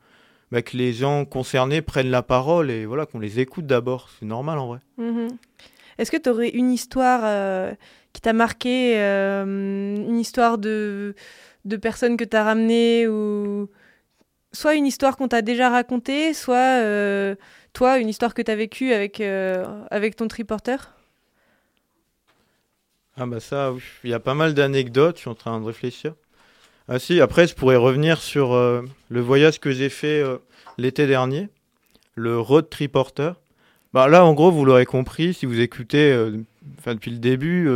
bah, 0.52 0.62
que 0.62 0.76
les 0.76 0.92
gens 0.92 1.24
concernés 1.24 1.82
prennent 1.82 2.10
la 2.12 2.22
parole 2.22 2.70
et 2.70 2.86
voilà, 2.86 3.06
qu'on 3.06 3.20
les 3.20 3.40
écoute 3.40 3.66
d'abord. 3.66 4.10
C'est 4.20 4.26
normal 4.26 4.60
en 4.60 4.68
vrai. 4.68 4.80
Mhm. 4.98 5.30
Est-ce 5.98 6.12
que 6.12 6.18
tu 6.18 6.30
aurais 6.30 6.50
une 6.50 6.74
histoire 6.74 7.22
euh, 7.24 7.72
qui 8.12 8.20
t'a 8.20 8.34
marqué, 8.34 9.00
euh, 9.00 9.46
une 9.46 10.20
histoire 10.20 10.58
de, 10.58 11.16
de 11.64 11.78
personnes 11.78 12.18
que 12.18 12.26
tu 12.26 12.36
as 12.36 12.44
ramenées 12.44 13.08
ou 13.08 13.70
soit 14.52 14.76
une 14.76 14.86
histoire 14.86 15.16
qu'on 15.16 15.30
t'a 15.30 15.42
déjà 15.42 15.70
racontée, 15.70 16.34
soit 16.34 16.82
euh, 16.84 17.36
toi 17.80 17.98
une 17.98 18.10
histoire 18.10 18.34
que 18.34 18.42
tu 18.42 18.52
as 18.52 18.58
vécue 18.58 18.92
avec, 18.92 19.22
euh, 19.22 19.64
avec 19.90 20.18
ton 20.18 20.28
triporteur? 20.28 20.90
Ah 23.16 23.26
bah 23.26 23.40
ça, 23.40 23.74
il 24.04 24.10
y 24.10 24.14
a 24.14 24.20
pas 24.20 24.34
mal 24.34 24.54
d'anecdotes, 24.54 25.16
je 25.16 25.22
suis 25.22 25.30
en 25.30 25.36
train 25.36 25.58
de 25.62 25.66
réfléchir. 25.66 26.14
Ah 26.90 27.00
si, 27.00 27.22
après 27.22 27.48
je 27.48 27.56
pourrais 27.56 27.78
revenir 27.78 28.20
sur 28.20 28.52
euh, 28.52 28.82
le 29.08 29.22
voyage 29.22 29.62
que 29.62 29.72
j'ai 29.72 29.88
fait 29.88 30.20
euh, 30.20 30.40
l'été 30.78 31.08
dernier, 31.08 31.48
le 32.16 32.38
road 32.38 32.70
triporter. 32.70 33.40
Bah 33.94 34.10
là 34.10 34.26
en 34.26 34.34
gros 34.34 34.52
vous 34.52 34.66
l'aurez 34.66 34.86
compris 34.86 35.34
si 35.34 35.46
vous 35.46 35.62
écoutez 35.62 36.12
depuis 36.86 37.12
le 37.12 37.18
début 37.18 37.70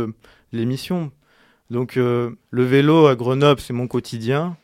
l'émission. 0.52 1.12
Donc 1.70 1.96
le 1.96 2.36
vélo 2.52 3.06
à 3.06 3.16
Grenoble 3.16 3.60
c'est 3.60 3.72
mon 3.72 3.88
quotidien. 3.88 4.56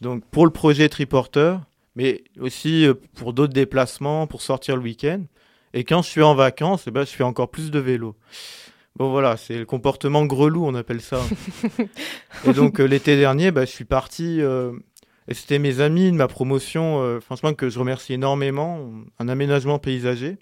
Donc 0.00 0.24
pour 0.30 0.46
le 0.46 0.52
projet 0.52 0.88
triporter, 0.88 1.60
mais 1.96 2.22
aussi 2.40 2.86
euh, 2.86 2.94
pour 3.16 3.32
d'autres 3.32 3.52
déplacements, 3.52 4.26
pour 4.26 4.42
sortir 4.42 4.76
le 4.76 4.82
week-end. 4.82 5.24
Et 5.74 5.84
quand 5.84 6.02
je 6.02 6.08
suis 6.08 6.22
en 6.22 6.34
vacances, 6.34 6.84
eh 6.86 6.90
ben, 6.90 7.04
je 7.04 7.10
fais 7.10 7.24
encore 7.24 7.50
plus 7.50 7.70
de 7.70 7.78
vélo. 7.78 8.16
Bon 8.96 9.10
voilà, 9.10 9.36
c'est 9.36 9.58
le 9.58 9.66
comportement 9.66 10.24
grelou, 10.24 10.64
on 10.64 10.74
appelle 10.74 11.02
ça. 11.02 11.20
et 12.46 12.52
donc 12.54 12.80
euh, 12.80 12.84
l'été 12.84 13.18
dernier, 13.18 13.50
bah, 13.50 13.66
je 13.66 13.70
suis 13.70 13.84
parti, 13.84 14.40
euh, 14.40 14.72
et 15.28 15.34
c'était 15.34 15.58
mes 15.58 15.80
amis 15.80 16.10
de 16.10 16.16
ma 16.16 16.28
promotion, 16.28 17.02
euh, 17.02 17.20
franchement 17.20 17.52
que 17.52 17.68
je 17.68 17.78
remercie 17.78 18.14
énormément, 18.14 18.90
un 19.18 19.28
aménagement 19.28 19.78
paysager. 19.78 20.38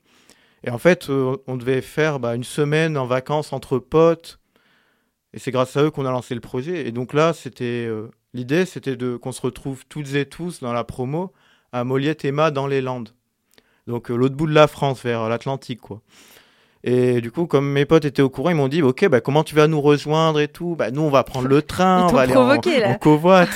Et 0.62 0.71
en 0.71 0.79
fait, 0.79 1.11
on 1.11 1.57
devait 1.57 1.83
faire 1.83 2.21
bah, 2.21 2.37
une 2.37 2.45
semaine 2.45 2.97
en 2.97 3.07
vacances 3.07 3.53
entre 3.53 3.79
potes, 3.79 4.38
et 5.33 5.40
c'est 5.40 5.51
grâce 5.51 5.77
à 5.77 5.83
eux 5.83 5.90
qu'on 5.90 6.07
a 6.07 6.11
lancé 6.11 6.35
le 6.35 6.40
projet. 6.40 6.87
Et 6.87 6.93
donc 6.93 7.12
là, 7.12 7.35
c'était 7.35 7.87
l'idée, 8.33 8.64
c'était 8.64 8.97
de 8.97 9.17
qu'on 9.17 9.33
se 9.33 9.43
retrouve 9.43 9.85
toutes 9.90 10.14
et 10.14 10.25
tous 10.25 10.61
dans 10.61 10.73
la 10.73 10.85
promo 10.85 11.33
à 11.74 11.84
Moliette-Emma 11.84 12.50
dans 12.50 12.66
les 12.66 12.80
Landes. 12.80 13.10
Donc 13.87 14.10
euh, 14.10 14.14
l'autre 14.16 14.37
bout 14.37 14.46
de 14.46 14.54
la 14.54 14.66
France, 14.68 15.02
vers 15.04 15.28
l'Atlantique, 15.28 15.80
quoi. 15.80 16.00
Et 16.87 17.20
du 17.20 17.30
coup, 17.30 17.46
comme 17.46 17.70
mes 17.70 17.87
potes 17.87 18.04
étaient 18.04 18.22
au 18.22 18.28
courant, 18.28 18.50
ils 18.50 18.56
m'ont 18.56 18.68
dit 18.68 18.82
Ok, 18.82 19.06
bah, 19.08 19.20
comment 19.20 19.42
tu 19.42 19.54
vas 19.54 19.66
nous 19.66 19.80
rejoindre 19.80 20.38
et 20.38 20.48
tout? 20.48 20.76
Bah, 20.76 20.90
Nous, 20.90 21.00
on 21.00 21.10
va 21.10 21.24
prendre 21.24 21.48
le 21.48 21.62
train, 21.62 22.06
on 22.08 22.12
va 22.12 22.20
aller 22.22 22.37
en, 22.37 22.48
en 22.50 22.94
covoite. 22.98 23.48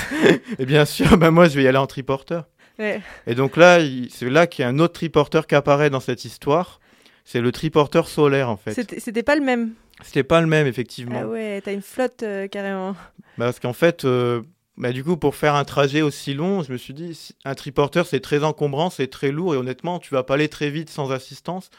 et 0.59 0.65
bien 0.65 0.83
sûr, 0.85 1.17
bah, 1.17 1.31
moi, 1.31 1.47
je 1.47 1.55
vais 1.55 1.63
y 1.63 1.67
aller 1.67 1.77
en 1.77 1.87
triporteur. 1.87 2.45
Ouais. 2.79 3.01
Et 3.27 3.35
donc 3.35 3.55
là, 3.55 3.79
c'est 4.09 4.29
là 4.29 4.47
qu'il 4.47 4.63
y 4.63 4.65
a 4.65 4.69
un 4.69 4.79
autre 4.79 4.93
triporteur 4.93 5.47
qui 5.47 5.55
apparaît 5.55 5.89
dans 5.89 5.99
cette 5.99 6.25
histoire. 6.25 6.79
C'est 7.23 7.41
le 7.41 7.51
triporteur 7.51 8.07
solaire, 8.07 8.49
en 8.49 8.57
fait. 8.57 8.73
C'était 8.99 9.23
pas 9.23 9.35
le 9.35 9.41
même. 9.41 9.73
C'était 10.01 10.23
pas 10.23 10.41
le 10.41 10.47
même, 10.47 10.65
effectivement. 10.65 11.19
Ah 11.23 11.27
ouais, 11.27 11.61
t'as 11.63 11.73
une 11.73 11.81
flotte 11.81 12.23
euh, 12.23 12.47
carrément. 12.47 12.95
Parce 13.37 13.59
qu'en 13.59 13.73
fait, 13.73 14.05
euh, 14.05 14.41
bah, 14.79 14.93
du 14.93 15.03
coup, 15.03 15.17
pour 15.17 15.35
faire 15.35 15.55
un 15.55 15.65
trajet 15.65 16.01
aussi 16.01 16.33
long, 16.33 16.63
je 16.63 16.71
me 16.71 16.77
suis 16.77 16.93
dit, 16.93 17.33
un 17.43 17.53
triporteur, 17.53 18.07
c'est 18.07 18.21
très 18.21 18.45
encombrant, 18.45 18.89
c'est 18.89 19.07
très 19.07 19.29
lourd, 19.29 19.53
et 19.53 19.57
honnêtement, 19.57 19.99
tu 19.99 20.13
vas 20.13 20.23
pas 20.23 20.35
aller 20.35 20.47
très 20.47 20.69
vite 20.69 20.89
sans 20.89 21.11
assistance. 21.11 21.69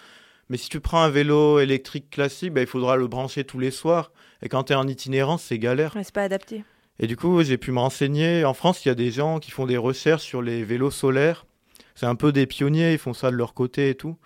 Mais 0.50 0.58
si 0.58 0.68
tu 0.68 0.80
prends 0.80 1.00
un 1.00 1.08
vélo 1.08 1.60
électrique 1.60 2.10
classique, 2.10 2.52
bah, 2.52 2.60
il 2.60 2.66
faudra 2.66 2.96
le 2.96 3.06
brancher 3.06 3.44
tous 3.44 3.58
les 3.58 3.70
soirs. 3.70 4.12
Et 4.42 4.50
quand 4.50 4.64
tu 4.64 4.74
es 4.74 4.76
en 4.76 4.86
itinérance, 4.86 5.44
c'est 5.44 5.58
galère. 5.58 5.96
Ouais, 5.96 6.04
c'est 6.04 6.14
pas 6.14 6.24
adapté. 6.24 6.62
Et 6.98 7.06
du 7.06 7.16
coup, 7.16 7.42
j'ai 7.42 7.56
pu 7.56 7.72
me 7.72 7.78
renseigner. 7.78 8.44
En 8.44 8.52
France, 8.52 8.84
il 8.84 8.88
y 8.88 8.90
a 8.90 8.94
des 8.94 9.10
gens 9.10 9.38
qui 9.38 9.50
font 9.50 9.64
des 9.64 9.78
recherches 9.78 10.24
sur 10.24 10.42
les 10.42 10.62
vélos 10.62 10.90
solaires. 10.90 11.46
C'est 11.94 12.06
un 12.06 12.16
peu 12.16 12.32
des 12.32 12.46
pionniers, 12.46 12.92
ils 12.92 12.98
font 12.98 13.14
ça 13.14 13.30
de 13.30 13.36
leur 13.36 13.54
côté 13.54 13.88
et 13.88 13.94
tout. 13.94 14.18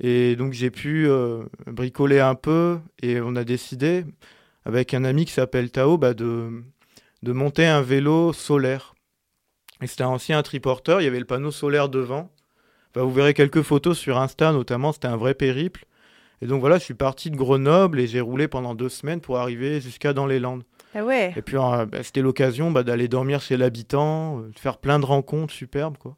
Et 0.00 0.36
donc, 0.36 0.54
j'ai 0.54 0.70
pu 0.70 1.06
euh, 1.08 1.42
bricoler 1.66 2.20
un 2.20 2.34
peu 2.34 2.78
et 3.02 3.20
on 3.20 3.36
a 3.36 3.44
décidé, 3.44 4.04
avec 4.64 4.94
un 4.94 5.04
ami 5.04 5.26
qui 5.26 5.32
s'appelle 5.32 5.70
Tao, 5.70 5.98
bah, 5.98 6.14
de, 6.14 6.62
de 7.22 7.32
monter 7.32 7.66
un 7.66 7.82
vélo 7.82 8.32
solaire. 8.32 8.94
Et 9.82 9.86
c'était 9.86 10.04
un 10.04 10.42
triporteur, 10.42 11.00
il 11.00 11.04
y 11.04 11.06
avait 11.06 11.18
le 11.18 11.26
panneau 11.26 11.50
solaire 11.50 11.88
devant. 11.88 12.30
Bah, 12.94 13.02
vous 13.02 13.12
verrez 13.12 13.34
quelques 13.34 13.62
photos 13.62 13.98
sur 13.98 14.18
Insta, 14.18 14.52
notamment, 14.52 14.92
c'était 14.92 15.08
un 15.08 15.18
vrai 15.18 15.34
périple. 15.34 15.84
Et 16.42 16.46
donc 16.46 16.60
voilà, 16.60 16.78
je 16.78 16.84
suis 16.84 16.94
parti 16.94 17.30
de 17.30 17.36
Grenoble 17.36 18.00
et 18.00 18.06
j'ai 18.06 18.20
roulé 18.20 18.48
pendant 18.48 18.74
deux 18.74 18.88
semaines 18.88 19.20
pour 19.20 19.38
arriver 19.38 19.80
jusqu'à 19.80 20.12
dans 20.12 20.26
les 20.26 20.38
Landes. 20.38 20.64
Ah 20.94 21.04
ouais. 21.04 21.32
Et 21.36 21.42
puis 21.42 21.56
euh, 21.56 21.86
bah, 21.86 22.02
c'était 22.02 22.22
l'occasion 22.22 22.70
bah, 22.70 22.82
d'aller 22.82 23.08
dormir 23.08 23.40
chez 23.40 23.56
l'habitant, 23.56 24.40
euh, 24.40 24.48
de 24.48 24.58
faire 24.58 24.78
plein 24.78 24.98
de 24.98 25.06
rencontres 25.06 25.52
superbes 25.52 25.96
quoi. 25.98 26.16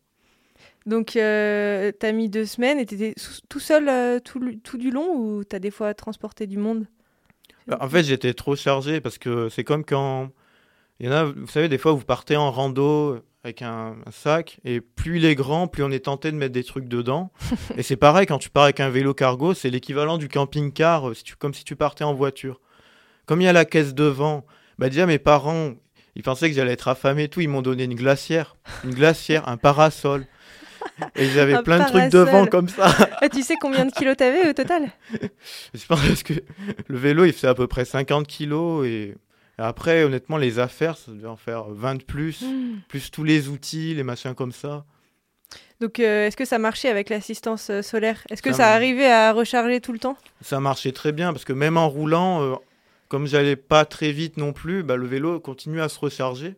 Donc, 0.86 1.16
euh, 1.16 1.92
t'as 1.98 2.12
mis 2.12 2.30
deux 2.30 2.46
semaines 2.46 2.78
et 2.78 2.86
t'étais 2.86 3.14
tout 3.48 3.60
seul 3.60 3.88
euh, 3.88 4.20
tout, 4.20 4.40
tout 4.64 4.78
du 4.78 4.90
long 4.90 5.14
ou 5.16 5.44
t'as 5.44 5.58
des 5.58 5.70
fois 5.70 5.92
transporté 5.94 6.46
du 6.46 6.58
monde? 6.58 6.86
En 7.80 7.88
fait 7.88 8.04
j'étais 8.04 8.32
trop 8.32 8.56
chargé 8.56 9.00
parce 9.00 9.18
que 9.18 9.48
c'est 9.50 9.64
comme 9.64 9.84
quand 9.84 10.30
il 11.00 11.06
y 11.06 11.08
en 11.08 11.12
a, 11.12 11.24
vous 11.24 11.46
savez, 11.46 11.68
des 11.68 11.78
fois 11.78 11.92
vous 11.92 12.04
partez 12.04 12.36
en 12.36 12.50
rando 12.50 13.20
avec 13.44 13.62
un, 13.62 13.96
un 14.04 14.10
sac, 14.10 14.58
et 14.64 14.80
plus 14.80 15.18
il 15.18 15.24
est 15.24 15.34
grand, 15.34 15.68
plus 15.68 15.84
on 15.84 15.90
est 15.90 16.04
tenté 16.04 16.32
de 16.32 16.36
mettre 16.36 16.52
des 16.52 16.64
trucs 16.64 16.88
dedans. 16.88 17.30
et 17.76 17.82
c'est 17.82 17.96
pareil, 17.96 18.26
quand 18.26 18.38
tu 18.38 18.50
pars 18.50 18.64
avec 18.64 18.80
un 18.80 18.90
vélo 18.90 19.14
cargo, 19.14 19.54
c'est 19.54 19.70
l'équivalent 19.70 20.18
du 20.18 20.28
camping-car, 20.28 21.10
euh, 21.10 21.14
si 21.14 21.24
comme 21.38 21.54
si 21.54 21.64
tu 21.64 21.76
partais 21.76 22.04
en 22.04 22.14
voiture. 22.14 22.60
Comme 23.26 23.40
il 23.40 23.44
y 23.44 23.48
a 23.48 23.52
la 23.52 23.64
caisse 23.64 23.94
devant, 23.94 24.44
bah 24.78 24.88
déjà 24.88 25.06
mes 25.06 25.18
parents, 25.18 25.74
ils 26.16 26.22
pensaient 26.22 26.50
que 26.50 26.56
j'allais 26.56 26.72
être 26.72 26.88
affamé 26.88 27.24
et 27.24 27.28
tout, 27.28 27.40
ils 27.40 27.48
m'ont 27.48 27.62
donné 27.62 27.84
une 27.84 27.94
glacière, 27.94 28.56
une 28.84 28.94
glacière, 28.94 29.48
un 29.48 29.56
parasol. 29.56 30.26
Et 31.16 31.26
ils 31.26 31.38
avaient 31.38 31.54
Un 31.54 31.62
plein 31.62 31.80
de 31.80 31.88
trucs 31.88 32.10
devant 32.10 32.46
comme 32.46 32.68
ça. 32.68 32.88
Ah, 33.20 33.28
tu 33.28 33.42
sais 33.42 33.54
combien 33.60 33.84
de 33.84 33.90
kilos 33.90 34.16
t'avais 34.16 34.48
au 34.48 34.52
total? 34.52 34.90
Je 35.74 35.86
pense 35.86 36.00
parce 36.00 36.22
que 36.22 36.34
le 36.86 36.96
vélo, 36.96 37.24
il 37.24 37.32
fait 37.32 37.48
à 37.48 37.54
peu 37.54 37.66
près 37.66 37.84
50 37.84 38.26
kilos. 38.26 38.86
Et 38.86 39.14
et 39.18 39.27
après, 39.64 40.04
honnêtement, 40.04 40.36
les 40.36 40.58
affaires, 40.58 40.96
ça 40.96 41.10
devait 41.12 41.26
en 41.28 41.36
faire 41.36 41.64
20 41.64 41.96
de 41.96 42.02
plus. 42.04 42.42
Hmm. 42.42 42.80
Plus 42.88 43.10
tous 43.10 43.24
les 43.24 43.48
outils, 43.48 43.94
les 43.94 44.02
machins 44.04 44.34
comme 44.34 44.52
ça. 44.52 44.84
Donc, 45.80 46.00
euh, 46.00 46.26
est-ce 46.26 46.36
que 46.36 46.44
ça 46.44 46.58
marchait 46.58 46.88
avec 46.88 47.08
l'assistance 47.08 47.70
euh, 47.70 47.82
solaire? 47.82 48.22
Est-ce 48.30 48.42
que 48.42 48.52
Ça 48.52 48.72
arrivait 48.72 49.10
à 49.10 49.32
recharger 49.32 49.80
tout 49.80 49.92
le 49.92 49.98
temps? 49.98 50.16
Ça 50.42 50.60
marchait 50.60 50.92
très 50.92 51.12
bien 51.12 51.32
parce 51.32 51.44
que 51.44 51.52
même 51.52 51.76
en 51.76 51.88
roulant, 51.88 52.42
euh, 52.42 52.54
comme 53.08 53.26
j'allais 53.26 53.56
pas 53.56 53.84
très 53.84 54.12
vite 54.12 54.36
non 54.36 54.52
plus, 54.52 54.82
bah, 54.82 54.96
le 54.96 55.06
vélo 55.06 55.40
continue 55.40 55.80
à 55.80 55.88
se 55.88 55.98
recharger. 55.98 56.56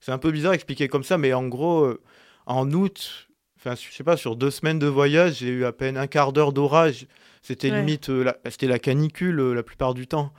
C'est 0.00 0.12
un 0.12 0.18
peu 0.18 0.30
bizarre 0.30 0.52
d'expliquer 0.52 0.88
comme 0.88 1.02
ça, 1.04 1.18
mais 1.18 1.32
en 1.32 1.46
gros, 1.48 1.84
euh, 1.84 2.00
en 2.46 2.70
août, 2.72 3.28
enfin, 3.58 3.74
je 3.74 3.94
sais 3.94 4.04
pas, 4.04 4.16
sur 4.16 4.36
deux 4.36 4.50
semaines 4.50 4.78
de 4.78 4.86
voyage, 4.86 5.38
j'ai 5.38 5.48
eu 5.48 5.64
à 5.64 5.72
peine 5.72 5.96
un 5.96 6.06
quart 6.06 6.32
d'heure 6.32 6.52
d'orage. 6.52 7.06
C'était 7.42 7.70
Ouais. 7.70 7.78
limite, 7.78 8.08
la, 8.08 8.36
c'était 8.50 8.68
la 8.68 8.78
canicule 8.78 9.52
la 9.52 9.62
plupart 9.62 9.94
du 9.94 10.06
temps. 10.06 10.32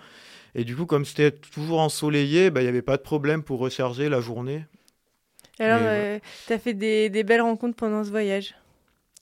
Et 0.56 0.64
du 0.64 0.76
coup, 0.76 0.86
comme 0.86 1.06
c'était 1.06 1.32
toujours 1.32 1.80
ensoleillé, 1.80 2.50
bah, 2.50 2.62
il 2.62 2.64
n'y 2.64 2.70
avait 2.70 2.82
pas 2.82 2.98
de 2.98 3.02
problème 3.02 3.44
pour 3.44 3.60
recharger 3.60 4.10
la 4.10 4.22
journée. 4.22 4.66
Alors, 5.60 5.82
ouais. 5.82 5.88
euh, 5.88 6.20
t'as 6.48 6.58
fait 6.58 6.74
des, 6.74 7.10
des 7.10 7.24
belles 7.24 7.42
rencontres 7.42 7.76
pendant 7.76 8.04
ce 8.04 8.10
voyage. 8.10 8.56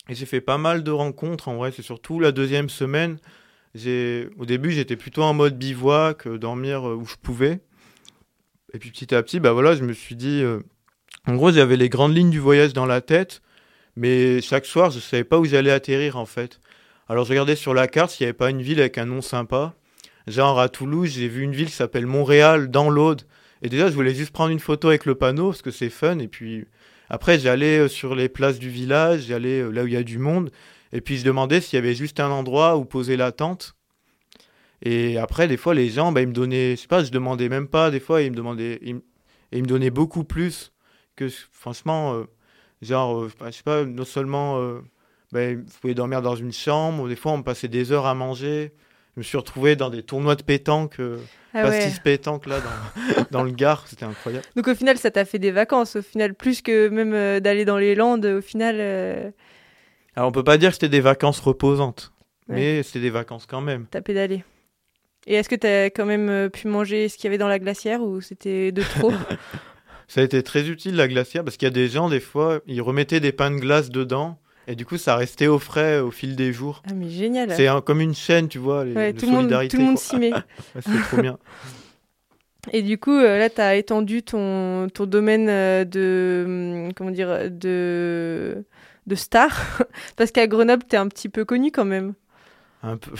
Et 0.09 0.15
j'ai 0.15 0.25
fait 0.25 0.41
pas 0.41 0.57
mal 0.57 0.83
de 0.83 0.91
rencontres, 0.91 1.47
en 1.47 1.55
vrai, 1.55 1.71
c'est 1.71 1.81
surtout 1.81 2.19
la 2.19 2.31
deuxième 2.31 2.69
semaine. 2.69 3.17
Au 3.75 4.45
début, 4.45 4.71
j'étais 4.71 4.95
plutôt 4.95 5.23
en 5.23 5.33
mode 5.33 5.57
bivouac, 5.57 6.27
euh, 6.27 6.37
dormir 6.37 6.87
euh, 6.87 6.95
où 6.95 7.05
je 7.05 7.15
pouvais. 7.15 7.59
Et 8.73 8.79
puis 8.79 8.91
petit 8.91 9.13
à 9.13 9.21
petit, 9.21 9.39
bah 9.39 9.51
voilà, 9.51 9.75
je 9.75 9.83
me 9.83 9.93
suis 9.93 10.15
dit... 10.15 10.41
euh, 10.41 10.61
En 11.27 11.35
gros, 11.35 11.51
j'avais 11.51 11.75
les 11.75 11.89
grandes 11.89 12.15
lignes 12.15 12.29
du 12.29 12.39
voyage 12.39 12.71
dans 12.73 12.85
la 12.85 13.01
tête, 13.01 13.41
mais 13.95 14.41
chaque 14.41 14.65
soir, 14.65 14.91
je 14.91 14.99
savais 14.99 15.25
pas 15.25 15.37
où 15.39 15.45
j'allais 15.45 15.71
atterrir, 15.71 16.15
en 16.15 16.25
fait. 16.25 16.59
Alors 17.09 17.25
je 17.25 17.31
regardais 17.31 17.55
sur 17.55 17.73
la 17.73 17.87
carte 17.87 18.11
s'il 18.11 18.23
n'y 18.23 18.29
avait 18.29 18.37
pas 18.37 18.49
une 18.49 18.61
ville 18.61 18.79
avec 18.79 18.97
un 18.97 19.05
nom 19.05 19.21
sympa. 19.21 19.75
Genre 20.27 20.59
à 20.59 20.69
Toulouse, 20.69 21.09
j'ai 21.09 21.27
vu 21.27 21.43
une 21.43 21.53
ville 21.53 21.67
qui 21.67 21.73
s'appelle 21.73 22.05
Montréal, 22.05 22.69
dans 22.69 22.89
l'Aude. 22.89 23.21
Et 23.61 23.69
déjà, 23.69 23.89
je 23.89 23.95
voulais 23.95 24.13
juste 24.13 24.31
prendre 24.31 24.51
une 24.51 24.59
photo 24.59 24.89
avec 24.89 25.05
le 25.05 25.15
panneau, 25.15 25.49
parce 25.49 25.61
que 25.61 25.71
c'est 25.71 25.89
fun. 25.89 26.19
Et 26.19 26.27
puis 26.27 26.65
après, 27.09 27.39
j'allais 27.39 27.79
euh, 27.79 27.87
sur 27.87 28.13
les 28.15 28.29
places 28.29 28.59
du 28.59 28.69
village, 28.69 29.21
j'allais 29.27 29.61
euh, 29.61 29.69
là 29.71 29.83
où 29.83 29.87
il 29.87 29.93
y 29.93 29.97
a 29.97 30.03
du 30.03 30.19
monde. 30.19 30.51
Et 30.91 31.01
puis 31.01 31.17
je 31.17 31.23
demandais 31.25 31.61
s'il 31.61 31.77
y 31.77 31.79
avait 31.79 31.95
juste 31.95 32.19
un 32.19 32.29
endroit 32.29 32.77
où 32.77 32.85
poser 32.85 33.17
la 33.17 33.31
tente. 33.31 33.75
Et 34.81 35.17
après, 35.17 35.47
des 35.47 35.57
fois, 35.57 35.73
les 35.73 35.89
gens, 35.89 36.11
bah, 36.11 36.21
ils 36.21 36.27
me 36.27 36.33
donnaient, 36.33 36.75
je 36.75 36.81
sais 36.81 36.87
pas, 36.87 37.03
je 37.03 37.11
demandais 37.11 37.49
même 37.49 37.67
pas, 37.67 37.89
des 37.89 37.99
fois, 37.99 38.21
ils 38.21 38.31
me 38.31 38.35
demandaient, 38.35 38.79
ils, 38.83 38.95
me- 38.95 39.67
donnaient 39.67 39.89
beaucoup 39.89 40.23
plus 40.23 40.71
que, 41.15 41.29
franchement, 41.51 42.13
euh, 42.13 42.25
genre, 42.81 43.23
euh, 43.23 43.31
je 43.45 43.51
sais 43.51 43.63
pas, 43.63 43.85
non 43.85 44.05
seulement, 44.05 44.59
euh, 44.59 44.81
bah, 45.31 45.55
vous 45.55 45.63
pouvez 45.81 45.95
dormir 45.95 46.21
dans 46.21 46.35
une 46.35 46.51
chambre, 46.53 47.07
des 47.07 47.15
fois, 47.15 47.31
on 47.31 47.41
passait 47.41 47.67
des 47.67 47.91
heures 47.91 48.05
à 48.05 48.13
manger. 48.13 48.71
Je 49.17 49.21
me 49.21 49.23
suis 49.23 49.37
retrouvé 49.37 49.75
dans 49.75 49.89
des 49.89 50.03
tournois 50.03 50.35
de 50.35 50.43
pétanque, 50.43 50.99
euh, 50.99 51.17
Ah 51.55 51.63
ouais. 51.63 51.69
pastis 51.71 51.97
pétanque, 51.99 52.45
là, 52.45 52.59
dans, 52.59 53.23
dans 53.31 53.43
le 53.43 53.49
Gard, 53.49 53.87
c'était 53.87 54.05
incroyable. 54.05 54.45
Donc, 54.55 54.67
au 54.67 54.75
final, 54.75 54.95
ça 54.99 55.09
t'a 55.09 55.25
fait 55.25 55.39
des 55.39 55.49
vacances. 55.49 55.95
Au 55.95 56.03
final, 56.03 56.35
plus 56.35 56.61
que 56.61 56.87
même 56.89 57.15
euh, 57.15 57.39
d'aller 57.39 57.65
dans 57.65 57.79
les 57.79 57.95
Landes, 57.95 58.27
au 58.27 58.41
final. 58.41 58.75
euh, 58.79 59.31
Alors, 60.15 60.29
on 60.29 60.31
peut 60.31 60.43
pas 60.43 60.59
dire 60.59 60.69
que 60.69 60.75
c'était 60.75 60.87
des 60.87 60.99
vacances 61.01 61.39
reposantes, 61.39 62.13
Ouais. 62.47 62.55
mais 62.55 62.83
c'était 62.83 62.99
des 62.99 63.09
vacances 63.09 63.47
quand 63.47 63.59
même. 63.59 63.87
T'as 63.89 64.01
pédalé. 64.01 64.43
Et 65.25 65.33
est-ce 65.33 65.49
que 65.49 65.55
t'as 65.55 65.85
quand 65.89 66.05
même 66.05 66.29
euh, 66.29 66.47
pu 66.49 66.67
manger 66.67 67.09
ce 67.09 67.15
qu'il 67.17 67.23
y 67.25 67.27
avait 67.29 67.39
dans 67.39 67.47
la 67.49 67.57
glacière 67.57 68.03
ou 68.03 68.21
c'était 68.21 68.71
de 68.71 68.83
trop? 68.83 69.11
Ça 70.07 70.21
a 70.21 70.23
été 70.23 70.43
très 70.43 70.69
utile 70.69 70.95
la 70.95 71.07
glacière 71.07 71.43
parce 71.43 71.57
qu'il 71.57 71.65
y 71.65 71.71
a 71.71 71.73
des 71.73 71.87
gens, 71.89 72.07
des 72.07 72.19
fois, 72.19 72.59
ils 72.67 72.81
remettaient 72.83 73.19
des 73.19 73.31
pains 73.31 73.49
de 73.49 73.57
glace 73.57 73.89
dedans 73.89 74.37
et 74.67 74.75
du 74.75 74.85
coup, 74.85 74.97
ça 74.97 75.15
restait 75.15 75.47
au 75.47 75.59
frais 75.59 75.99
au 75.99 76.11
fil 76.11 76.35
des 76.35 76.51
jours. 76.53 76.83
Ah, 76.89 76.93
mais 76.93 77.09
génial. 77.09 77.51
C'est 77.55 77.67
un- 77.67 77.81
comme 77.81 78.01
une 78.01 78.13
chaîne, 78.15 78.47
tu 78.49 78.57
vois, 78.57 78.83
les, 78.85 78.93
Ouais, 78.93 79.13
de 79.13 79.19
tout 79.19 79.25
le 79.25 79.31
monde, 79.31 79.41
solidarité. 79.43 79.75
tout 79.75 79.81
le 79.81 79.87
monde 79.87 79.97
s'y 79.97 80.17
met. 80.17 80.31
C'est 80.85 81.01
trop 81.09 81.21
bien. 81.21 81.37
Et 82.73 82.81
du 82.81 82.97
coup, 82.97 83.13
euh, 83.15 83.37
là, 83.39 83.49
tu 83.49 83.61
as 83.61 83.75
étendu 83.75 84.23
ton, 84.23 84.89
ton 84.93 85.05
domaine 85.05 85.47
euh, 85.49 85.85
de, 85.85 86.43
hum, 86.87 86.93
comment 86.93 87.11
dire, 87.11 87.49
de, 87.49 88.65
de 89.07 89.15
star. 89.15 89.81
Parce 90.17 90.31
qu'à 90.31 90.47
Grenoble, 90.47 90.83
tu 90.89 90.95
es 90.95 90.99
un 90.99 91.07
petit 91.07 91.29
peu 91.29 91.45
connu 91.45 91.71
quand 91.71 91.85
même. 91.85 92.13
Un 92.83 92.97
peu. 92.97 93.11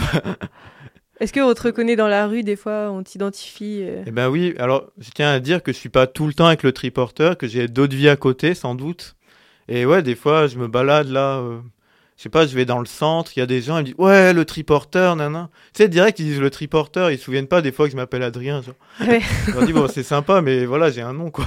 Est-ce 1.19 1.33
qu'on 1.33 1.51
te 1.53 1.62
reconnaît 1.63 1.95
dans 1.95 2.07
la 2.07 2.27
rue 2.27 2.43
des 2.43 2.55
fois 2.55 2.91
On 2.91 3.01
t'identifie 3.03 3.79
euh? 3.81 4.03
Eh 4.05 4.12
ben 4.12 4.29
oui, 4.29 4.53
alors 4.60 4.91
je 4.99 5.10
tiens 5.10 5.31
à 5.31 5.39
dire 5.39 5.63
que 5.63 5.71
je 5.71 5.77
suis 5.77 5.89
pas 5.89 6.05
tout 6.05 6.27
le 6.27 6.33
temps 6.33 6.45
avec 6.45 6.62
le 6.62 6.71
triporteur, 6.73 7.38
que 7.38 7.47
j'ai 7.47 7.67
d'autres 7.67 7.95
vies 7.95 8.10
à 8.10 8.15
côté, 8.17 8.53
sans 8.53 8.75
doute. 8.75 9.15
Et 9.67 9.86
ouais, 9.86 10.01
des 10.01 10.15
fois, 10.15 10.47
je 10.47 10.58
me 10.58 10.67
balade 10.67 11.10
là, 11.10 11.38
euh, 11.39 11.60
je 12.17 12.23
sais 12.23 12.30
pas, 12.30 12.47
je 12.47 12.56
vais 12.56 12.65
dans 12.65 12.80
le 12.80 12.86
centre, 12.86 13.32
il 13.36 13.39
y 13.39 13.43
a 13.43 13.45
des 13.45 13.62
gens, 13.62 13.77
ils 13.77 13.82
me 13.82 13.86
disent 13.86 13.95
Ouais, 13.97 14.34
le 14.34 14.45
triporteur, 14.45 15.15
nana. 15.15 15.49
Tu 15.73 15.84
sais, 15.84 15.89
direct, 15.89 16.19
ils 16.19 16.25
disent 16.25 16.39
le 16.39 16.49
triporteur, 16.49 17.12
ils 17.12 17.17
se 17.17 17.23
souviennent 17.25 17.47
pas 17.47 17.62
des 17.62 17.71
fois 17.71 17.86
que 17.86 17.91
je 17.91 17.97
m'appelle 17.97 18.23
Adrien. 18.23 18.62
Genre. 18.62 18.75
Ouais. 19.01 19.21
Je 19.47 19.51
leur 19.51 19.65
dis 19.65 19.73
Bon, 19.73 19.88
c'est 19.88 20.03
sympa, 20.03 20.41
mais 20.41 20.65
voilà, 20.65 20.89
j'ai 20.89 21.01
un 21.01 21.13
nom, 21.13 21.30
quoi. 21.32 21.45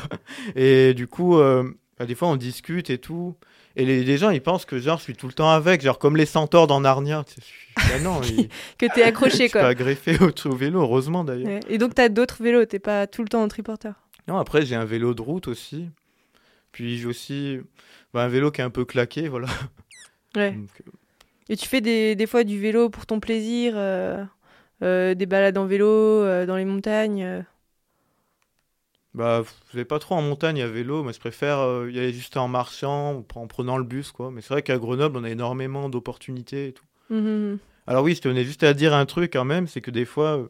Et 0.56 0.94
du 0.94 1.06
coup, 1.06 1.38
euh, 1.38 1.64
bah, 1.98 2.06
des 2.06 2.14
fois, 2.14 2.28
on 2.28 2.36
discute 2.36 2.90
et 2.90 2.98
tout. 2.98 3.36
Et 3.76 3.84
les, 3.84 4.02
les 4.04 4.18
gens, 4.18 4.30
ils 4.30 4.42
pensent 4.42 4.64
que 4.64 4.78
genre, 4.78 4.98
je 4.98 5.04
suis 5.04 5.14
tout 5.14 5.28
le 5.28 5.32
temps 5.32 5.50
avec, 5.50 5.80
genre 5.80 5.98
comme 5.98 6.16
les 6.16 6.26
centaures 6.26 6.66
dans 6.66 6.80
Narnia. 6.80 7.24
Tu 7.26 7.34
sais, 7.34 7.40
je 7.40 7.82
suis- 7.96 8.02
non, 8.04 8.20
ils- 8.22 8.48
Que 8.78 8.86
tu 8.92 9.00
es 9.00 9.04
je 9.04 9.08
accroché, 9.08 9.36
suis 9.36 9.50
quoi. 9.50 9.60
pas 9.62 9.74
greffé 9.74 10.18
au, 10.20 10.48
au 10.48 10.54
vélo, 10.56 10.80
heureusement 10.82 11.24
d'ailleurs. 11.24 11.48
Ouais. 11.48 11.60
Et 11.68 11.78
donc, 11.78 11.94
tu 11.94 12.02
as 12.02 12.08
d'autres 12.08 12.42
vélos, 12.42 12.66
tu 12.66 12.80
pas 12.80 13.06
tout 13.06 13.22
le 13.22 13.28
temps 13.28 13.42
en 13.42 13.48
triporteur? 13.48 13.94
Non, 14.28 14.38
après, 14.38 14.66
j'ai 14.66 14.74
un 14.74 14.84
vélo 14.84 15.14
de 15.14 15.22
route 15.22 15.48
aussi. 15.48 15.88
Puis 16.72 16.98
j'ai 16.98 17.06
aussi 17.06 17.58
bah, 18.14 18.22
un 18.24 18.28
vélo 18.28 18.50
qui 18.50 18.60
est 18.60 18.64
un 18.64 18.70
peu 18.70 18.84
claqué, 18.84 19.28
voilà. 19.28 19.48
Ouais. 20.36 20.52
Donc, 20.52 20.70
euh, 20.86 20.90
Et 21.48 21.56
tu 21.56 21.68
fais 21.68 21.80
des, 21.80 22.14
des 22.14 22.26
fois 22.26 22.44
du 22.44 22.58
vélo 22.58 22.90
pour 22.90 23.06
ton 23.06 23.20
plaisir, 23.20 23.74
euh, 23.76 24.24
euh, 24.82 25.14
des 25.14 25.26
balades 25.26 25.58
en 25.58 25.66
vélo 25.66 26.24
dans 26.46 26.56
les 26.56 26.64
montagnes. 26.64 27.44
bah, 29.14 29.42
je 29.72 29.76
vais 29.76 29.84
pas 29.84 29.98
trop 29.98 30.14
en 30.14 30.22
montagne 30.22 30.62
à 30.62 30.68
vélo, 30.68 31.02
mais 31.02 31.12
je 31.12 31.18
préfère 31.18 31.58
y 31.88 31.98
aller 31.98 32.12
juste 32.12 32.36
en 32.36 32.46
marchant 32.48 33.14
ou 33.14 33.26
en 33.34 33.46
prenant 33.48 33.76
le 33.76 33.84
bus, 33.84 34.12
quoi. 34.12 34.30
Mais 34.30 34.40
c'est 34.40 34.54
vrai 34.54 34.62
qu'à 34.62 34.78
Grenoble, 34.78 35.18
on 35.18 35.24
a 35.24 35.30
énormément 35.30 35.88
d'opportunités 35.88 36.68
et 36.68 36.72
tout. 36.72 36.84
Mhm. 37.10 37.58
Alors 37.86 38.04
oui, 38.04 38.14
je 38.14 38.20
tenais 38.20 38.44
juste 38.44 38.62
à 38.62 38.72
dire 38.74 38.94
un 38.94 39.06
truc 39.06 39.32
quand 39.32 39.44
même, 39.44 39.66
c'est 39.66 39.80
que 39.80 39.90
des 39.90 40.04
fois, 40.04 40.48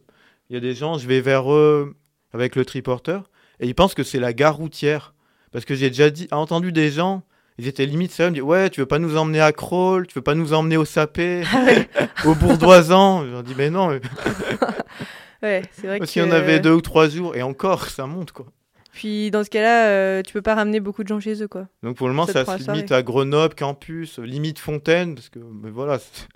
il 0.50 0.54
y 0.54 0.56
a 0.56 0.60
des 0.60 0.74
gens, 0.74 0.98
je 0.98 1.06
vais 1.06 1.20
vers 1.20 1.52
eux 1.52 1.96
avec 2.32 2.54
le 2.54 2.64
triporteur, 2.64 3.30
et 3.60 3.66
ils 3.66 3.74
pensent 3.74 3.94
que 3.94 4.02
c'est 4.02 4.20
la 4.20 4.32
gare 4.32 4.56
routière. 4.56 5.14
Parce 5.52 5.64
que 5.64 5.74
j'ai 5.74 5.88
déjà 5.90 6.10
dit, 6.10 6.28
entendu 6.30 6.72
des 6.72 6.90
gens, 6.90 7.22
ils 7.58 7.66
étaient 7.66 7.86
limite 7.86 8.12
sérieux, 8.12 8.28
ils 8.28 8.30
me 8.30 8.34
disent, 8.36 8.42
ouais, 8.44 8.70
tu 8.70 8.80
veux 8.80 8.86
pas 8.86 8.98
nous 8.98 9.16
emmener 9.16 9.40
à 9.40 9.52
Crawl, 9.52 10.06
tu 10.06 10.14
veux 10.14 10.22
pas 10.22 10.34
nous 10.34 10.52
emmener 10.52 10.76
au 10.76 10.84
Sapé, 10.84 11.42
au 12.24 12.34
Bourdoisan. 12.34 13.24
Je 13.26 13.30
leur 13.30 13.42
dis, 13.42 13.54
mais 13.56 13.70
non, 13.70 13.88
mais- 13.88 14.00
Ouais, 15.42 15.62
c'est 15.72 15.86
vrai 15.86 15.98
parce 15.98 16.10
que... 16.10 16.12
qu'il 16.12 16.22
y 16.22 16.24
en 16.26 16.30
avait 16.32 16.60
deux 16.60 16.72
ou 16.72 16.80
trois 16.82 17.08
jours, 17.08 17.34
et 17.34 17.42
encore, 17.42 17.86
ça 17.86 18.06
monte, 18.06 18.32
quoi. 18.32 18.46
Puis 18.92 19.30
dans 19.30 19.42
ce 19.44 19.50
cas-là, 19.50 19.86
euh, 19.86 20.22
tu 20.22 20.32
peux 20.32 20.42
pas 20.42 20.54
ramener 20.54 20.80
beaucoup 20.80 21.02
de 21.02 21.08
gens 21.08 21.20
chez 21.20 21.42
eux, 21.42 21.48
quoi. 21.48 21.66
Donc 21.82 21.96
pour 21.96 22.08
le 22.08 22.12
moment, 22.14 22.26
Ça 22.26 22.44
se 22.44 22.70
limite 22.70 22.92
à 22.92 23.02
Grenoble, 23.02 23.54
campus, 23.54 24.18
limite 24.18 24.58
Fontaine, 24.58 25.14
parce 25.14 25.28
que, 25.30 25.38
mais 25.38 25.70
voilà, 25.70 25.98
c'est 25.98 26.26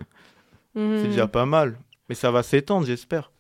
Mhm. 0.77 0.99
c'est 1.03 1.09
déjà 1.09 1.27
pas 1.29 1.47
mal. 1.47 1.79
Mais 2.09 2.15
ça 2.15 2.31
va 2.31 2.43
s'étendre, 2.43 2.87
j'espère. 2.87 3.31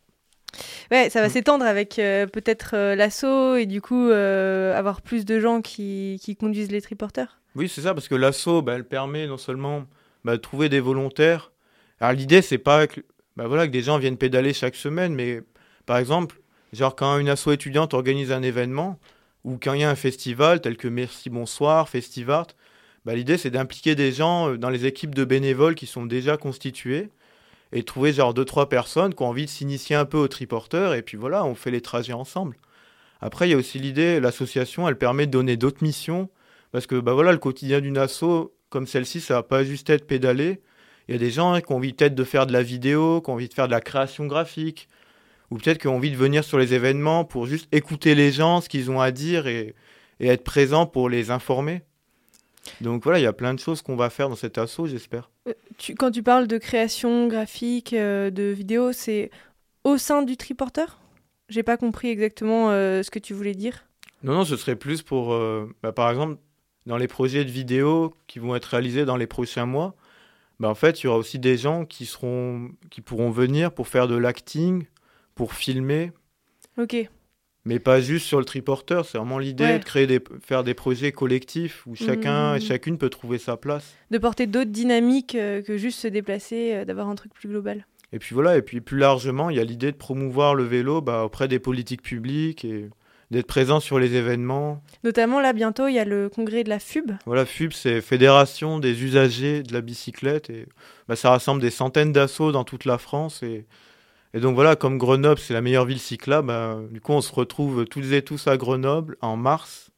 Ouais, 0.91 1.11
ça 1.11 1.21
va 1.21 1.29
Mm. 1.29 1.31
s'étendre 1.31 1.65
avec 1.65 1.99
euh, 1.99 2.27
peut-être 2.27 2.71
euh, 2.75 2.95
l'assaut 2.95 3.57
et 3.57 3.67
du 3.67 3.81
coup 3.81 4.09
euh, 4.11 4.77
avoir 4.77 5.01
plus 5.03 5.25
de 5.25 5.41
gens 5.41 5.61
qui, 5.61 6.21
qui 6.23 6.37
conduisent 6.37 6.71
les 6.71 6.83
triporteurs. 6.83 7.41
Oui, 7.57 7.69
c'est 7.69 7.83
ça, 7.83 7.95
parce 7.95 8.09
que 8.09 8.15
l'assaut, 8.15 8.63
bah, 8.63 8.75
elle 8.75 8.85
permet 8.85 9.27
non 9.27 9.37
seulement 9.39 9.85
bah, 10.25 10.33
de 10.33 10.41
trouver 10.41 10.69
des 10.69 10.81
volontaires. 10.81 11.53
Alors 12.01 12.13
l'idée, 12.13 12.43
c'est 12.43 12.59
pas 12.59 12.87
que, 12.87 13.01
bah, 13.37 13.47
voilà, 13.47 13.67
que 13.67 13.73
des 13.73 13.83
gens 13.83 13.99
viennent 13.99 14.17
pédaler 14.17 14.53
chaque 14.53 14.75
semaine, 14.75 15.15
mais 15.15 15.41
par 15.87 15.99
exemple, 15.99 16.41
genre 16.73 16.97
quand 16.97 17.19
une 17.19 17.29
asso 17.29 17.49
étudiante 17.53 17.95
organise 17.95 18.33
un 18.33 18.43
événement, 18.43 18.99
ou 19.45 19.59
quand 19.63 19.75
il 19.75 19.83
y 19.83 19.85
a 19.85 19.91
un 19.91 19.95
festival 19.95 20.61
tel 20.61 20.77
que 20.77 20.89
Merci 20.89 21.31
Bonsoir, 21.31 21.89
Festivart, 21.89 22.47
l'idée 23.07 23.37
c'est 23.37 23.51
d'impliquer 23.51 23.95
des 23.95 24.11
gens 24.13 24.49
euh, 24.51 24.59
dans 24.59 24.71
les 24.71 24.87
équipes 24.87 25.15
de 25.15 25.25
bénévoles 25.25 25.75
qui 25.75 25.87
sont 25.87 26.07
déjà 26.07 26.37
constituées, 26.37 27.11
et 27.75 27.83
trouver 27.83 28.13
genre 28.13 28.33
deux, 28.33 28.45
trois 28.45 28.69
personnes 28.69 29.15
qui 29.15 29.23
ont 29.23 29.29
envie 29.29 29.45
de 29.45 29.51
s'initier 29.51 29.97
un 29.97 30.05
peu 30.05 30.17
au 30.17 30.29
triporteur, 30.29 30.95
et 30.95 31.03
puis 31.03 31.17
voilà, 31.17 31.45
on 31.45 31.57
fait 31.57 31.73
les 31.73 31.81
trajets 31.81 32.13
ensemble. 32.13 32.57
Après, 33.21 33.49
il 33.49 33.51
y 33.51 33.55
a 33.55 33.57
aussi 33.57 33.81
l'idée, 33.81 34.21
l'association, 34.21 34.89
elle 34.89 34.97
permet 34.97 35.27
de 35.27 35.33
donner 35.33 35.57
d'autres 35.57 35.83
missions, 35.83 36.31
parce 36.71 36.87
que 36.87 36.99
bah 37.01 37.13
voilà, 37.15 37.33
le 37.33 37.39
quotidien 37.39 37.81
d'une 37.81 37.99
asso 37.99 38.53
comme 38.71 38.87
celle-ci, 38.87 39.21
ça 39.21 39.35
va 39.35 39.43
pas 39.43 39.65
juste 39.65 39.91
être 39.91 40.07
pédaler. 40.07 40.61
Il 41.09 41.13
y 41.13 41.15
a 41.15 41.19
des 41.19 41.31
gens 41.31 41.53
hein, 41.53 41.61
qui 41.61 41.73
ont 41.73 41.77
envie 41.77 41.93
peut-être 41.93 42.15
de 42.15 42.25
faire 42.25 42.47
de 42.47 42.53
la 42.53 42.63
vidéo, 42.63 43.21
qui 43.21 43.31
ont 43.31 43.35
envie 43.35 43.49
de 43.49 43.55
faire 43.55 43.67
de 43.67 43.73
la 43.73 43.81
création 43.81 44.27
graphique, 44.27 44.89
ou 45.51 45.59
peut-être 45.59 45.79
qui 45.79 45.89
ont 45.89 45.97
envie 45.97 46.11
de 46.13 46.17
venir 46.17 46.45
sur 46.45 46.59
les 46.59 46.75
événements 46.75 47.25
pour 47.25 47.47
juste 47.47 47.69
écouter 47.73 48.15
les 48.15 48.31
gens, 48.31 48.61
ce 48.61 48.69
qu'ils 48.69 48.91
ont 48.91 49.01
à 49.01 49.11
dire 49.11 49.47
et, 49.49 49.75
et 50.21 50.29
être 50.29 50.45
présent 50.45 50.87
pour 50.87 51.09
les 51.09 51.31
informer. 51.31 51.83
Donc 52.81 53.05
voilà, 53.05 53.19
il 53.19 53.23
y 53.23 53.27
a 53.27 53.33
plein 53.33 53.55
de 53.55 53.61
choses 53.61 53.83
qu'on 53.83 53.97
va 53.97 54.11
faire 54.11 54.29
dans 54.29 54.37
cet 54.37 54.59
assaut, 54.59 54.87
j'espère. 54.87 55.31
Euh, 55.49 55.53
quand 55.99 56.11
tu 56.11 56.23
parles 56.23 56.47
de 56.47 56.59
création 56.59 57.29
graphique, 57.29 57.93
euh, 57.93 58.31
de 58.31 58.45
vidéo, 58.45 58.93
c'est 58.93 59.31
au 59.85 59.99
sein 59.99 60.23
du 60.23 60.37
triporteur? 60.37 60.99
J'ai 61.49 61.63
pas 61.63 61.77
compris 61.77 62.09
exactement 62.09 62.71
euh, 62.71 63.03
ce 63.03 63.11
que 63.11 63.19
tu 63.19 63.35
voulais 63.35 63.55
dire. 63.55 63.85
Non, 64.23 64.33
non, 64.33 64.45
ce 64.45 64.57
serait 64.57 64.77
plus 64.77 65.03
pour, 65.03 65.39
bah, 65.83 65.93
par 65.93 66.09
exemple, 66.09 66.39
dans 66.87 66.97
les 66.97 67.09
projets 67.09 67.45
de 67.45 67.51
vidéo 67.51 68.15
qui 68.27 68.39
vont 68.39 68.57
être 68.57 68.65
réalisés 68.65 69.05
dans 69.05 69.19
les 69.19 69.27
prochains 69.27 69.67
mois, 69.67 69.95
bah, 70.61 70.69
en 70.71 70.75
fait, 70.75 71.03
il 71.03 71.05
y 71.05 71.07
aura 71.09 71.19
aussi 71.19 71.39
des 71.39 71.59
gens 71.59 71.85
qui, 71.85 72.07
seront, 72.07 72.71
qui 72.91 73.03
pourront 73.03 73.31
venir 73.31 73.73
pour 73.73 73.87
faire 73.87 74.09
de 74.09 74.17
l'acting, 74.17 74.87
pour 75.35 75.53
filmer. 75.53 76.13
Ok. 76.79 77.09
Mais 77.67 77.79
pas 77.79 78.01
juste 78.01 78.27
sur 78.27 78.39
le 78.39 78.45
triporteur, 78.45 79.07
c'est 79.07 79.17
vraiment 79.17 79.39
l'idée 79.39 79.79
de 79.79 79.85
créer 79.85 80.07
des, 80.07 80.21
faire 80.43 80.65
des 80.65 80.75
projets 80.75 81.13
collectifs 81.13 81.87
où 81.87 81.95
chacun 81.95 82.55
et 82.55 82.59
mmh. 82.59 82.63
chacune 82.63 82.99
peut 82.99 83.09
trouver 83.09 83.39
sa 83.39 83.57
place. 83.57 83.95
De 84.11 84.19
porter 84.19 84.47
d'autres 84.47 84.71
dynamiques 84.71 85.35
euh, 85.35 85.63
que 85.63 85.79
juste 85.79 85.99
se 85.99 86.09
déplacer, 86.09 86.75
euh, 86.75 86.85
d'avoir 86.85 87.09
un 87.09 87.15
truc 87.15 87.33
plus 87.33 87.49
global. 87.49 87.87
Et 88.13 88.19
puis 88.19 88.35
voilà, 88.35 88.57
et 88.59 88.63
puis 88.63 88.81
plus 88.81 88.99
largement, 88.99 89.49
il 89.49 89.57
y 89.57 89.61
a 89.61 89.65
l'idée 89.65 89.93
de 89.93 89.97
promouvoir 89.97 90.55
le 90.55 90.65
vélo 90.65 91.01
bah, 91.01 91.25
auprès 91.25 91.49
des 91.49 91.59
politiques 91.59 92.03
publiques 92.03 92.65
et 92.65 92.91
d'être 93.31 93.47
présent 93.47 93.81
sur 93.81 93.99
les 93.99 94.15
événements. 94.15 94.83
Notamment 95.03 95.41
là, 95.41 95.53
bientôt, 95.53 95.89
il 95.89 95.95
y 95.95 95.99
a 95.99 96.05
le 96.05 96.29
congrès 96.29 96.65
de 96.65 96.69
la 96.69 96.79
FUB. 96.79 97.13
Voilà, 97.27 97.45
FUB, 97.47 97.73
c'est 97.73 98.01
Fédération 98.01 98.79
des 98.79 99.03
usagers 99.03 99.63
de 99.63 99.73
la 99.73 99.81
bicyclette. 99.81 100.51
Et 100.51 100.67
bah, 101.09 101.17
ça 101.17 101.31
rassemble 101.31 101.61
des 101.61 101.71
centaines 101.71 102.13
d'assauts 102.13 102.53
dans 102.53 102.65
toute 102.65 102.85
la 102.85 102.99
France. 102.99 103.43
Et 103.43 103.67
et 104.35 104.41
donc 104.41 104.57
voilà, 104.57 104.75
comme 104.75 104.99
Grenoble, 104.99 105.39
c'est 105.39 105.55
la 105.55 105.61
meilleure 105.61 105.85
ville 105.85 106.01
cyclable, 106.01 106.49
bah, 106.49 106.81
du 106.91 107.01
coup, 107.01 107.13
on 107.13 107.21
se 107.21 107.33
retrouve 107.33 107.85
tous 107.85 108.13
et 108.13 108.21
tous 108.21 108.49
à 108.49 108.57
Grenoble 108.57 109.17
en 109.21 109.37
mars. 109.37 109.93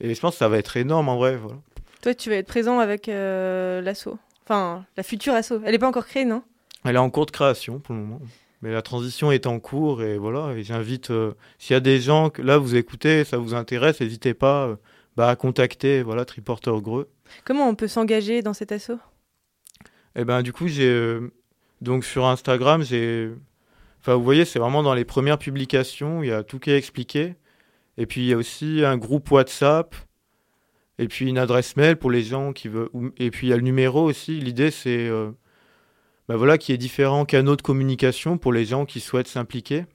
Et 0.00 0.14
je 0.14 0.20
pense 0.20 0.34
que 0.34 0.38
ça 0.38 0.48
va 0.48 0.58
être 0.58 0.76
énorme 0.76 1.08
en 1.08 1.16
vrai. 1.16 1.36
Voilà. 1.36 1.56
Toi, 2.02 2.14
tu 2.14 2.28
vas 2.28 2.36
être 2.36 2.46
présent 2.46 2.78
avec 2.78 3.08
euh, 3.08 3.80
l'assaut. 3.80 4.18
Enfin, 4.44 4.84
la 4.98 5.02
future 5.02 5.32
assaut. 5.32 5.62
Elle 5.64 5.72
n'est 5.72 5.78
pas 5.78 5.88
encore 5.88 6.04
créée, 6.04 6.26
non? 6.26 6.42
Elle 6.84 6.96
est 6.96 6.98
en 6.98 7.08
cours 7.08 7.24
de 7.24 7.30
création 7.30 7.78
pour 7.78 7.94
le 7.94 8.02
moment. 8.02 8.20
Mais 8.60 8.70
la 8.70 8.82
transition 8.82 9.32
est 9.32 9.46
en 9.46 9.58
cours 9.60 10.02
et 10.02 10.18
voilà. 10.18 10.52
Et 10.52 10.62
j'invite, 10.62 11.10
euh, 11.10 11.32
s'il 11.58 11.72
y 11.72 11.76
a 11.76 11.80
des 11.80 12.00
gens 12.00 12.28
que 12.28 12.42
là 12.42 12.58
vous 12.58 12.76
écoutez, 12.76 13.24
ça 13.24 13.38
vous 13.38 13.54
intéresse, 13.54 14.02
n'hésitez 14.02 14.34
pas 14.34 14.66
euh, 14.66 14.76
bah, 15.16 15.30
à 15.30 15.36
contacter 15.36 16.02
voilà, 16.02 16.26
Triporteur 16.26 16.82
Greux. 16.82 17.08
Comment 17.44 17.66
on 17.66 17.74
peut 17.74 17.88
s'engager 17.88 18.42
dans 18.42 18.52
cet 18.52 18.72
assaut? 18.72 18.98
Eh 20.16 20.26
ben, 20.26 20.42
du 20.42 20.52
coup, 20.52 20.68
j'ai. 20.68 21.18
donc 21.80 22.04
sur 22.04 22.26
Instagram, 22.26 22.82
j'ai 22.82 23.30
Enfin, 24.04 24.16
vous 24.16 24.22
voyez, 24.22 24.44
c'est 24.44 24.58
vraiment 24.58 24.82
dans 24.82 24.92
les 24.92 25.06
premières 25.06 25.38
publications, 25.38 26.22
il 26.22 26.28
y 26.28 26.32
a 26.32 26.42
tout 26.42 26.58
qui 26.58 26.70
est 26.70 26.76
expliqué. 26.76 27.36
Et 27.96 28.04
puis, 28.04 28.20
il 28.20 28.26
y 28.26 28.34
a 28.34 28.36
aussi 28.36 28.84
un 28.84 28.98
groupe 28.98 29.30
WhatsApp, 29.30 29.94
et 30.98 31.08
puis 31.08 31.26
une 31.26 31.38
adresse 31.38 31.74
mail 31.78 31.96
pour 31.96 32.10
les 32.10 32.22
gens 32.22 32.52
qui 32.52 32.68
veulent. 32.68 32.90
Et 33.16 33.30
puis, 33.30 33.46
il 33.46 33.50
y 33.50 33.52
a 33.54 33.56
le 33.56 33.62
numéro 33.62 34.02
aussi. 34.02 34.40
L'idée, 34.40 34.70
c'est 34.70 35.08
euh, 35.08 35.30
bah 36.28 36.36
voilà, 36.36 36.58
qu'il 36.58 36.74
y 36.74 36.74
ait 36.74 36.78
différents 36.78 37.24
canaux 37.24 37.56
de 37.56 37.62
communication 37.62 38.36
pour 38.36 38.52
les 38.52 38.66
gens 38.66 38.84
qui 38.84 39.00
souhaitent 39.00 39.26
s'impliquer. 39.26 39.86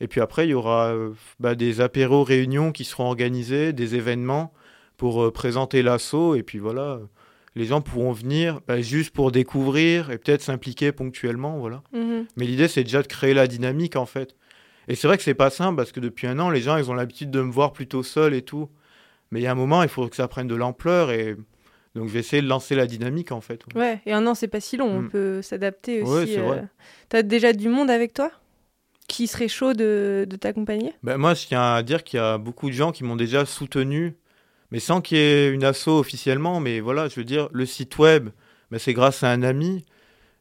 Et 0.00 0.08
puis 0.08 0.20
après, 0.20 0.46
il 0.46 0.50
y 0.50 0.54
aura 0.54 0.88
euh, 0.88 1.14
bah, 1.40 1.54
des 1.54 1.80
apéros, 1.80 2.24
réunions 2.24 2.70
qui 2.70 2.84
seront 2.84 3.06
organisés, 3.06 3.72
des 3.72 3.94
événements 3.94 4.52
pour 4.98 5.22
euh, 5.22 5.32
présenter 5.32 5.82
l'assaut. 5.82 6.34
Et 6.34 6.42
puis 6.42 6.58
voilà, 6.58 7.00
les 7.58 7.64
gens 7.64 7.80
pourront 7.80 8.12
venir 8.12 8.60
bah, 8.68 8.80
juste 8.80 9.10
pour 9.10 9.32
découvrir 9.32 10.12
et 10.12 10.18
peut-être 10.18 10.42
s'impliquer 10.42 10.92
ponctuellement, 10.92 11.58
voilà. 11.58 11.82
Mhm. 11.92 12.26
Mais 12.36 12.46
l'idée, 12.46 12.68
c'est 12.68 12.84
déjà 12.84 13.02
de 13.02 13.08
créer 13.08 13.34
la 13.34 13.48
dynamique, 13.48 13.96
en 13.96 14.06
fait. 14.06 14.36
Et 14.86 14.94
c'est 14.94 15.08
vrai 15.08 15.16
que 15.16 15.24
c'est 15.24 15.34
pas 15.34 15.50
simple 15.50 15.76
parce 15.76 15.90
que 15.90 15.98
depuis 15.98 16.28
un 16.28 16.38
an, 16.38 16.50
les 16.50 16.60
gens, 16.60 16.76
ils 16.76 16.88
ont 16.88 16.94
l'habitude 16.94 17.32
de 17.32 17.42
me 17.42 17.50
voir 17.50 17.72
plutôt 17.72 18.04
seul 18.04 18.32
et 18.32 18.42
tout. 18.42 18.68
Mais 19.32 19.40
il 19.40 19.42
y 19.42 19.48
a 19.48 19.50
un 19.50 19.56
moment, 19.56 19.82
il 19.82 19.88
faut 19.88 20.06
que 20.06 20.14
ça 20.14 20.28
prenne 20.28 20.46
de 20.46 20.54
l'ampleur 20.54 21.10
et 21.10 21.36
donc 21.96 22.06
je 22.06 22.12
vais 22.12 22.20
essayer 22.20 22.40
de 22.40 22.46
lancer 22.46 22.76
la 22.76 22.86
dynamique, 22.86 23.32
en 23.32 23.40
fait. 23.40 23.62
Ouais, 23.74 24.00
et 24.06 24.12
un 24.12 24.24
an, 24.28 24.36
c'est 24.36 24.46
pas 24.46 24.60
si 24.60 24.76
long, 24.76 24.86
on 24.86 25.02
mm. 25.02 25.10
peut 25.10 25.42
s'adapter 25.42 26.02
aussi. 26.02 26.36
Ouais, 26.36 26.38
euh... 26.38 26.62
T'as 27.08 27.22
déjà 27.22 27.52
du 27.52 27.68
monde 27.68 27.90
avec 27.90 28.14
toi 28.14 28.30
qui 29.08 29.26
serait 29.26 29.48
chaud 29.48 29.72
de, 29.72 30.26
de 30.30 30.36
t'accompagner? 30.36 30.92
Ben, 31.02 31.16
Moi, 31.16 31.34
je 31.34 31.46
tiens 31.48 31.74
à 31.74 31.82
dire 31.82 32.04
qu'il 32.04 32.18
y 32.18 32.22
a 32.22 32.38
beaucoup 32.38 32.68
de 32.68 32.74
gens 32.74 32.92
qui 32.92 33.02
m'ont 33.02 33.16
déjà 33.16 33.44
soutenu 33.44 34.16
mais 34.70 34.80
sans 34.80 35.00
qu'il 35.00 35.18
y 35.18 35.20
ait 35.20 35.50
une 35.50 35.64
asso 35.64 35.88
officiellement. 35.88 36.60
Mais 36.60 36.80
voilà, 36.80 37.08
je 37.08 37.16
veux 37.16 37.24
dire, 37.24 37.48
le 37.52 37.66
site 37.66 37.98
web, 37.98 38.30
bah, 38.70 38.78
c'est 38.78 38.94
grâce 38.94 39.22
à 39.22 39.30
un 39.30 39.42
ami. 39.42 39.84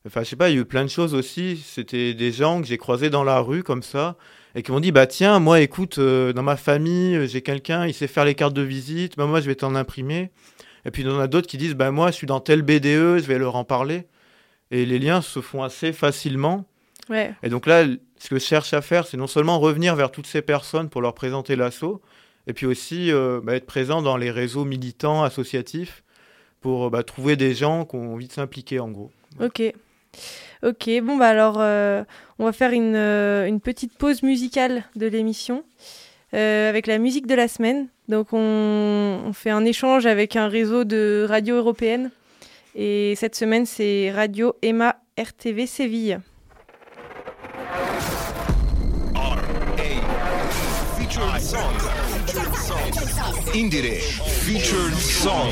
Enfin, 0.06 0.24
je 0.24 0.30
sais 0.30 0.36
pas, 0.36 0.50
il 0.50 0.56
y 0.56 0.58
a 0.58 0.62
eu 0.62 0.66
plein 0.66 0.84
de 0.84 0.90
choses 0.90 1.14
aussi. 1.14 1.64
C'était 1.66 2.14
des 2.14 2.32
gens 2.32 2.62
que 2.62 2.68
j'ai 2.68 2.78
croisés 2.78 3.10
dans 3.10 3.24
la 3.24 3.40
rue 3.40 3.64
comme 3.64 3.84
ça 3.84 4.16
et 4.56 4.64
qui 4.64 4.72
m'ont 4.72 4.80
dit 4.80 4.92
bah 4.92 5.06
tiens, 5.06 5.40
moi 5.40 5.62
écoute, 5.62 6.00
euh, 6.00 6.34
dans 6.34 6.44
ma 6.44 6.58
famille, 6.58 7.16
euh, 7.16 7.28
j'ai 7.28 7.42
quelqu'un, 7.42 7.86
il 7.86 7.94
sait 7.94 8.08
faire 8.08 8.26
les 8.26 8.34
cartes 8.34 8.56
de 8.56 8.62
visite, 8.62 9.16
bah, 9.18 9.26
moi 9.26 9.40
je 9.42 9.46
vais 9.46 9.56
t'en 9.56 9.76
imprimer. 9.76 10.32
Et 10.86 10.92
puis 10.92 11.04
il 11.04 11.10
y 11.10 11.12
en 11.12 11.20
a 11.20 11.28
d'autres 11.28 11.48
qui 11.48 11.58
disent 11.58 11.76
bah 11.76 11.92
moi 11.92 12.12
je 12.12 12.16
suis 12.16 12.28
dans 12.28 12.40
tel 12.40 12.62
BDE, 12.62 13.20
je 13.20 13.26
vais 13.28 13.38
leur 13.38 13.56
en 13.56 13.64
parler. 13.64 14.08
Et 14.72 14.86
les 14.86 15.00
liens 15.00 15.22
se 15.22 15.42
font 15.42 15.62
assez 15.62 15.94
facilement. 15.94 16.66
Ouais. 17.10 17.34
Et 17.44 17.50
donc 17.50 17.68
là, 17.68 17.86
ce 18.18 18.30
que 18.30 18.40
je 18.40 18.44
cherche 18.44 18.74
à 18.74 18.82
faire, 18.82 19.06
c'est 19.06 19.16
non 19.16 19.28
seulement 19.28 19.60
revenir 19.60 19.96
vers 19.96 20.12
toutes 20.12 20.28
ces 20.28 20.42
personnes 20.42 20.90
pour 20.90 21.02
leur 21.02 21.14
présenter 21.14 21.56
l'assaut, 21.56 22.02
et 22.48 22.54
puis 22.54 22.66
aussi 22.66 23.12
euh, 23.12 23.42
bah, 23.44 23.56
être 23.56 23.66
présent 23.66 24.02
dans 24.02 24.18
les 24.18 24.32
réseaux 24.32 24.66
militants, 24.66 25.24
associatifs, 25.24 26.04
pour 26.62 26.90
bah, 26.90 27.04
trouver 27.04 27.36
des 27.36 27.54
gens 27.54 27.86
qui 27.86 27.98
ont 27.98 28.14
envie 28.14 28.28
de 28.28 28.34
s'impliquer 28.34 28.80
en 28.80 28.90
gros. 28.90 29.12
Ok. 29.40 29.62
Ok, 30.64 30.90
bon 31.04 31.18
bah 31.18 31.28
alors 31.28 31.58
euh, 31.60 32.04
on 32.40 32.46
va 32.46 32.52
faire 32.52 32.72
une, 32.72 32.96
euh, 32.96 33.46
une, 33.46 33.60
petite 33.60 33.96
pause 33.96 34.24
musicale 34.24 34.86
de 34.96 35.06
l'émission 35.06 35.64
avec 36.34 36.88
la 36.88 36.98
musique 36.98 37.26
de 37.28 37.36
la 37.36 37.48
semaine. 37.48 37.88
Donc 38.10 38.28
on, 38.32 39.22
on, 39.26 39.34
fait 39.34 39.50
un 39.50 39.66
échange 39.66 40.06
avec 40.06 40.36
un 40.36 40.48
réseau 40.48 40.84
de 40.84 41.26
radio 41.28 41.56
européennes 41.56 42.12
et 42.76 43.14
cette 43.16 43.36
semaine 43.36 43.66
c'est 43.66 44.12
Radio 44.12 44.56
Emma 44.62 44.98
RTV 45.20 45.66
Séville. 45.68 46.20
Indire 53.58 53.98
featured 54.46 54.94
song. 54.94 55.50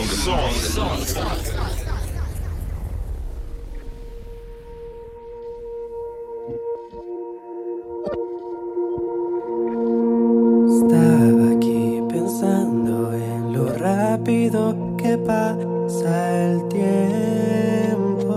Estaba 10.69 11.45
aquí 11.57 11.99
pensando 12.07 13.11
en 13.11 13.53
lo 13.53 13.73
rápido 13.73 14.77
que 14.97 15.17
pasa 15.17 16.13
el 16.45 16.67
tiempo. 16.69 18.35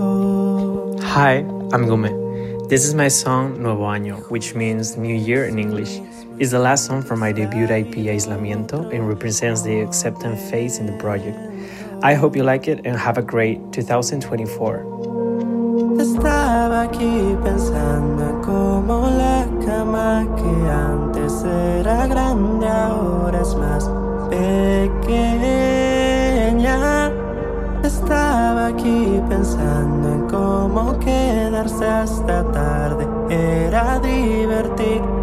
Hi, 1.13 1.45
I'm 1.71 1.85
Gome. 1.85 2.09
This 2.69 2.85
is 2.87 2.95
my 2.95 3.07
song 3.07 3.61
Nuevo 3.61 3.85
Año, 3.85 4.17
which 4.31 4.55
means 4.55 4.97
New 4.97 5.13
Year 5.15 5.45
in 5.45 5.59
English. 5.59 6.01
It's 6.39 6.51
the 6.51 6.59
last 6.59 6.85
song 6.85 7.01
from 7.01 7.19
my 7.19 7.33
debut 7.33 7.65
IP 7.65 8.07
Aislamiento 8.07 8.89
and 8.93 9.09
represents 9.09 9.61
the 9.61 9.81
acceptance 9.81 10.49
phase 10.49 10.79
in 10.79 10.85
the 10.85 10.93
project. 10.93 11.37
I 12.01 12.13
hope 12.13 12.33
you 12.33 12.43
like 12.43 12.69
it 12.69 12.85
and 12.85 12.95
have 12.95 13.17
a 13.17 13.21
great 13.21 13.73
2024. 13.73 14.85
Estaba 15.99 16.83
aquí 16.83 17.35
pensando 17.43 18.23
en 18.23 18.41
cómo 18.41 19.09
la 19.09 19.45
cama 19.65 20.25
que 20.37 20.69
antes 20.71 21.43
era 21.43 22.07
grande 22.07 22.69
ahora 22.69 23.41
es 23.41 23.53
más. 23.55 23.91
Estaba 27.83 28.67
aquí 28.67 29.21
pensando 29.27 30.07
en 30.07 30.21
cómo 30.27 30.97
quedarse 30.99 31.85
hasta 31.85 32.49
tarde 32.51 33.07
era 33.29 33.99
divertido, 33.99 34.68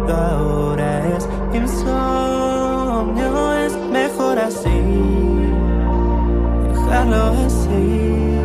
ahora 0.09 1.07
es 1.17 1.27
insomnio, 1.53 3.53
es 3.65 3.77
mejor 3.91 4.39
así, 4.39 4.79
dejarlo 6.73 7.33
así. 7.45 8.37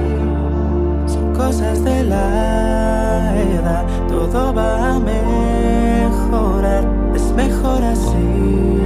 Son 1.07 1.33
cosas 1.35 1.85
de 1.85 2.03
la 2.05 3.35
edad, 3.37 3.85
todo 4.09 4.53
va 4.55 4.95
a 4.95 4.99
mejorar, 4.99 6.85
es 7.15 7.31
mejor 7.33 7.85
así, 7.85 8.82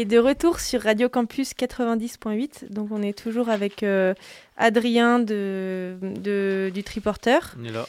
Et 0.00 0.04
de 0.04 0.18
retour 0.18 0.60
sur 0.60 0.82
Radio 0.82 1.08
Campus 1.08 1.54
90.8, 1.54 2.70
donc 2.70 2.90
on 2.92 3.02
est 3.02 3.18
toujours 3.18 3.48
avec 3.48 3.82
euh, 3.82 4.14
Adrien 4.56 5.18
de, 5.18 5.96
de- 6.00 6.70
du 6.72 6.84
Triporteur. 6.84 7.54
On 7.60 7.64
est 7.64 7.72
là. 7.72 7.84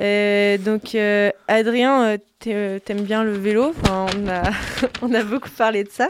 Euh, 0.00 0.58
donc 0.58 0.96
euh, 0.96 1.30
Adrien, 1.46 2.18
euh, 2.48 2.78
t'aimes 2.80 3.02
bien 3.02 3.22
le 3.22 3.34
vélo, 3.34 3.72
Enfin, 3.82 4.06
on, 4.16 4.28
a, 4.28 4.42
on 5.02 5.14
a 5.14 5.22
beaucoup 5.22 5.48
parlé 5.50 5.84
de 5.84 5.90
ça, 5.90 6.08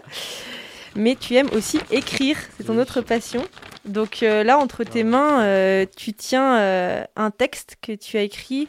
mais 0.96 1.14
tu 1.14 1.34
aimes 1.34 1.50
aussi 1.52 1.78
écrire, 1.90 2.38
c'est 2.56 2.64
ton 2.64 2.78
autre 2.78 3.02
passion. 3.02 3.44
Donc 3.84 4.20
là, 4.22 4.56
entre 4.56 4.82
tes 4.82 5.04
mains, 5.04 5.42
euh, 5.42 5.84
tu 5.94 6.14
tiens 6.14 7.04
un 7.16 7.30
texte 7.30 7.76
que 7.82 7.92
tu 7.92 8.16
as 8.16 8.22
écrit. 8.22 8.66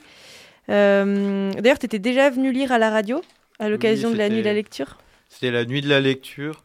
D'ailleurs, 0.67 1.80
tu 1.80 1.86
étais 1.86 1.99
déjà 1.99 2.30
venu 2.30 2.51
lire 2.51 2.73
à 2.73 2.80
la 2.80 2.89
radio 2.89 3.21
à 3.59 3.69
l'occasion 3.69 4.11
de 4.11 4.17
la 4.17 4.28
nuit 4.28 4.39
de 4.41 4.45
la 4.45 4.53
lecture? 4.53 4.97
C'était 5.36 5.52
la 5.52 5.66
nuit 5.66 5.82
de 5.82 5.90
la 5.90 6.00
lecture. 6.00 6.64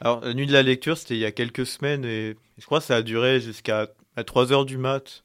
Alors, 0.00 0.24
la 0.24 0.32
nuit 0.32 0.46
de 0.46 0.54
la 0.54 0.62
lecture, 0.62 0.96
c'était 0.96 1.16
il 1.16 1.20
y 1.20 1.26
a 1.26 1.32
quelques 1.32 1.66
semaines 1.66 2.06
et 2.06 2.34
je 2.56 2.64
crois 2.64 2.78
que 2.78 2.86
ça 2.86 2.96
a 2.96 3.02
duré 3.02 3.42
jusqu'à 3.42 3.88
3 4.24 4.54
heures 4.54 4.64
du 4.64 4.78
mat. 4.78 5.22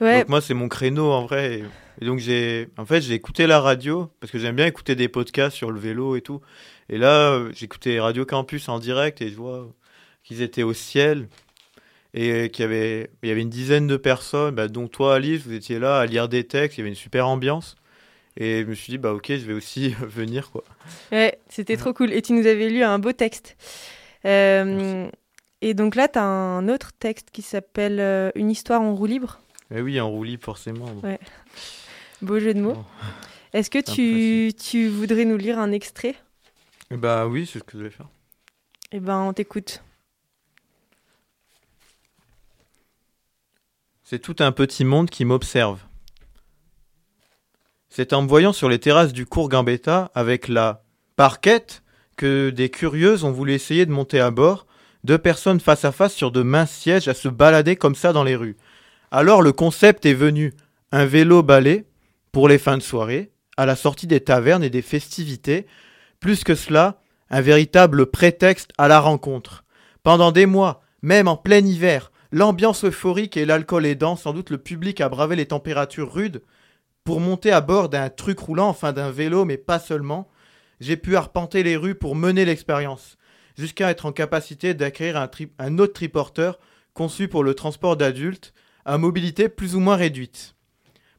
Ouais. 0.00 0.20
Donc 0.20 0.30
moi, 0.30 0.40
c'est 0.40 0.54
mon 0.54 0.68
créneau 0.68 1.10
en 1.10 1.26
vrai. 1.26 1.58
Et, 1.58 1.64
et 2.00 2.06
donc, 2.06 2.18
j'ai 2.18 2.70
en 2.78 2.86
fait, 2.86 3.02
j'ai 3.02 3.12
écouté 3.12 3.46
la 3.46 3.60
radio 3.60 4.10
parce 4.20 4.32
que 4.32 4.38
j'aime 4.38 4.56
bien 4.56 4.64
écouter 4.64 4.94
des 4.94 5.08
podcasts 5.08 5.54
sur 5.54 5.70
le 5.70 5.78
vélo 5.78 6.16
et 6.16 6.22
tout. 6.22 6.40
Et 6.88 6.96
là, 6.96 7.42
j'écoutais 7.52 8.00
Radio 8.00 8.24
Campus 8.24 8.70
en 8.70 8.78
direct 8.78 9.20
et 9.20 9.28
je 9.28 9.36
vois 9.36 9.68
qu'ils 10.24 10.40
étaient 10.40 10.62
au 10.62 10.72
ciel 10.72 11.28
et 12.14 12.48
qu'il 12.48 12.62
y 12.62 12.64
avait, 12.64 13.10
il 13.22 13.28
y 13.28 13.32
avait 13.32 13.42
une 13.42 13.50
dizaine 13.50 13.86
de 13.86 13.98
personnes, 13.98 14.54
bah, 14.54 14.68
dont 14.68 14.88
toi, 14.88 15.16
Alice, 15.16 15.42
vous 15.42 15.52
étiez 15.52 15.78
là 15.78 15.98
à 15.98 16.06
lire 16.06 16.30
des 16.30 16.44
textes. 16.44 16.78
Il 16.78 16.80
y 16.80 16.84
avait 16.84 16.90
une 16.90 16.94
super 16.94 17.28
ambiance. 17.28 17.76
Et 18.36 18.62
je 18.62 18.66
me 18.66 18.74
suis 18.74 18.90
dit, 18.92 18.98
bah 18.98 19.12
ok, 19.12 19.26
je 19.28 19.46
vais 19.46 19.52
aussi 19.52 19.90
venir 20.00 20.50
quoi. 20.50 20.64
Ouais, 21.10 21.38
c'était 21.48 21.76
trop 21.76 21.92
cool. 21.92 22.12
Et 22.12 22.22
tu 22.22 22.32
nous 22.32 22.46
avais 22.46 22.68
lu 22.68 22.82
un 22.82 22.98
beau 22.98 23.12
texte. 23.12 23.56
Euh, 24.24 25.08
et 25.60 25.74
donc 25.74 25.94
là, 25.94 26.08
tu 26.08 26.18
as 26.18 26.24
un 26.24 26.68
autre 26.68 26.92
texte 26.98 27.28
qui 27.30 27.42
s'appelle 27.42 28.00
euh, 28.00 28.30
Une 28.34 28.50
histoire 28.50 28.80
en 28.80 28.94
roue 28.94 29.06
libre. 29.06 29.40
Eh 29.74 29.80
oui, 29.80 30.00
en 30.00 30.10
roue 30.10 30.24
libre, 30.24 30.44
forcément. 30.44 30.92
Ouais. 31.02 31.18
Beau 32.20 32.38
jeu 32.38 32.54
de 32.54 32.60
mots. 32.60 32.74
Bon. 32.74 32.84
Est-ce 33.52 33.68
que 33.70 33.78
tu, 33.78 34.54
tu 34.54 34.88
voudrais 34.88 35.24
nous 35.24 35.36
lire 35.36 35.58
un 35.58 35.72
extrait? 35.72 36.14
Eh 36.90 36.96
Bah 36.96 37.26
oui, 37.26 37.46
c'est 37.46 37.58
ce 37.58 37.64
que 37.64 37.78
je 37.78 37.84
vais 37.84 37.90
faire. 37.90 38.08
Eh 38.92 39.00
ben, 39.00 39.18
on 39.18 39.32
t'écoute. 39.32 39.82
C'est 44.02 44.18
tout 44.18 44.36
un 44.40 44.52
petit 44.52 44.84
monde 44.84 45.08
qui 45.10 45.24
m'observe. 45.24 45.80
C'est 47.94 48.14
en 48.14 48.22
me 48.22 48.26
voyant 48.26 48.54
sur 48.54 48.70
les 48.70 48.78
terrasses 48.78 49.12
du 49.12 49.26
cours 49.26 49.50
Gambetta 49.50 50.10
avec 50.14 50.48
la 50.48 50.82
parquette 51.14 51.82
que 52.16 52.48
des 52.48 52.70
curieuses 52.70 53.22
ont 53.22 53.32
voulu 53.32 53.52
essayer 53.52 53.84
de 53.84 53.90
monter 53.90 54.18
à 54.18 54.30
bord, 54.30 54.66
deux 55.04 55.18
personnes 55.18 55.60
face 55.60 55.84
à 55.84 55.92
face 55.92 56.14
sur 56.14 56.30
de 56.30 56.42
minces 56.42 56.70
sièges 56.70 57.08
à 57.08 57.12
se 57.12 57.28
balader 57.28 57.76
comme 57.76 57.94
ça 57.94 58.14
dans 58.14 58.24
les 58.24 58.34
rues. 58.34 58.56
Alors 59.10 59.42
le 59.42 59.52
concept 59.52 60.06
est 60.06 60.14
venu, 60.14 60.54
un 60.90 61.04
vélo 61.04 61.42
balai 61.42 61.84
pour 62.32 62.48
les 62.48 62.56
fins 62.56 62.78
de 62.78 62.82
soirée, 62.82 63.30
à 63.58 63.66
la 63.66 63.76
sortie 63.76 64.06
des 64.06 64.20
tavernes 64.20 64.64
et 64.64 64.70
des 64.70 64.80
festivités, 64.80 65.66
plus 66.18 66.44
que 66.44 66.54
cela, 66.54 67.02
un 67.28 67.42
véritable 67.42 68.06
prétexte 68.06 68.70
à 68.78 68.88
la 68.88 69.00
rencontre. 69.00 69.64
Pendant 70.02 70.32
des 70.32 70.46
mois, 70.46 70.80
même 71.02 71.28
en 71.28 71.36
plein 71.36 71.62
hiver, 71.62 72.10
l'ambiance 72.30 72.86
euphorique 72.86 73.36
et 73.36 73.44
l'alcool 73.44 73.84
aidant, 73.84 74.16
sans 74.16 74.32
doute 74.32 74.48
le 74.48 74.56
public 74.56 75.02
a 75.02 75.10
bravé 75.10 75.36
les 75.36 75.44
températures 75.44 76.10
rudes 76.10 76.40
pour 77.04 77.20
monter 77.20 77.50
à 77.50 77.60
bord 77.60 77.88
d'un 77.88 78.08
truc 78.08 78.38
roulant, 78.38 78.68
enfin 78.68 78.92
d'un 78.92 79.10
vélo, 79.10 79.44
mais 79.44 79.56
pas 79.56 79.78
seulement. 79.78 80.28
J'ai 80.80 80.96
pu 80.96 81.16
arpenter 81.16 81.62
les 81.62 81.76
rues 81.76 81.94
pour 81.94 82.16
mener 82.16 82.44
l'expérience, 82.44 83.16
jusqu'à 83.56 83.90
être 83.90 84.06
en 84.06 84.12
capacité 84.12 84.74
d'acquérir 84.74 85.28
un, 85.58 85.78
autre 85.78 85.92
triporteur 85.92 86.58
conçu 86.94 87.28
pour 87.28 87.44
le 87.44 87.54
transport 87.54 87.96
d'adultes, 87.96 88.52
à 88.84 88.98
mobilité 88.98 89.48
plus 89.48 89.76
ou 89.76 89.80
moins 89.80 89.96
réduite. 89.96 90.54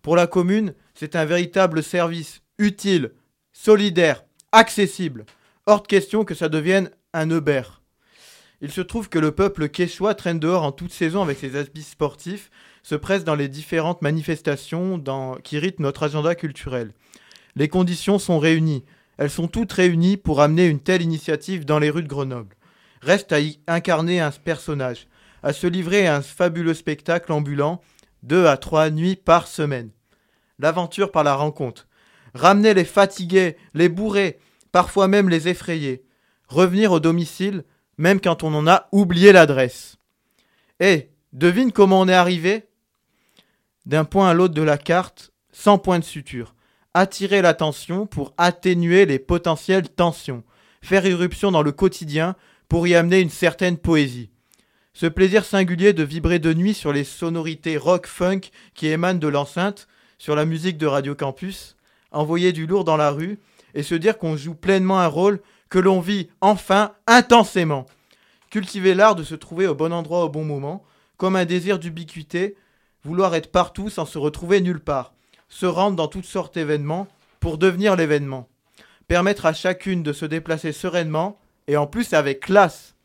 Pour 0.02 0.16
la 0.16 0.28
commune, 0.28 0.74
c'est 0.94 1.16
un 1.16 1.26
véritable 1.26 1.82
service 1.82 2.42
utile, 2.58 3.14
solidaire, 3.54 4.26
accessible. 4.52 5.26
Hors 5.66 5.82
de 5.82 5.88
question 5.88 6.26
que 6.26 6.36
ça 6.36 6.50
devienne 6.50 6.92
un 7.14 7.30
Uber. 7.30 7.64
Il 8.60 8.72
se 8.72 8.82
trouve 8.82 9.10
que 9.10 9.20
le 9.20 9.32
peuple 9.32 9.70
quechua 9.70 10.14
traîne 10.14 10.40
dehors 10.40 10.64
en 10.64 10.72
toute 10.72 10.92
saison 10.92 11.22
avec 11.22 11.38
ses 11.38 11.56
habits 11.56 11.84
sportifs, 11.84 12.50
se 12.84 12.96
presse 12.96 13.24
dans 13.24 13.36
les 13.36 13.48
différentes 13.48 14.02
manifestations 14.02 15.02
qui 15.44 15.58
rythment 15.58 15.84
notre 15.84 16.04
agenda 16.04 16.36
culturel. 16.36 16.92
Les 17.56 17.70
conditions 17.70 18.20
sont 18.20 18.40
réunies. 18.40 18.84
Elles 19.18 19.30
sont 19.30 19.48
toutes 19.48 19.72
réunies 19.72 20.18
pour 20.18 20.42
amener 20.42 20.68
une 20.68 20.80
telle 20.80 21.02
initiative 21.02 21.66
dans 21.66 21.80
les 21.80 21.90
rues 21.90 22.04
de 22.04 22.08
Grenoble. 22.08 22.56
Reste 23.02 23.32
à 23.32 23.40
y 23.40 23.60
incarner 23.68 24.20
un 24.20 24.32
personnage, 24.32 25.08
à 25.44 25.54
se 25.54 25.68
livrer 25.68 26.08
à 26.08 26.16
un 26.16 26.22
fabuleux 26.22 26.74
spectacle 26.74 27.32
ambulant, 27.32 27.82
deux 28.22 28.48
à 28.48 28.58
trois 28.58 28.90
nuits 28.90 29.16
par 29.16 29.48
semaine. 29.48 29.92
L'aventure 30.60 31.12
par 31.12 31.24
la 31.24 31.36
rencontre. 31.36 31.88
Ramener 32.34 32.74
les 32.74 32.86
fatigués, 32.86 33.58
les 33.74 33.90
bourrés, 33.90 34.40
parfois 34.72 35.08
même 35.08 35.30
les 35.30 35.48
effrayés. 35.48 36.04
Revenir 36.48 36.92
au 36.92 37.00
domicile, 37.00 37.64
même 37.98 38.20
quand 38.20 38.44
on 38.44 38.54
en 38.54 38.68
a 38.68 38.88
oublié 38.92 39.32
l'adresse. 39.32 39.98
Eh, 40.80 41.10
devine 41.32 41.72
comment 41.72 42.02
on 42.02 42.08
est 42.08 42.14
arrivé? 42.14 42.68
D'un 43.86 44.06
point 44.06 44.30
à 44.30 44.34
l'autre 44.34 44.54
de 44.54 44.62
la 44.62 44.78
carte, 44.78 45.32
sans 45.52 45.78
point 45.78 46.00
de 46.00 46.04
suture. 46.04 46.56
Attirer 46.94 47.42
l'attention 47.42 48.06
pour 48.06 48.34
atténuer 48.38 49.06
les 49.06 49.20
potentielles 49.20 49.90
tensions. 49.90 50.44
Faire 50.82 51.06
irruption 51.06 51.52
dans 51.52 51.64
le 51.64 51.72
quotidien 51.72 52.36
pour 52.70 52.88
y 52.88 52.96
amener 52.96 53.20
une 53.20 53.30
certaine 53.30 53.78
poésie. 53.78 54.30
Ce 54.94 55.08
plaisir 55.08 55.44
singulier 55.44 55.92
de 55.94 56.04
vibrer 56.04 56.40
de 56.40 56.54
nuit 56.54 56.74
sur 56.74 56.94
les 56.94 57.04
sonorités 57.04 57.78
rock-funk 57.78 58.42
qui 58.74 58.88
émanent 58.88 59.20
de 59.20 59.28
l'enceinte, 59.28 59.88
sur 60.18 60.36
la 60.36 60.46
musique 60.46 60.78
de 60.78 60.86
Radio 60.86 61.16
Campus, 61.16 61.76
envoyer 62.12 62.54
du 62.54 62.68
lourd 62.68 62.84
dans 62.84 62.96
la 62.96 63.12
rue 63.12 63.40
et 63.74 63.84
se 63.84 63.96
dire 63.96 64.18
qu'on 64.18 64.38
joue 64.38 64.54
pleinement 64.54 65.00
un 65.00 65.08
rôle 65.08 65.42
que 65.70 65.80
l'on 65.80 66.00
vit 66.00 66.30
enfin 66.42 66.94
intensément. 67.08 67.86
Cultiver 68.52 68.94
l'art 68.94 69.16
de 69.16 69.24
se 69.24 69.36
trouver 69.36 69.68
au 69.68 69.76
bon 69.76 69.92
endroit 69.92 70.24
au 70.24 70.30
bon 70.30 70.46
moment, 70.46 70.86
comme 71.18 71.36
un 71.36 71.46
désir 71.46 71.80
d'ubiquité, 71.80 72.56
vouloir 73.04 73.36
être 73.36 73.51
partout 73.51 73.89
sans 73.89 74.06
se 74.06 74.18
retrouver 74.18 74.62
nulle 74.62 74.80
part, 74.80 75.14
se 75.49 75.66
rendre 75.66 75.95
dans 75.95 76.08
toutes 76.08 76.26
sortes 76.26 76.56
d'événements 76.56 77.08
pour 77.39 77.58
devenir 77.58 77.95
l'événement, 77.95 78.47
permettre 79.08 79.45
à 79.45 79.54
chacune 79.54 80.04
de 80.04 80.14
se 80.14 80.26
déplacer 80.26 80.72
sereinement 80.72 81.39
et 81.68 81.78
en 81.78 81.88
plus 81.88 82.14
avec 82.14 82.39
classe, 82.39 82.95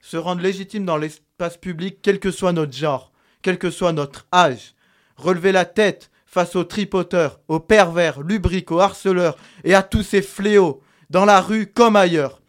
se 0.00 0.16
rendre 0.16 0.42
légitime 0.42 0.84
dans 0.84 0.96
l'espace 0.96 1.56
public 1.56 1.98
quel 2.02 2.20
que 2.20 2.30
soit 2.30 2.52
notre 2.52 2.72
genre, 2.72 3.12
quel 3.42 3.58
que 3.58 3.70
soit 3.70 3.92
notre 3.92 4.26
âge, 4.32 4.74
relever 5.16 5.52
la 5.52 5.64
tête 5.64 6.10
face 6.26 6.54
aux 6.54 6.64
tripoteurs, 6.64 7.40
aux 7.48 7.58
pervers, 7.58 8.22
lubriques, 8.22 8.70
aux 8.70 8.80
harceleurs 8.80 9.36
et 9.64 9.74
à 9.74 9.82
tous 9.82 10.04
ces 10.04 10.22
fléaux, 10.22 10.80
dans 11.10 11.24
la 11.24 11.40
rue 11.40 11.66
comme 11.66 11.96
ailleurs. 11.96 12.40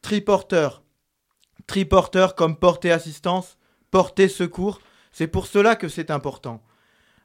Triporteurs, 0.00 0.82
triporteurs 1.66 2.34
comme 2.34 2.56
porter 2.56 2.90
assistance, 2.90 3.58
porter 3.90 4.28
secours, 4.28 4.80
c'est 5.12 5.28
pour 5.28 5.46
cela 5.46 5.76
que 5.76 5.88
c'est 5.88 6.10
important. 6.10 6.62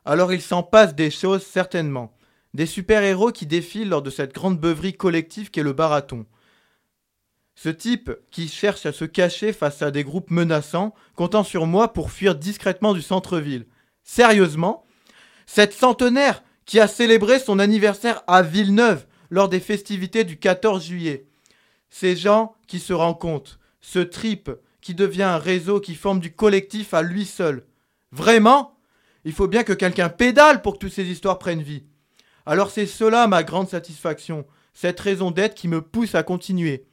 Alors 0.06 0.34
il 0.34 0.42
s'en 0.42 0.64
passe 0.64 0.96
des 0.96 1.10
choses 1.10 1.44
certainement, 1.44 2.16
des 2.54 2.66
super-héros 2.66 3.32
qui 3.32 3.46
défilent 3.46 3.90
lors 3.90 4.02
de 4.02 4.10
cette 4.10 4.34
grande 4.34 4.60
beuverie 4.60 4.96
collective 4.96 5.52
qu'est 5.52 5.64
le 5.64 5.74
barathon. 5.74 6.26
Ce 7.56 7.70
type 7.70 8.12
qui 8.30 8.48
cherche 8.50 8.86
à 8.86 8.94
se 8.94 9.04
cacher 9.04 9.52
face 9.52 9.82
à 9.82 9.90
des 9.90 10.04
groupes 10.04 10.30
menaçants, 10.30 10.94
comptant 11.16 11.44
sur 11.44 11.66
moi 11.66 11.92
pour 11.92 12.12
fuir 12.12 12.36
discrètement 12.36 12.94
du 12.94 13.02
centre-ville. 13.02 13.66
Sérieusement? 14.04 14.86
Cette 15.48 15.74
centenaire 15.74 16.44
qui 16.66 16.80
a 16.80 16.88
célébré 16.88 17.40
son 17.40 17.58
anniversaire 17.58 18.22
à 18.28 18.44
Villeneuve 18.44 19.08
lors 19.30 19.50
des 19.50 19.60
festivités 19.60 20.24
du 20.24 20.38
14 20.38 20.86
juillet. 20.86 21.26
Ces 21.90 22.16
gens 22.16 22.56
qui 22.68 22.80
se 22.80 22.94
rencontrent, 22.94 23.60
ce 23.82 24.00
trip 24.00 24.52
qui 24.82 24.94
devient 24.94 25.24
un 25.24 25.38
réseau 25.38 25.80
qui 25.80 25.96
forme 25.96 26.20
du 26.20 26.34
collectif 26.34 26.94
à 26.94 27.02
lui 27.02 27.26
seul. 27.26 27.66
Vraiment? 28.12 28.78
Il 29.26 29.34
faut 29.34 29.48
bien 29.48 29.64
que 29.64 29.74
quelqu'un 29.74 30.10
pédale 30.10 30.62
pour 30.62 30.74
que 30.74 30.80
toutes 30.80 30.94
ces 30.94 31.06
histoires 31.06 31.40
prennent 31.40 31.62
vie. 31.62 31.84
Alors 32.46 32.72
c'est 32.72 32.86
cela 32.86 33.28
ma 33.28 33.44
grande 33.44 33.68
satisfaction, 33.68 34.46
cette 34.74 35.00
raison 35.00 35.32
d'être 35.32 35.56
qui 35.56 35.68
me 35.68 35.82
pousse 35.82 36.16
à 36.16 36.24
continuer. 36.24 36.86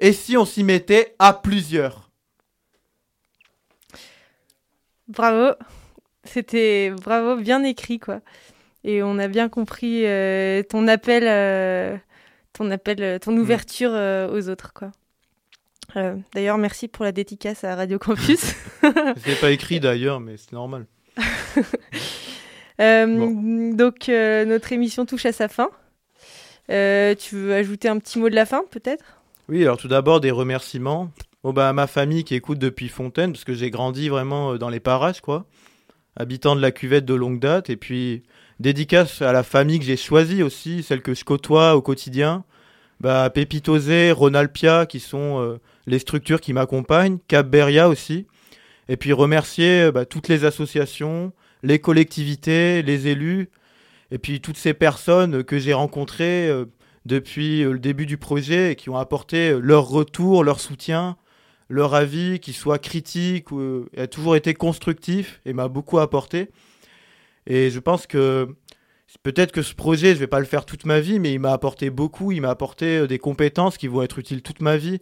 Et 0.00 0.12
si 0.12 0.36
on 0.36 0.44
s'y 0.44 0.64
mettait 0.64 1.14
à 1.18 1.32
plusieurs? 1.32 2.10
Bravo. 5.06 5.54
C'était 6.24 6.90
bravo, 6.90 7.36
bien 7.36 7.62
écrit 7.64 7.98
quoi. 7.98 8.20
Et 8.84 9.02
on 9.02 9.18
a 9.18 9.28
bien 9.28 9.48
compris 9.48 10.06
euh, 10.06 10.62
ton 10.62 10.88
appel, 10.88 11.24
euh, 11.26 11.96
ton 12.52 12.70
appel, 12.70 13.02
euh, 13.02 13.18
ton 13.18 13.36
ouverture 13.36 13.90
euh, 13.92 14.28
aux 14.30 14.48
autres 14.48 14.72
quoi. 14.72 14.90
Euh, 15.96 16.16
D'ailleurs, 16.34 16.58
merci 16.58 16.88
pour 16.88 17.04
la 17.04 17.12
dédicace 17.12 17.64
à 17.64 17.74
Radio 17.74 17.98
Campus. 17.98 18.54
C'est 19.24 19.40
pas 19.40 19.50
écrit 19.50 19.80
d'ailleurs, 19.80 20.20
mais 20.20 20.36
c'est 20.36 20.52
normal. 20.52 20.86
Euh, 22.80 23.74
Donc 23.74 24.08
euh, 24.08 24.46
notre 24.46 24.72
émission 24.72 25.04
touche 25.04 25.26
à 25.26 25.32
sa 25.32 25.48
fin. 25.48 25.68
Tu 26.66 27.36
veux 27.36 27.52
ajouter 27.52 27.88
un 27.88 27.98
petit 27.98 28.18
mot 28.18 28.30
de 28.30 28.34
la 28.34 28.46
fin 28.46 28.62
peut-être? 28.70 29.04
Oui, 29.50 29.60
alors 29.60 29.76
tout 29.76 29.86
d'abord 29.86 30.22
des 30.22 30.30
remerciements. 30.30 31.10
Bon, 31.44 31.52
bah, 31.52 31.68
à 31.68 31.74
ma 31.74 31.86
famille 31.86 32.24
qui 32.24 32.34
écoute 32.34 32.58
depuis 32.58 32.88
Fontaine, 32.88 33.32
parce 33.32 33.44
que 33.44 33.52
j'ai 33.52 33.70
grandi 33.70 34.08
vraiment 34.08 34.56
dans 34.56 34.70
les 34.70 34.80
parages, 34.80 35.20
quoi. 35.20 35.44
Habitant 36.16 36.56
de 36.56 36.62
la 36.62 36.70
cuvette 36.70 37.04
de 37.04 37.12
longue 37.12 37.38
date. 37.38 37.68
Et 37.68 37.76
puis, 37.76 38.22
dédicace 38.60 39.20
à 39.20 39.32
la 39.32 39.42
famille 39.42 39.78
que 39.78 39.84
j'ai 39.84 39.98
choisie 39.98 40.42
aussi, 40.42 40.82
celle 40.82 41.02
que 41.02 41.12
je 41.12 41.24
côtoie 41.24 41.76
au 41.76 41.82
quotidien. 41.82 42.44
Bah, 43.00 43.32
Ronalpia, 44.12 44.84
qui 44.86 45.00
sont 45.00 45.40
euh, 45.40 45.58
les 45.86 45.98
structures 45.98 46.40
qui 46.40 46.52
m'accompagnent. 46.52 47.18
Cap 47.28 47.48
Beria 47.48 47.88
aussi. 47.88 48.26
Et 48.88 48.96
puis 48.96 49.12
remercier 49.12 49.84
euh, 49.84 49.92
bah, 49.92 50.04
toutes 50.04 50.28
les 50.28 50.44
associations, 50.44 51.32
les 51.62 51.78
collectivités, 51.78 52.82
les 52.82 53.08
élus, 53.08 53.48
et 54.10 54.18
puis 54.18 54.40
toutes 54.40 54.58
ces 54.58 54.74
personnes 54.74 55.44
que 55.44 55.58
j'ai 55.58 55.72
rencontrées 55.72 56.48
euh, 56.48 56.66
depuis 57.06 57.62
le 57.62 57.78
début 57.78 58.04
du 58.04 58.18
projet 58.18 58.72
et 58.72 58.76
qui 58.76 58.90
ont 58.90 58.96
apporté 58.96 59.58
leur 59.58 59.88
retour, 59.88 60.44
leur 60.44 60.60
soutien, 60.60 61.16
leur 61.70 61.94
avis, 61.94 62.40
qui 62.40 62.52
soit 62.52 62.78
critique 62.78 63.50
ou 63.50 63.86
a 63.96 64.06
toujours 64.08 64.36
été 64.36 64.52
constructif 64.52 65.40
et 65.46 65.54
m'a 65.54 65.68
beaucoup 65.68 65.98
apporté. 65.98 66.50
Et 67.46 67.70
je 67.70 67.78
pense 67.78 68.06
que 68.06 68.54
peut-être 69.22 69.52
que 69.52 69.62
ce 69.62 69.74
projet, 69.74 70.14
je 70.14 70.20
vais 70.20 70.26
pas 70.26 70.40
le 70.40 70.46
faire 70.46 70.64
toute 70.64 70.84
ma 70.84 71.00
vie, 71.00 71.18
mais 71.18 71.32
il 71.32 71.40
m'a 71.40 71.52
apporté 71.52 71.90
beaucoup, 71.90 72.32
il 72.32 72.40
m'a 72.40 72.50
apporté 72.50 73.06
des 73.06 73.18
compétences 73.18 73.76
qui 73.78 73.88
vont 73.88 74.02
être 74.02 74.18
utiles 74.18 74.42
toute 74.42 74.60
ma 74.60 74.76
vie. 74.76 75.00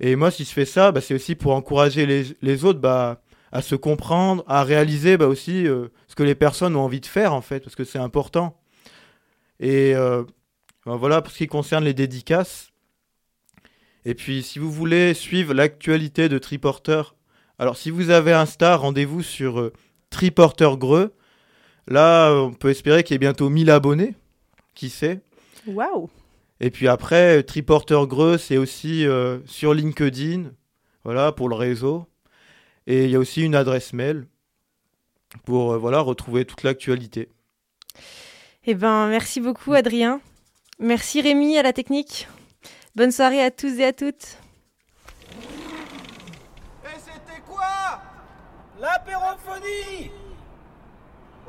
Et 0.00 0.16
moi, 0.16 0.30
si 0.30 0.44
je 0.44 0.50
fais 0.50 0.64
ça, 0.64 0.92
bah, 0.92 1.00
c'est 1.02 1.14
aussi 1.14 1.34
pour 1.34 1.54
encourager 1.54 2.06
les, 2.40 2.64
autres 2.64 2.80
bah, 2.80 3.22
à 3.52 3.60
se 3.60 3.74
comprendre, 3.74 4.42
à 4.48 4.64
réaliser 4.64 5.18
bah, 5.18 5.26
aussi 5.26 5.66
euh, 5.66 5.88
ce 6.08 6.14
que 6.14 6.22
les 6.22 6.34
personnes 6.34 6.74
ont 6.74 6.80
envie 6.80 7.00
de 7.00 7.06
faire, 7.06 7.34
en 7.34 7.42
fait, 7.42 7.60
parce 7.60 7.76
que 7.76 7.84
c'est 7.84 7.98
important. 7.98 8.58
Et 9.60 9.94
euh, 9.94 10.24
bah, 10.86 10.96
voilà 10.96 11.20
pour 11.20 11.32
ce 11.32 11.38
qui 11.38 11.46
concerne 11.46 11.84
les 11.84 11.92
dédicaces. 11.92 12.70
Et 14.06 14.14
puis, 14.14 14.42
si 14.42 14.58
vous 14.58 14.72
voulez 14.72 15.12
suivre 15.12 15.52
l'actualité 15.52 16.30
de 16.30 16.38
Triporter, 16.38 17.14
alors 17.58 17.76
si 17.76 17.90
vous 17.90 18.08
avez 18.08 18.32
un 18.32 18.46
star, 18.46 18.80
rendez-vous 18.80 19.22
sur 19.22 19.60
euh, 19.60 19.72
Triporter 20.08 20.78
Greux. 20.78 21.14
Là, 21.88 22.32
on 22.32 22.52
peut 22.52 22.70
espérer 22.70 23.02
qu'il 23.02 23.14
y 23.14 23.16
ait 23.16 23.18
bientôt 23.18 23.48
1000 23.48 23.70
abonnés. 23.70 24.14
Qui 24.74 24.90
sait? 24.90 25.20
Waouh 25.66 26.08
et 26.60 26.70
puis 26.70 26.88
après, 26.88 27.42
Triporter 27.42 28.06
Greux, 28.06 28.36
c'est 28.36 28.58
aussi 28.58 29.06
euh, 29.06 29.38
sur 29.46 29.72
LinkedIn, 29.72 30.50
voilà, 31.04 31.32
pour 31.32 31.48
le 31.48 31.54
réseau. 31.54 32.06
Et 32.86 33.04
il 33.04 33.10
y 33.10 33.16
a 33.16 33.18
aussi 33.18 33.42
une 33.42 33.54
adresse 33.54 33.94
mail 33.94 34.26
pour 35.46 35.72
euh, 35.72 35.78
voilà, 35.78 36.00
retrouver 36.00 36.44
toute 36.44 36.62
l'actualité. 36.62 37.30
Eh 38.66 38.74
ben, 38.74 39.08
merci 39.08 39.40
beaucoup, 39.40 39.72
Adrien. 39.72 40.20
Merci, 40.78 41.22
Rémi, 41.22 41.56
à 41.56 41.62
la 41.62 41.72
technique. 41.72 42.28
Bonne 42.94 43.10
soirée 43.10 43.42
à 43.42 43.50
tous 43.50 43.78
et 43.78 43.84
à 43.86 43.94
toutes. 43.94 44.36
Et 46.84 46.98
c'était 46.98 47.40
quoi? 47.46 48.02
L'apérophonie 48.78 50.10